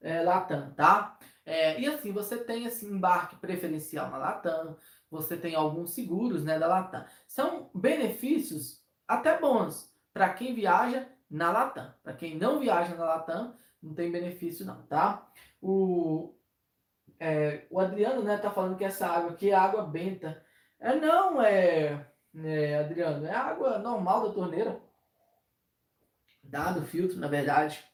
[0.00, 1.18] É, Latam, tá?
[1.44, 4.78] É, e assim, você tem assim, embarque preferencial na Latam,
[5.10, 7.04] você tem alguns seguros né, da Latam.
[7.26, 11.92] São benefícios até bons para quem viaja na Latam.
[12.02, 15.30] Para quem não viaja na Latam, não tem benefício não, tá?
[15.60, 16.34] O,
[17.18, 20.42] é, o Adriano, né, tá falando que essa água aqui é água benta.
[20.78, 24.80] É não, é, é Adriano, é água normal da torneira.
[26.42, 27.84] Dado filtro, na verdade.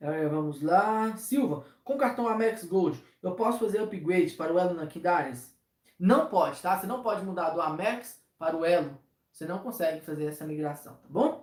[0.00, 1.16] É, vamos lá.
[1.16, 5.56] Silva, com cartão Amex Gold, eu posso fazer upgrade para o Elo na Kidares?
[5.98, 6.78] Não pode, tá?
[6.78, 8.98] Você não pode mudar do Amex para o Elo.
[9.32, 11.41] Você não consegue fazer essa migração, tá bom?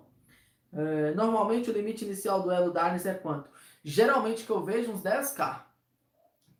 [0.72, 3.50] É, normalmente o limite inicial do Elo Darnes é quanto?
[3.82, 5.70] Geralmente que eu vejo uns 10k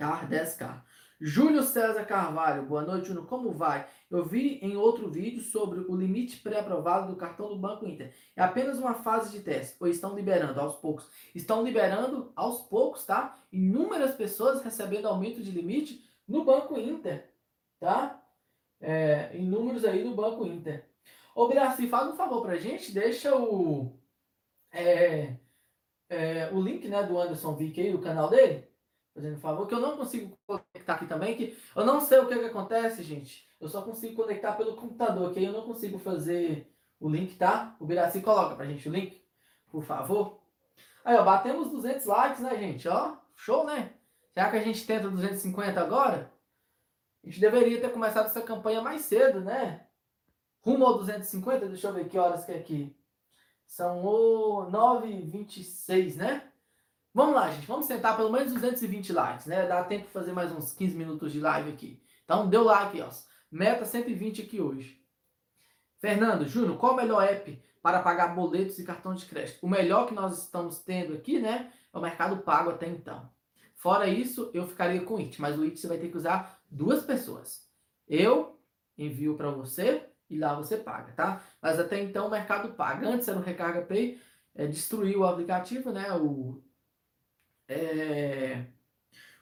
[0.01, 0.27] tá?
[0.27, 0.82] 10k.
[1.20, 3.27] Júlio César Carvalho, boa noite, Júnior.
[3.27, 3.87] Como vai?
[4.11, 8.15] Eu vi em outro vídeo sobre o limite pré-aprovado do cartão do Banco Inter.
[8.35, 11.07] É apenas uma fase de teste, ou estão liberando aos poucos?
[11.35, 13.39] Estão liberando aos poucos, tá?
[13.53, 17.31] Inúmeras pessoas recebendo aumento de limite no Banco Inter,
[17.78, 18.19] tá?
[18.81, 20.87] É, em números aí no Banco Inter.
[21.35, 23.99] Ô, Biraci, faz um favor pra gente, deixa o,
[24.73, 25.37] é,
[26.09, 28.69] é, o link né, do Anderson Vick aí, o canal dele,
[29.15, 32.39] fazendo favor, que eu não consigo conectar aqui também, que eu não sei o que,
[32.39, 33.49] que acontece, gente.
[33.61, 37.77] Eu só consigo conectar pelo computador, que aí eu não consigo fazer o link, tá?
[37.79, 39.23] O Biraci coloca pra gente o link,
[39.71, 40.41] por favor.
[41.05, 42.89] Aí, ó, batemos 200 likes, né, gente?
[42.89, 43.93] Ó, show, né?
[44.33, 46.33] Será que a gente tenta 250 agora?
[47.23, 49.87] A gente deveria ter começado essa campanha mais cedo, né?
[50.63, 52.97] Rumo ao 250, deixa eu ver que horas que é aqui.
[53.71, 56.43] São o 9h26, né?
[57.15, 57.69] Vamos lá, gente.
[57.69, 59.65] Vamos sentar pelo menos 220 likes, né?
[59.65, 62.03] Dá tempo de fazer mais uns 15 minutos de live aqui.
[62.25, 63.09] Então, deu like, ó.
[63.49, 65.01] Meta 120 aqui hoje.
[66.01, 69.61] Fernando, Júnior, qual o melhor app para pagar boletos e cartão de crédito?
[69.63, 71.73] O melhor que nós estamos tendo aqui, né?
[71.95, 73.31] É o Mercado Pago até então.
[73.77, 76.61] Fora isso, eu ficaria com o IT, mas o IT você vai ter que usar
[76.69, 77.69] duas pessoas.
[78.09, 78.61] Eu
[78.99, 81.43] envio para você e lá você paga, tá?
[81.61, 83.09] Mas até então o Mercado Paga.
[83.09, 84.20] Antes era o Recarga Pay,
[84.55, 86.12] é, destruiu o aplicativo, né?
[86.15, 86.62] O
[87.69, 88.66] é...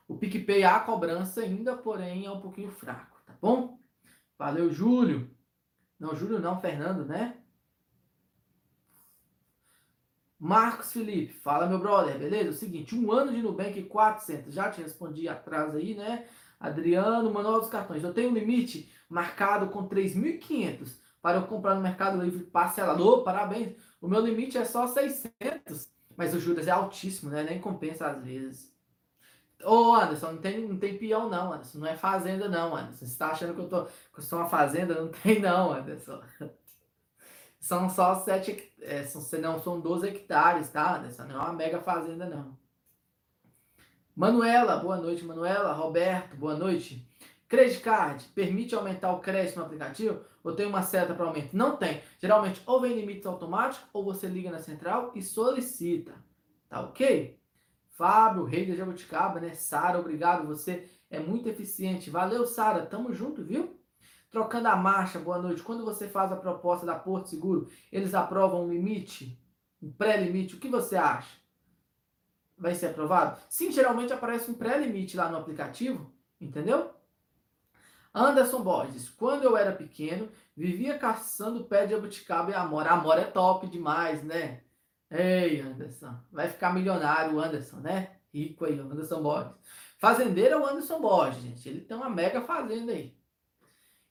[0.06, 3.78] O PicPay há cobrança ainda, porém é um pouquinho fraco, tá bom?
[4.38, 5.30] Valeu, Júlio.
[5.98, 7.36] Não, Júlio não, Fernando, né?
[10.38, 12.50] Marcos Felipe, fala meu brother, beleza?
[12.50, 16.26] O seguinte, um ano de Nubank 400, já te respondi atrás aí, né?
[16.60, 18.04] Adriano, manual dos cartões.
[18.04, 23.76] Eu tenho limite marcado com 3.500 para eu comprar no Mercado Livre parcelador, parabéns.
[24.00, 25.90] O meu limite é só 600.
[26.16, 27.44] Mas o juros é altíssimo, né?
[27.44, 28.74] Nem compensa às vezes.
[29.64, 31.78] Ô, Anderson, não tem, não tem peão, não, Anderson.
[31.78, 33.06] Não é fazenda, não, Anderson.
[33.06, 35.00] Você tá achando que eu, tô, que eu sou uma fazenda?
[35.00, 36.20] Não tem, não, Anderson.
[37.60, 41.24] São só 7 é, são, não, são 12 hectares, tá, Anderson?
[41.24, 42.56] Não é uma mega fazenda, não.
[44.14, 45.72] Manuela, boa noite, Manuela.
[45.72, 47.07] Roberto, boa noite.
[47.48, 51.56] Credit Card permite aumentar o crédito no aplicativo ou tem uma seta para aumento?
[51.56, 52.02] Não tem.
[52.20, 56.14] Geralmente ou vem limites automáticos ou você liga na central e solicita.
[56.68, 57.40] Tá ok?
[57.90, 59.54] Fábio, rei da Jabuticaba, né?
[59.54, 60.46] Sara, obrigado.
[60.46, 62.10] Você é muito eficiente.
[62.10, 63.80] Valeu, Sara, tamo junto, viu?
[64.30, 65.62] Trocando a marcha, boa noite.
[65.62, 69.42] Quando você faz a proposta da Porto Seguro, eles aprovam um limite,
[69.82, 70.54] um pré-limite.
[70.54, 71.38] O que você acha?
[72.58, 73.40] Vai ser aprovado?
[73.48, 76.97] Sim, geralmente aparece um pré-limite lá no aplicativo, entendeu?
[78.14, 82.90] Anderson Borges, quando eu era pequeno, vivia caçando pé de abuticaba e amora.
[82.90, 84.62] Amora é top demais, né?
[85.10, 88.16] Ei, Anderson, vai ficar milionário o Anderson, né?
[88.32, 89.52] Rico aí, o Anderson Borges.
[89.98, 91.68] Fazendeiro é o Anderson Borges, gente.
[91.68, 93.16] Ele tem uma mega fazenda aí.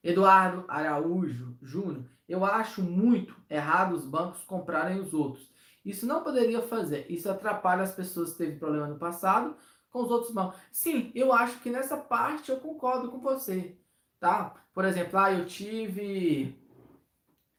[0.04, 5.52] Eduardo Araújo Júnior, eu acho muito errado os bancos comprarem os outros.
[5.84, 7.06] Isso não poderia fazer.
[7.10, 9.56] Isso atrapalha as pessoas que teve problema no passado
[9.90, 10.60] com os outros bancos.
[10.72, 13.78] Sim, eu acho que nessa parte eu concordo com você
[14.20, 14.56] tá?
[14.74, 16.56] Por exemplo, ah, eu tive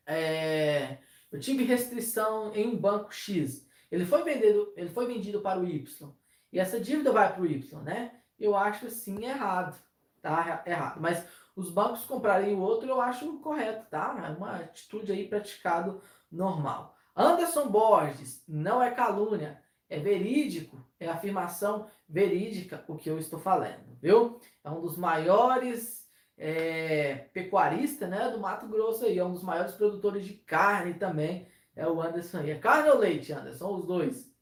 [0.07, 0.99] é,
[1.31, 3.67] eu tive restrição em um banco X.
[3.91, 6.13] Ele foi vendido, ele foi vendido para o Y.
[6.53, 8.21] E essa dívida vai para o Y, né?
[8.39, 9.79] Eu acho assim errado,
[10.23, 10.63] tá?
[10.67, 11.01] Errado.
[11.01, 14.15] Mas os bancos comprarem o outro, eu acho correto, tá?
[14.25, 16.97] É uma atitude aí praticado normal.
[17.15, 23.99] Anderson Borges, não é calúnia, é verídico, é afirmação verídica o que eu estou falando,
[24.01, 24.41] viu?
[24.63, 25.98] É um dos maiores
[26.39, 31.49] é, pecuarista né, do Mato Grosso aí, é um dos maiores produtores de carne também,
[31.75, 32.51] é o Anderson aí.
[32.51, 33.75] É carne ou leite, Anderson?
[33.75, 34.33] Os dois.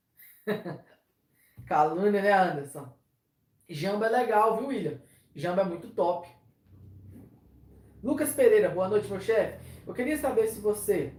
[1.67, 2.93] Calúnia, né, Anderson?
[3.69, 5.01] Jamba é legal, viu, William?
[5.35, 6.29] Jamba é muito top.
[8.03, 9.59] Lucas Pereira, boa noite, meu chefe.
[9.87, 11.13] Eu queria saber se você,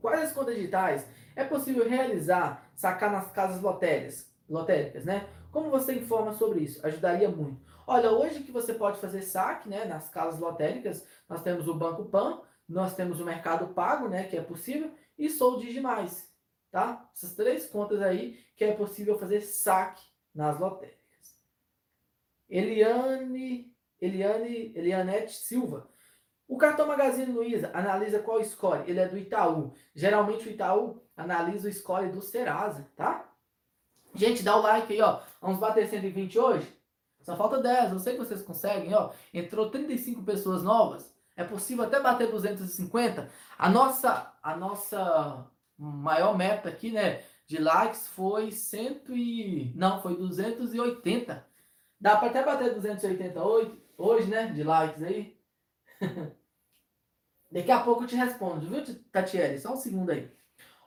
[0.00, 1.06] quais as contas digitais
[1.36, 5.28] é possível realizar, sacar nas casas lotéricas, lotéricas, né?
[5.52, 6.84] Como você informa sobre isso?
[6.84, 7.67] Ajudaria muito.
[7.90, 12.04] Olha, hoje que você pode fazer saque, né, nas casas lotéricas, nós temos o Banco
[12.04, 16.30] Pan, nós temos o Mercado Pago, né, que é possível, e Sou Digimais,
[16.70, 17.08] tá?
[17.14, 20.98] Essas três contas aí que é possível fazer saque nas lotéricas.
[22.46, 25.88] Eliane, Eliane, Elianete Silva.
[26.46, 28.82] O cartão Magazine Luiza analisa qual score.
[28.86, 29.72] Ele é do Itaú.
[29.94, 33.32] Geralmente o Itaú analisa o score do Serasa, tá?
[34.14, 35.22] Gente, dá o like aí, ó.
[35.40, 36.77] Vamos bater 120 hoje?
[37.28, 37.92] Só falta 10.
[37.92, 39.10] Eu sei que vocês conseguem, ó.
[39.34, 41.14] Entrou 35 pessoas novas.
[41.36, 43.28] É possível até bater 250.
[43.58, 45.46] A nossa, a nossa
[45.76, 51.46] maior meta aqui, né, de likes foi 100 e não, foi 280.
[52.00, 55.38] Dá para até bater 288 hoje, né, de likes aí.
[57.52, 58.82] Daqui a pouco eu te respondo, viu,
[59.12, 59.58] Tatiele?
[59.58, 60.32] Só um segundo aí.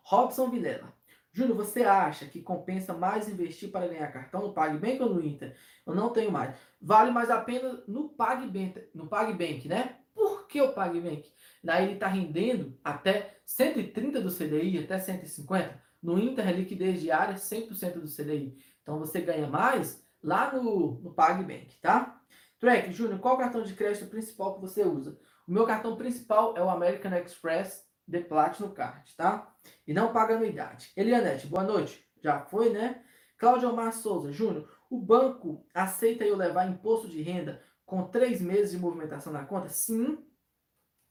[0.04, 0.92] Robson Vilela.
[1.34, 5.56] Júlio, você acha que compensa mais investir para ganhar cartão no PagBank ou no Inter?
[5.86, 6.56] Eu não tenho mais.
[6.82, 9.98] Vale mais a pena no PagBank, no PagBank, né?
[10.14, 11.32] Por que o PagBank?
[11.64, 15.82] Daí ele está rendendo até 130 do CDI, até 150.
[16.04, 18.58] No Inter, a liquidez diária é 100% do CDI.
[18.82, 22.22] Então você ganha mais lá no, no PagBank, tá?
[22.60, 25.18] Trek, Júnior, qual cartão de crédito principal que você usa?
[25.48, 29.54] O meu cartão principal é o American Express The Platinum Card, tá?
[29.88, 30.92] E não paga anuidade.
[30.96, 32.06] Elianete, boa noite.
[32.22, 33.04] Já foi, né?
[33.38, 38.72] Cláudio Omar Souza, Júnior, o banco aceita eu levar imposto de renda com três meses
[38.72, 39.70] de movimentação na conta?
[39.70, 40.24] Sim,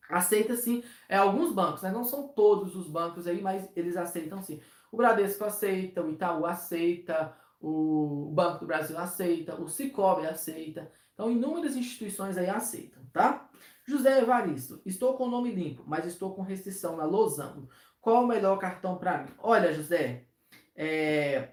[0.08, 0.84] aceita sim.
[1.08, 1.90] É alguns bancos, né?
[1.90, 4.60] Não são todos os bancos aí, mas eles aceitam sim.
[4.92, 10.90] O Bradesco aceita, o Itaú aceita, o Banco do Brasil aceita, o Cicobi aceita.
[11.14, 13.48] Então, inúmeras instituições aí aceitam, tá?
[13.86, 17.68] José Evaristo, estou com o nome limpo, mas estou com restrição na losango.
[18.00, 19.30] Qual o melhor cartão para mim?
[19.38, 20.24] Olha, José,
[20.74, 21.50] é...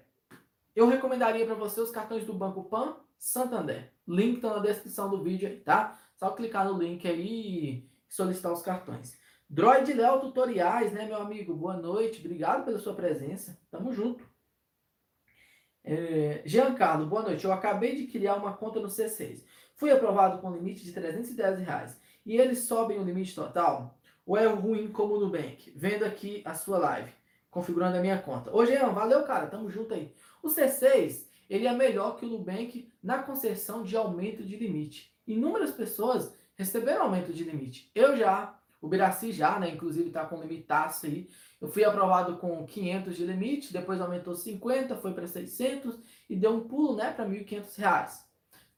[0.74, 3.92] eu recomendaria para você os cartões do Banco Pan Santander.
[4.06, 5.98] Link está na descrição do vídeo aí, tá?
[6.16, 9.18] Só clicar no link aí e solicitar os cartões.
[9.50, 11.54] Droid Léo Tutoriais, né, meu amigo?
[11.54, 13.58] Boa noite, obrigado pela sua presença.
[13.70, 14.24] Tamo junto.
[15.82, 16.42] É...
[16.44, 17.44] Giancarlo, boa noite.
[17.44, 19.42] Eu acabei de criar uma conta no C6.
[19.74, 24.46] Fui aprovado com limite de 310 reais e eles sobem o limite total, ou é
[24.46, 25.72] ruim como o Nubank?
[25.74, 27.10] Vendo aqui a sua live,
[27.50, 28.54] configurando a minha conta.
[28.54, 30.12] Ô, Jean, valeu, cara, tamo junto aí.
[30.42, 35.10] O C6, ele é melhor que o Nubank na concessão de aumento de limite.
[35.26, 37.90] Inúmeras pessoas receberam aumento de limite.
[37.94, 41.30] Eu já, o Biraci já, né, inclusive tá com limitaço aí.
[41.58, 45.98] Eu fui aprovado com 500 de limite, depois aumentou 50, foi para 600
[46.28, 48.27] e deu um pulo, né, para 1.500 reais.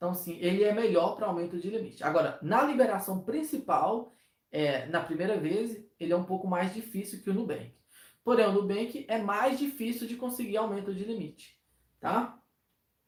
[0.00, 2.02] Então, sim, ele é melhor para aumento de limite.
[2.02, 4.14] Agora, na liberação principal,
[4.50, 7.78] é, na primeira vez, ele é um pouco mais difícil que o Nubank.
[8.24, 11.54] Porém, o Nubank é mais difícil de conseguir aumento de limite,
[12.00, 12.40] tá?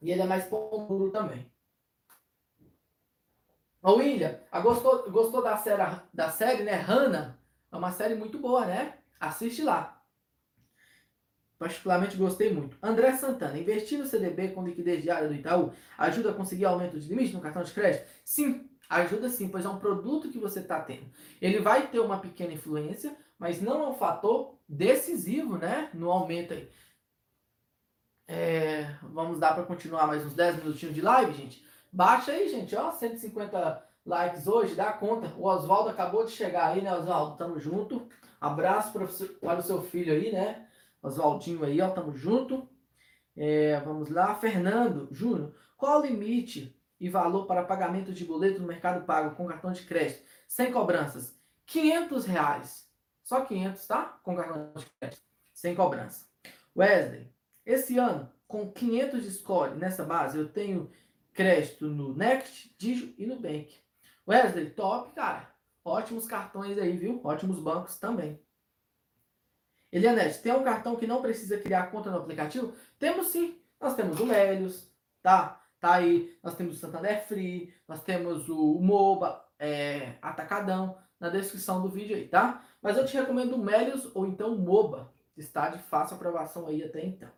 [0.03, 1.51] E ele é mais pão também.
[3.81, 6.73] Ô, William, gostou, gostou da série, da série, né?
[6.73, 7.39] Hannah?
[7.71, 8.99] É uma série muito boa, né?
[9.19, 9.99] Assiste lá.
[11.63, 12.77] Particularmente gostei muito.
[12.83, 17.07] André Santana, investir no CDB com liquidez diária do Itaú ajuda a conseguir aumento de
[17.07, 18.05] limite no cartão de crédito?
[18.25, 21.05] Sim, ajuda sim, pois é um produto que você está tendo.
[21.41, 26.53] Ele vai ter uma pequena influência, mas não é um fator decisivo né, no aumento
[26.53, 26.69] aí.
[28.27, 31.65] É, vamos dar para continuar mais uns 10 minutinhos de live, gente?
[31.89, 35.33] Baixa aí, gente, ó, 150 likes hoje, dá conta.
[35.37, 37.37] O Oswaldo acabou de chegar aí, né, Oswaldo?
[37.37, 38.05] Tamo junto.
[38.41, 40.67] Abraço para o seu filho aí, né?
[41.03, 42.67] Oswaldinho aí, ó, tamo junto.
[43.35, 48.67] É, vamos lá, Fernando Júnior, qual o limite e valor para pagamento de boleto no
[48.67, 51.37] Mercado Pago com cartão de crédito, sem cobranças?
[51.65, 52.89] 500 reais.
[53.23, 54.19] Só 500, tá?
[54.23, 55.21] Com cartão de crédito,
[55.53, 56.25] sem cobrança.
[56.75, 57.31] Wesley,
[57.65, 60.89] esse ano, com 500 de score nessa base, eu tenho
[61.33, 63.73] crédito no Next, Digio e no Bank.
[64.27, 65.51] Wesley, top, cara.
[65.83, 67.19] Ótimos cartões aí, viu?
[67.23, 68.39] Ótimos bancos também.
[69.93, 72.73] Elianete, tem um cartão que não precisa criar conta no aplicativo?
[72.97, 73.61] Temos sim.
[73.79, 74.91] Nós temos o Melios,
[75.21, 75.61] tá?
[75.79, 76.35] Tá aí.
[76.41, 82.15] Nós temos o Santander Free, nós temos o MOBA, é, Atacadão, na descrição do vídeo
[82.15, 82.65] aí, tá?
[82.81, 85.13] Mas eu te recomendo o Melios ou então o MOBA.
[85.37, 87.29] Está de fácil aprovação aí até então.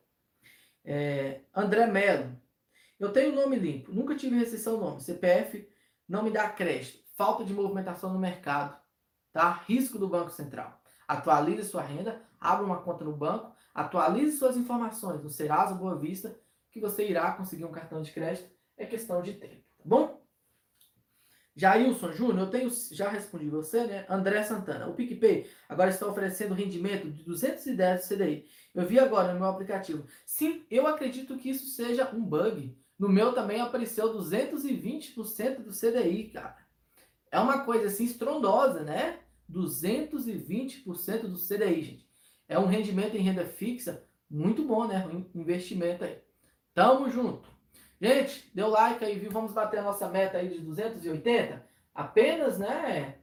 [0.85, 2.39] É, André Melo.
[2.97, 3.91] Eu tenho nome limpo.
[3.91, 5.01] Nunca tive restrição no nome.
[5.01, 5.69] CPF
[6.07, 7.03] não me dá crédito.
[7.17, 8.79] Falta de movimentação no mercado.
[9.33, 9.63] Tá?
[9.67, 10.81] Risco do Banco Central.
[11.07, 16.39] Atualize sua renda, abra uma conta no banco, atualize suas informações no Serasa Boa Vista,
[16.71, 18.49] que você irá conseguir um cartão de crédito.
[18.77, 20.25] É questão de tempo, tá bom?
[21.55, 24.05] Jailson Júnior, eu tenho, já respondi você, né?
[24.09, 28.45] André Santana, o PicPay agora está oferecendo rendimento de 210 CDI.
[28.73, 30.05] Eu vi agora no meu aplicativo.
[30.25, 32.77] Sim, eu acredito que isso seja um bug.
[32.99, 36.57] No meu também apareceu 220% do CDI, cara.
[37.31, 39.19] É uma coisa assim estrondosa, né?
[39.49, 42.04] 220% do CDI, gente.
[42.47, 45.05] É um rendimento em renda fixa muito bom, né?
[45.07, 46.19] Um investimento aí.
[46.73, 47.49] Tamo junto.
[48.01, 49.31] Gente, deu like aí, viu?
[49.31, 51.65] Vamos bater a nossa meta aí de 280.
[51.93, 53.19] Apenas, né?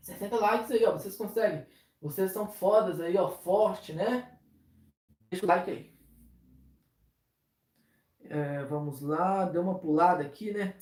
[0.00, 0.92] 60 likes aí, ó.
[0.92, 1.66] Vocês conseguem.
[2.00, 3.28] Vocês são fodas aí, ó.
[3.28, 4.38] Forte, né?
[5.30, 5.94] Deixa o like aí.
[8.24, 9.44] É, vamos lá.
[9.44, 10.74] Deu uma pulada aqui, né?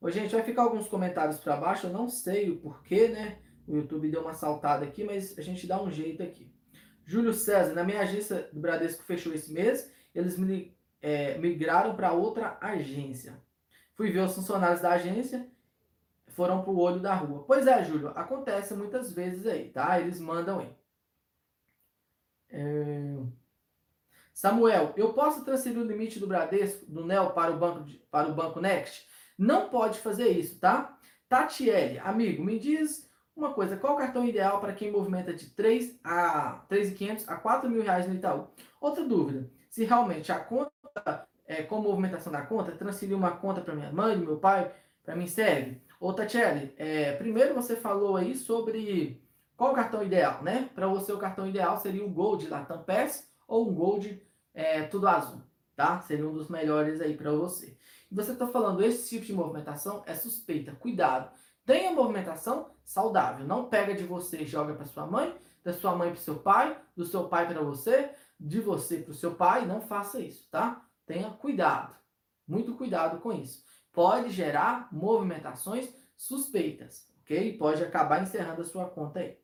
[0.00, 1.86] Ô, gente, vai ficar alguns comentários para baixo.
[1.86, 3.40] Eu não sei o porquê, né?
[3.66, 6.52] O YouTube deu uma saltada aqui, mas a gente dá um jeito aqui.
[7.08, 12.12] Júlio César, na minha agência do Bradesco fechou esse mês, eles me é, migraram para
[12.12, 13.42] outra agência.
[13.94, 15.48] Fui ver os funcionários da agência,
[16.26, 17.44] foram para o olho da rua.
[17.46, 19.98] Pois é, Júlio, acontece muitas vezes aí, tá?
[19.98, 20.70] Eles mandam aí.
[22.50, 23.16] É...
[24.34, 28.28] Samuel, eu posso transferir o limite do Bradesco, do NEL, para o banco, de, para
[28.28, 29.08] o banco Next?
[29.38, 30.98] Não pode fazer isso, tá?
[31.26, 33.07] Tatiele, amigo, me diz
[33.38, 37.70] uma coisa, qual o cartão ideal para quem movimenta de 3 a 3.500 a 4
[37.70, 38.48] mil reais no Itaú?
[38.80, 40.72] Outra dúvida, se realmente a conta,
[41.46, 44.72] é, com movimentação da conta, transferir uma conta para minha mãe, meu pai,
[45.04, 45.80] para mim serve?
[46.00, 49.22] Ô Tatiele, é, primeiro você falou aí sobre
[49.56, 50.68] qual o cartão ideal, né?
[50.74, 55.08] Para você o cartão ideal seria o Gold Latam Pass ou um Gold é, tudo
[55.08, 55.42] azul,
[55.76, 56.00] tá?
[56.00, 57.76] Seria um dos melhores aí para você.
[58.10, 61.30] Você está falando, esse tipo de movimentação é suspeita, cuidado.
[61.68, 63.46] Tenha movimentação saudável.
[63.46, 66.80] Não pega de você e joga para sua mãe, da sua mãe para seu pai,
[66.96, 69.66] do seu pai para você, de você para o seu pai.
[69.66, 70.82] Não faça isso, tá?
[71.04, 71.94] Tenha cuidado.
[72.46, 73.62] Muito cuidado com isso.
[73.92, 77.58] Pode gerar movimentações suspeitas, ok?
[77.58, 79.38] Pode acabar encerrando a sua conta aí.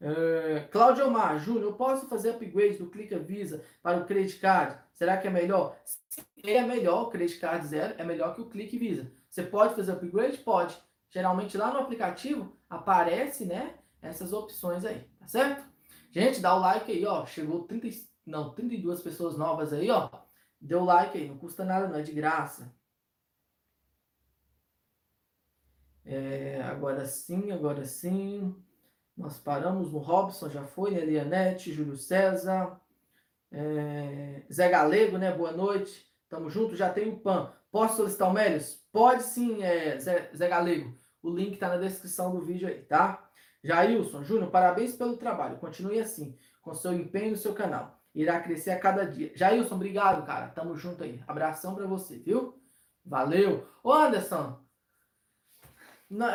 [0.00, 4.76] Uh, Cláudio Omar, Júnior, eu posso fazer upgrade do Clica Visa para o Credit Card?
[4.92, 5.78] Será que é melhor?
[5.84, 9.08] Se é melhor, o Credit Card Zero é melhor que o Clique Visa.
[9.34, 10.38] Você pode fazer upgrade?
[10.38, 10.80] Pode.
[11.10, 15.64] Geralmente lá no aplicativo aparece, né, essas opções aí, tá certo?
[16.12, 17.26] Gente, dá o like aí, ó.
[17.26, 17.88] Chegou 30,
[18.24, 20.08] não, 32 pessoas novas aí, ó.
[20.60, 22.72] Deu like aí, não custa nada, não é de graça.
[26.04, 28.54] É, agora sim, agora sim.
[29.16, 31.00] Nós paramos no Robson, já foi, né?
[31.00, 32.80] Elianete, Júlio César,
[33.50, 35.32] é, Zé Galego, né?
[35.36, 36.06] Boa noite.
[36.28, 37.52] Tamo junto, já tem o PAN.
[37.74, 38.80] Posso solicitar o Melios?
[38.92, 40.96] Pode sim, é, Zé, Zé Galego.
[41.20, 43.28] O link está na descrição do vídeo aí, tá?
[43.64, 45.58] Jailson, Júnior, parabéns pelo trabalho.
[45.58, 48.00] Continue assim, com seu empenho no seu canal.
[48.14, 49.32] Irá crescer a cada dia.
[49.34, 50.50] Jailson, obrigado, cara.
[50.50, 51.20] Tamo junto aí.
[51.26, 52.62] Abração para você, viu?
[53.04, 53.66] Valeu.
[53.82, 54.56] Ô, Anderson,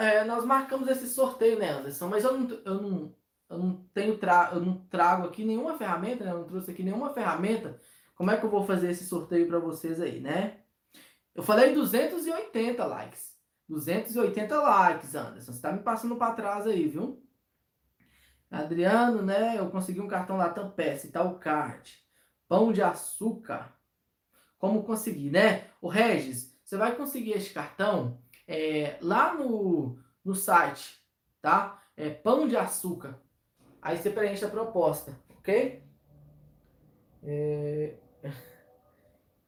[0.02, 2.10] é, nós marcamos esse sorteio, né, Anderson?
[2.10, 3.16] Mas eu não, eu não,
[3.50, 6.32] eu não tenho tra eu não trago aqui nenhuma ferramenta, né?
[6.32, 7.80] Eu não trouxe aqui nenhuma ferramenta.
[8.14, 10.59] Como é que eu vou fazer esse sorteio para vocês aí, né?
[11.36, 13.38] Eu falei 280 likes.
[13.68, 15.54] 280 likes, Anderson.
[15.54, 17.24] Você tá me passando para trás aí, viu?
[18.50, 19.58] Adriano, né?
[19.58, 21.94] Eu consegui um cartão Latam Pass, tal card.
[22.48, 23.74] Pão de açúcar.
[24.58, 25.68] Como conseguir, né?
[25.80, 31.00] O Regis, você vai conseguir esse cartão é, lá no, no site,
[31.42, 31.82] tá?
[31.96, 33.20] É pão de açúcar.
[33.82, 35.84] Aí você preenche a proposta, ok?
[37.24, 37.96] É...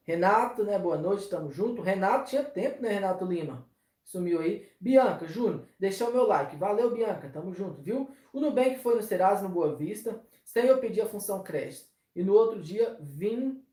[0.04, 0.78] Renato, né?
[0.78, 1.80] Boa noite, tamo junto.
[1.80, 3.66] Renato tinha tempo, né, Renato Lima?
[4.04, 4.68] Sumiu aí.
[4.80, 6.56] Bianca, Júnior, deixou o meu like.
[6.56, 8.10] Valeu, Bianca, tamo junto, viu?
[8.32, 11.86] O Nubank foi no Serasa, no Boa Vista, sem eu pedir a função crédito.
[12.14, 13.64] E no outro dia, vim,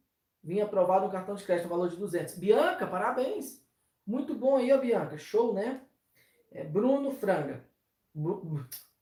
[0.43, 2.35] vim aprovado um cartão de crédito no valor de 200.
[2.35, 3.63] Bianca, parabéns!
[4.05, 5.17] Muito bom aí, ó, Bianca.
[5.17, 5.81] Show, né?
[6.51, 7.65] É Bruno Franga.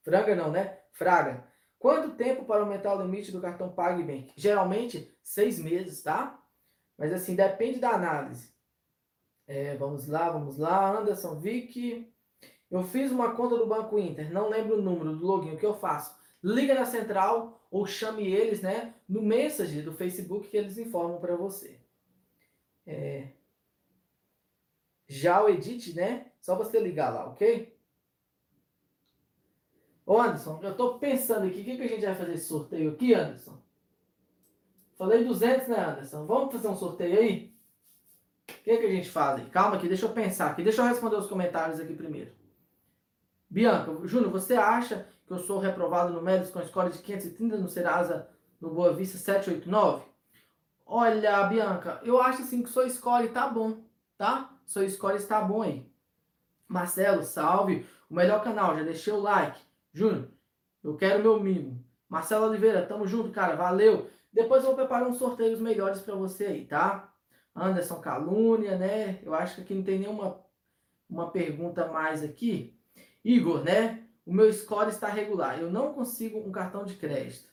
[0.03, 0.79] Franga não, né?
[0.91, 1.45] Fraga.
[1.77, 4.33] Quanto tempo para aumentar o limite do cartão PagBank?
[4.35, 6.41] Geralmente, seis meses, tá?
[6.97, 8.51] Mas assim, depende da análise.
[9.45, 10.97] É, vamos lá, vamos lá.
[10.97, 12.11] Anderson Vick.
[12.69, 15.53] Eu fiz uma conta do Banco Inter, não lembro o número do login.
[15.53, 16.17] O que eu faço?
[16.43, 18.93] Liga na central ou chame eles, né?
[19.07, 21.79] No Messenger do Facebook que eles informam para você.
[22.85, 23.31] É...
[25.07, 26.31] Já o Edit, né?
[26.41, 27.77] Só você ligar lá, ok?
[30.05, 33.13] Ô Anderson, eu tô pensando aqui, o que, que a gente vai fazer sorteio aqui,
[33.13, 33.61] Anderson?
[34.97, 36.25] Falei 200, né, Anderson?
[36.25, 37.53] Vamos fazer um sorteio aí?
[38.49, 39.49] O que, que a gente faz aí?
[39.49, 40.63] Calma aqui, deixa eu pensar aqui.
[40.63, 42.31] Deixa eu responder os comentários aqui primeiro.
[43.49, 47.69] Bianca, Júnior, você acha que eu sou reprovado no Médicos com score de 530 no
[47.69, 48.29] Serasa
[48.59, 50.03] no Boa Vista 789?
[50.85, 53.83] Olha, Bianca, eu acho assim que sua score tá bom,
[54.17, 54.57] tá?
[54.65, 55.85] Sua score está bom aí.
[56.67, 57.85] Marcelo, salve.
[58.09, 59.59] O melhor canal, já deixei o like.
[59.93, 60.29] Júnior,
[60.83, 61.83] eu quero meu mimo.
[62.09, 63.55] Marcelo Oliveira, tamo junto, cara.
[63.55, 64.09] Valeu.
[64.31, 67.13] Depois eu vou preparar uns sorteios melhores para você aí, tá?
[67.55, 69.19] Anderson Calúnia, né?
[69.23, 70.45] Eu acho que aqui não tem nenhuma
[71.09, 72.77] uma pergunta mais aqui.
[73.23, 74.05] Igor, né?
[74.25, 75.59] O meu score está regular.
[75.59, 77.49] Eu não consigo um cartão de crédito.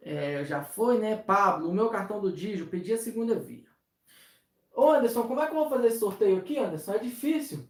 [0.00, 1.16] É, já foi, né?
[1.16, 3.66] Pablo, o meu cartão do Digio, pedi a segunda via.
[4.74, 6.92] Ô Anderson, como é que eu vou fazer esse sorteio aqui, Anderson?
[6.94, 7.68] É difícil.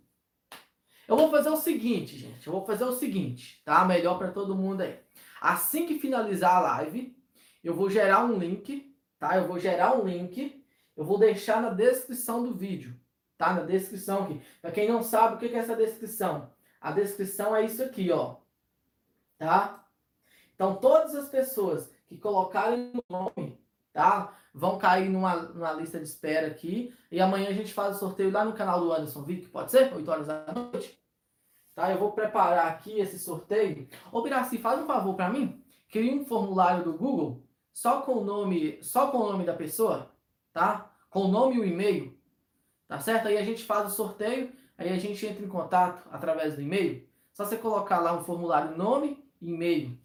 [1.06, 2.46] Eu vou fazer o seguinte, gente.
[2.46, 3.84] Eu vou fazer o seguinte, tá?
[3.84, 4.98] Melhor para todo mundo aí.
[5.40, 7.16] Assim que finalizar a live,
[7.62, 9.36] eu vou gerar um link, tá?
[9.36, 10.64] Eu vou gerar um link.
[10.96, 12.98] Eu vou deixar na descrição do vídeo,
[13.38, 13.52] tá?
[13.54, 14.42] Na descrição aqui.
[14.60, 18.36] Para quem não sabe o que é essa descrição, a descrição é isso aqui, ó.
[19.38, 19.86] Tá?
[20.54, 23.58] Então, todas as pessoas que colocarem o nome,
[23.92, 24.36] tá?
[24.52, 26.94] Vão cair numa, numa lista de espera aqui.
[27.10, 29.92] E amanhã a gente faz o sorteio lá no canal do Anderson Vick, pode ser?
[29.94, 31.00] 8 horas da noite.
[31.74, 31.90] Tá?
[31.90, 33.88] Eu vou preparar aqui esse sorteio.
[34.10, 35.64] Ô, Biraci, faz um favor para mim.
[35.88, 37.42] Cria um formulário do Google
[37.72, 40.14] só com o nome, só com o nome da pessoa,
[40.52, 40.90] tá?
[41.10, 42.18] Com o nome e o e-mail,
[42.86, 43.28] tá certo?
[43.28, 47.08] Aí a gente faz o sorteio, aí a gente entra em contato através do e-mail.
[47.32, 49.98] Só você colocar lá um formulário nome e e-mail.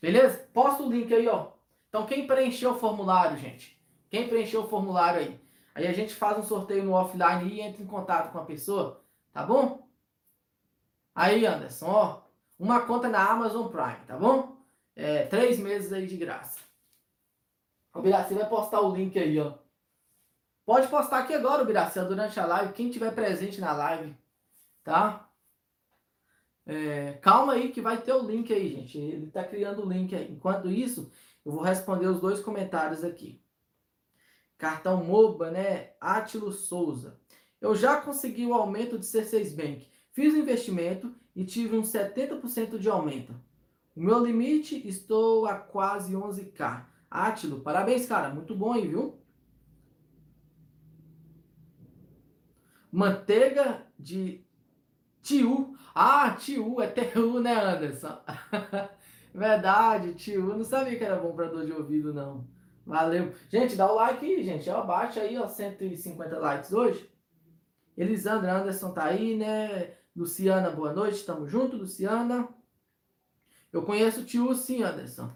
[0.00, 0.48] Beleza?
[0.52, 1.52] Posta o link aí, ó.
[1.88, 3.78] Então quem preencheu o formulário, gente?
[4.10, 5.40] Quem preencheu o formulário aí?
[5.74, 9.04] Aí a gente faz um sorteio no offline e entra em contato com a pessoa,
[9.32, 9.88] tá bom?
[11.14, 12.20] Aí, Anderson, ó,
[12.58, 14.57] uma conta na Amazon Prime, tá bom?
[14.98, 16.58] É, três meses aí de graça.
[17.94, 19.54] O Biraci vai postar o link aí, ó.
[20.66, 24.12] Pode postar aqui agora, o Biraci, durante a live, quem tiver presente na live,
[24.82, 25.30] tá?
[26.66, 28.98] É, calma aí que vai ter o link aí, gente.
[28.98, 30.32] Ele tá criando o link aí.
[30.32, 31.12] Enquanto isso,
[31.46, 33.40] eu vou responder os dois comentários aqui.
[34.58, 35.92] Cartão MOBA, né?
[36.00, 37.20] Atilo Souza.
[37.60, 39.88] Eu já consegui o aumento de C6 Bank.
[40.10, 43.32] Fiz o investimento e tive um 70% de aumento.
[43.98, 46.84] O meu limite, estou a quase 11k.
[47.10, 48.32] Átilo, parabéns, cara.
[48.32, 49.20] Muito bom aí, viu?
[52.92, 54.46] Manteiga de
[55.20, 55.76] Tiu.
[55.92, 58.16] Ah, Tiu, é TU, né, Anderson?
[59.34, 60.56] Verdade, Tiu.
[60.56, 62.46] Não sabia que era bom para dor de ouvido, não.
[62.86, 63.32] Valeu.
[63.48, 64.70] Gente, dá o like aí, gente.
[64.70, 67.10] Bate aí, ó, 150 likes hoje.
[67.96, 69.96] Elisandra Anderson tá aí, né?
[70.14, 71.26] Luciana, boa noite.
[71.26, 72.48] Tamo junto, Luciana.
[73.72, 75.30] Eu conheço o tio sim, Anderson.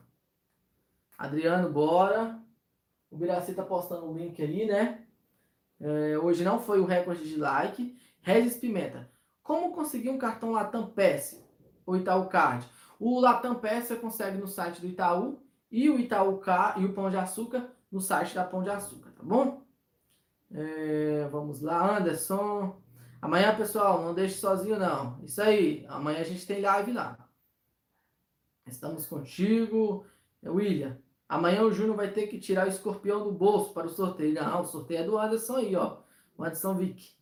[1.18, 2.38] Adriano, bora.
[3.10, 5.04] O Biraci tá postando o link aí, né?
[5.80, 7.98] É, hoje não foi o recorde de like.
[8.22, 9.10] Regis Pimenta.
[9.42, 11.42] Como conseguir um cartão Latam Pass?
[11.84, 12.66] O Itaú Card.
[12.98, 16.92] O Latam Pass você consegue no site do Itaú e o Itaú K e o
[16.92, 19.62] Pão de Açúcar no site da Pão de Açúcar, tá bom?
[20.50, 22.80] É, vamos lá, Anderson.
[23.20, 25.18] Amanhã, pessoal, não deixe sozinho, não.
[25.24, 25.84] Isso aí.
[25.88, 27.21] Amanhã a gente tem live lá.
[28.66, 30.06] Estamos contigo.
[30.44, 30.98] William,
[31.28, 34.34] amanhã o Júnior vai ter que tirar o escorpião do bolso para o sorteio.
[34.34, 35.98] Não, o sorteio é do Anderson aí, ó.
[36.36, 37.14] O Anderson Vick.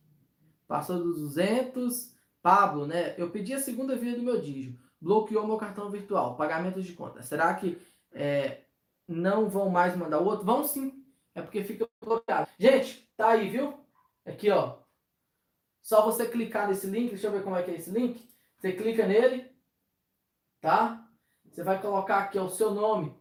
[0.67, 2.11] Passou dos 200.
[2.41, 3.13] Pablo, né?
[3.17, 4.77] Eu pedi a segunda via do meu dígio.
[4.99, 7.21] bloqueou meu cartão virtual, pagamentos de conta.
[7.21, 7.79] Será que
[8.11, 8.63] é,
[9.07, 10.45] não vão mais mandar o outro?
[10.45, 11.05] Vão sim.
[11.33, 12.49] É porque fica bloqueado.
[12.59, 13.73] Gente, tá aí, viu?
[14.25, 14.79] Aqui, ó.
[15.81, 17.09] Só você clicar nesse link.
[17.09, 18.27] Deixa eu ver como é que é esse link.
[18.57, 19.49] Você clica nele,
[20.59, 21.00] tá?
[21.51, 23.13] Você vai colocar aqui o seu nome.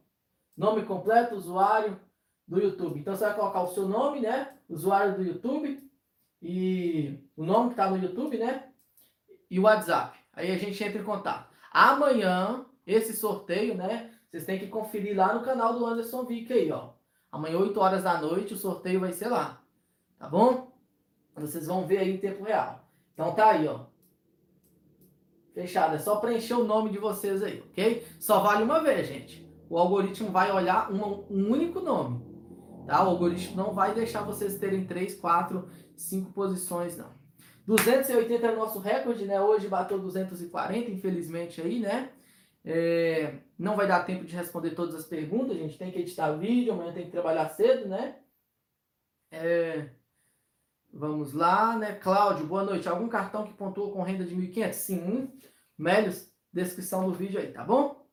[0.56, 1.98] Nome completo, usuário
[2.46, 3.00] do YouTube.
[3.00, 4.56] Então você vai colocar o seu nome, né?
[4.68, 5.90] Usuário do YouTube.
[6.40, 8.68] E o nome que tá no YouTube, né?
[9.50, 10.18] E o WhatsApp.
[10.32, 11.50] Aí a gente entra em contato.
[11.72, 14.12] Amanhã, esse sorteio, né?
[14.30, 16.90] Vocês têm que conferir lá no canal do Anderson Vick aí, ó.
[17.32, 19.60] Amanhã, 8 horas da noite, o sorteio vai ser lá.
[20.18, 20.72] Tá bom?
[21.34, 22.84] Vocês vão ver aí em tempo real.
[23.12, 23.86] Então tá aí, ó.
[25.60, 25.94] Fechado.
[25.94, 28.06] É só preencher o nome de vocês aí, ok?
[28.18, 29.46] Só vale uma vez, gente.
[29.68, 32.24] O algoritmo vai olhar um, um único nome.
[32.86, 33.04] Tá?
[33.04, 37.10] O algoritmo não vai deixar vocês terem 3, 4, 5 posições, não.
[37.66, 39.38] 280 é o nosso recorde, né?
[39.38, 42.10] Hoje bateu 240, infelizmente aí, né?
[42.64, 46.32] É, não vai dar tempo de responder todas as perguntas, a gente tem que editar
[46.32, 48.16] vídeo, amanhã tem que trabalhar cedo, né?
[49.30, 49.90] É,
[50.90, 51.92] vamos lá, né?
[51.96, 52.88] Cláudio, boa noite.
[52.88, 54.72] Algum cartão que pontuou com renda de 1.500?
[54.72, 55.32] Sim.
[55.80, 58.06] Melios, descrição do vídeo aí, tá bom?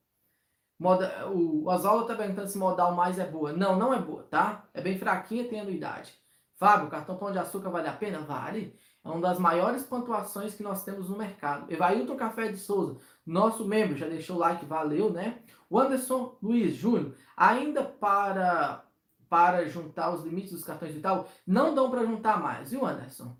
[0.79, 3.51] Moda, o Oswaldo tá perguntando se modal mais é boa.
[3.51, 4.65] Não, não é boa, tá?
[4.73, 6.13] É bem fraquinha, tem anuidade.
[6.55, 8.19] Fábio, cartão pão de açúcar vale a pena?
[8.19, 8.77] Vale.
[9.03, 11.71] É uma das maiores pontuações que nós temos no mercado.
[11.71, 15.41] Evailton Café de Souza, nosso membro, já deixou o like, valeu, né?
[15.69, 18.83] O Anderson Luiz Júnior, ainda para
[19.29, 23.35] para juntar os limites dos cartões de tal, não dão para juntar mais, viu, Anderson?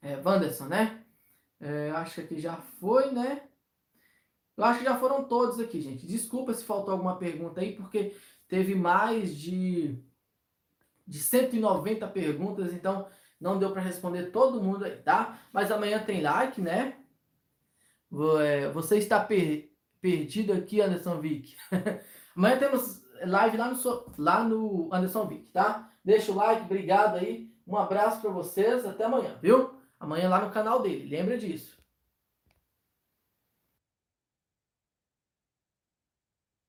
[0.00, 1.03] É, Wanderson, né?
[1.64, 3.40] É, acho que já foi, né?
[4.54, 6.06] Eu acho que já foram todos aqui, gente.
[6.06, 8.14] Desculpa se faltou alguma pergunta aí, porque
[8.46, 9.98] teve mais de,
[11.06, 13.08] de 190 perguntas, então
[13.40, 15.40] não deu para responder todo mundo aí, tá?
[15.54, 16.98] Mas amanhã tem like, né?
[18.42, 19.72] É, você está per,
[20.02, 21.56] perdido aqui, Anderson Vick.
[22.36, 25.90] amanhã temos live lá no, lá no Anderson Vick, tá?
[26.04, 27.50] Deixa o like, obrigado aí.
[27.66, 29.73] Um abraço para vocês, até amanhã, viu?
[30.04, 31.73] Amanhã lá no canal dele, lembra disso.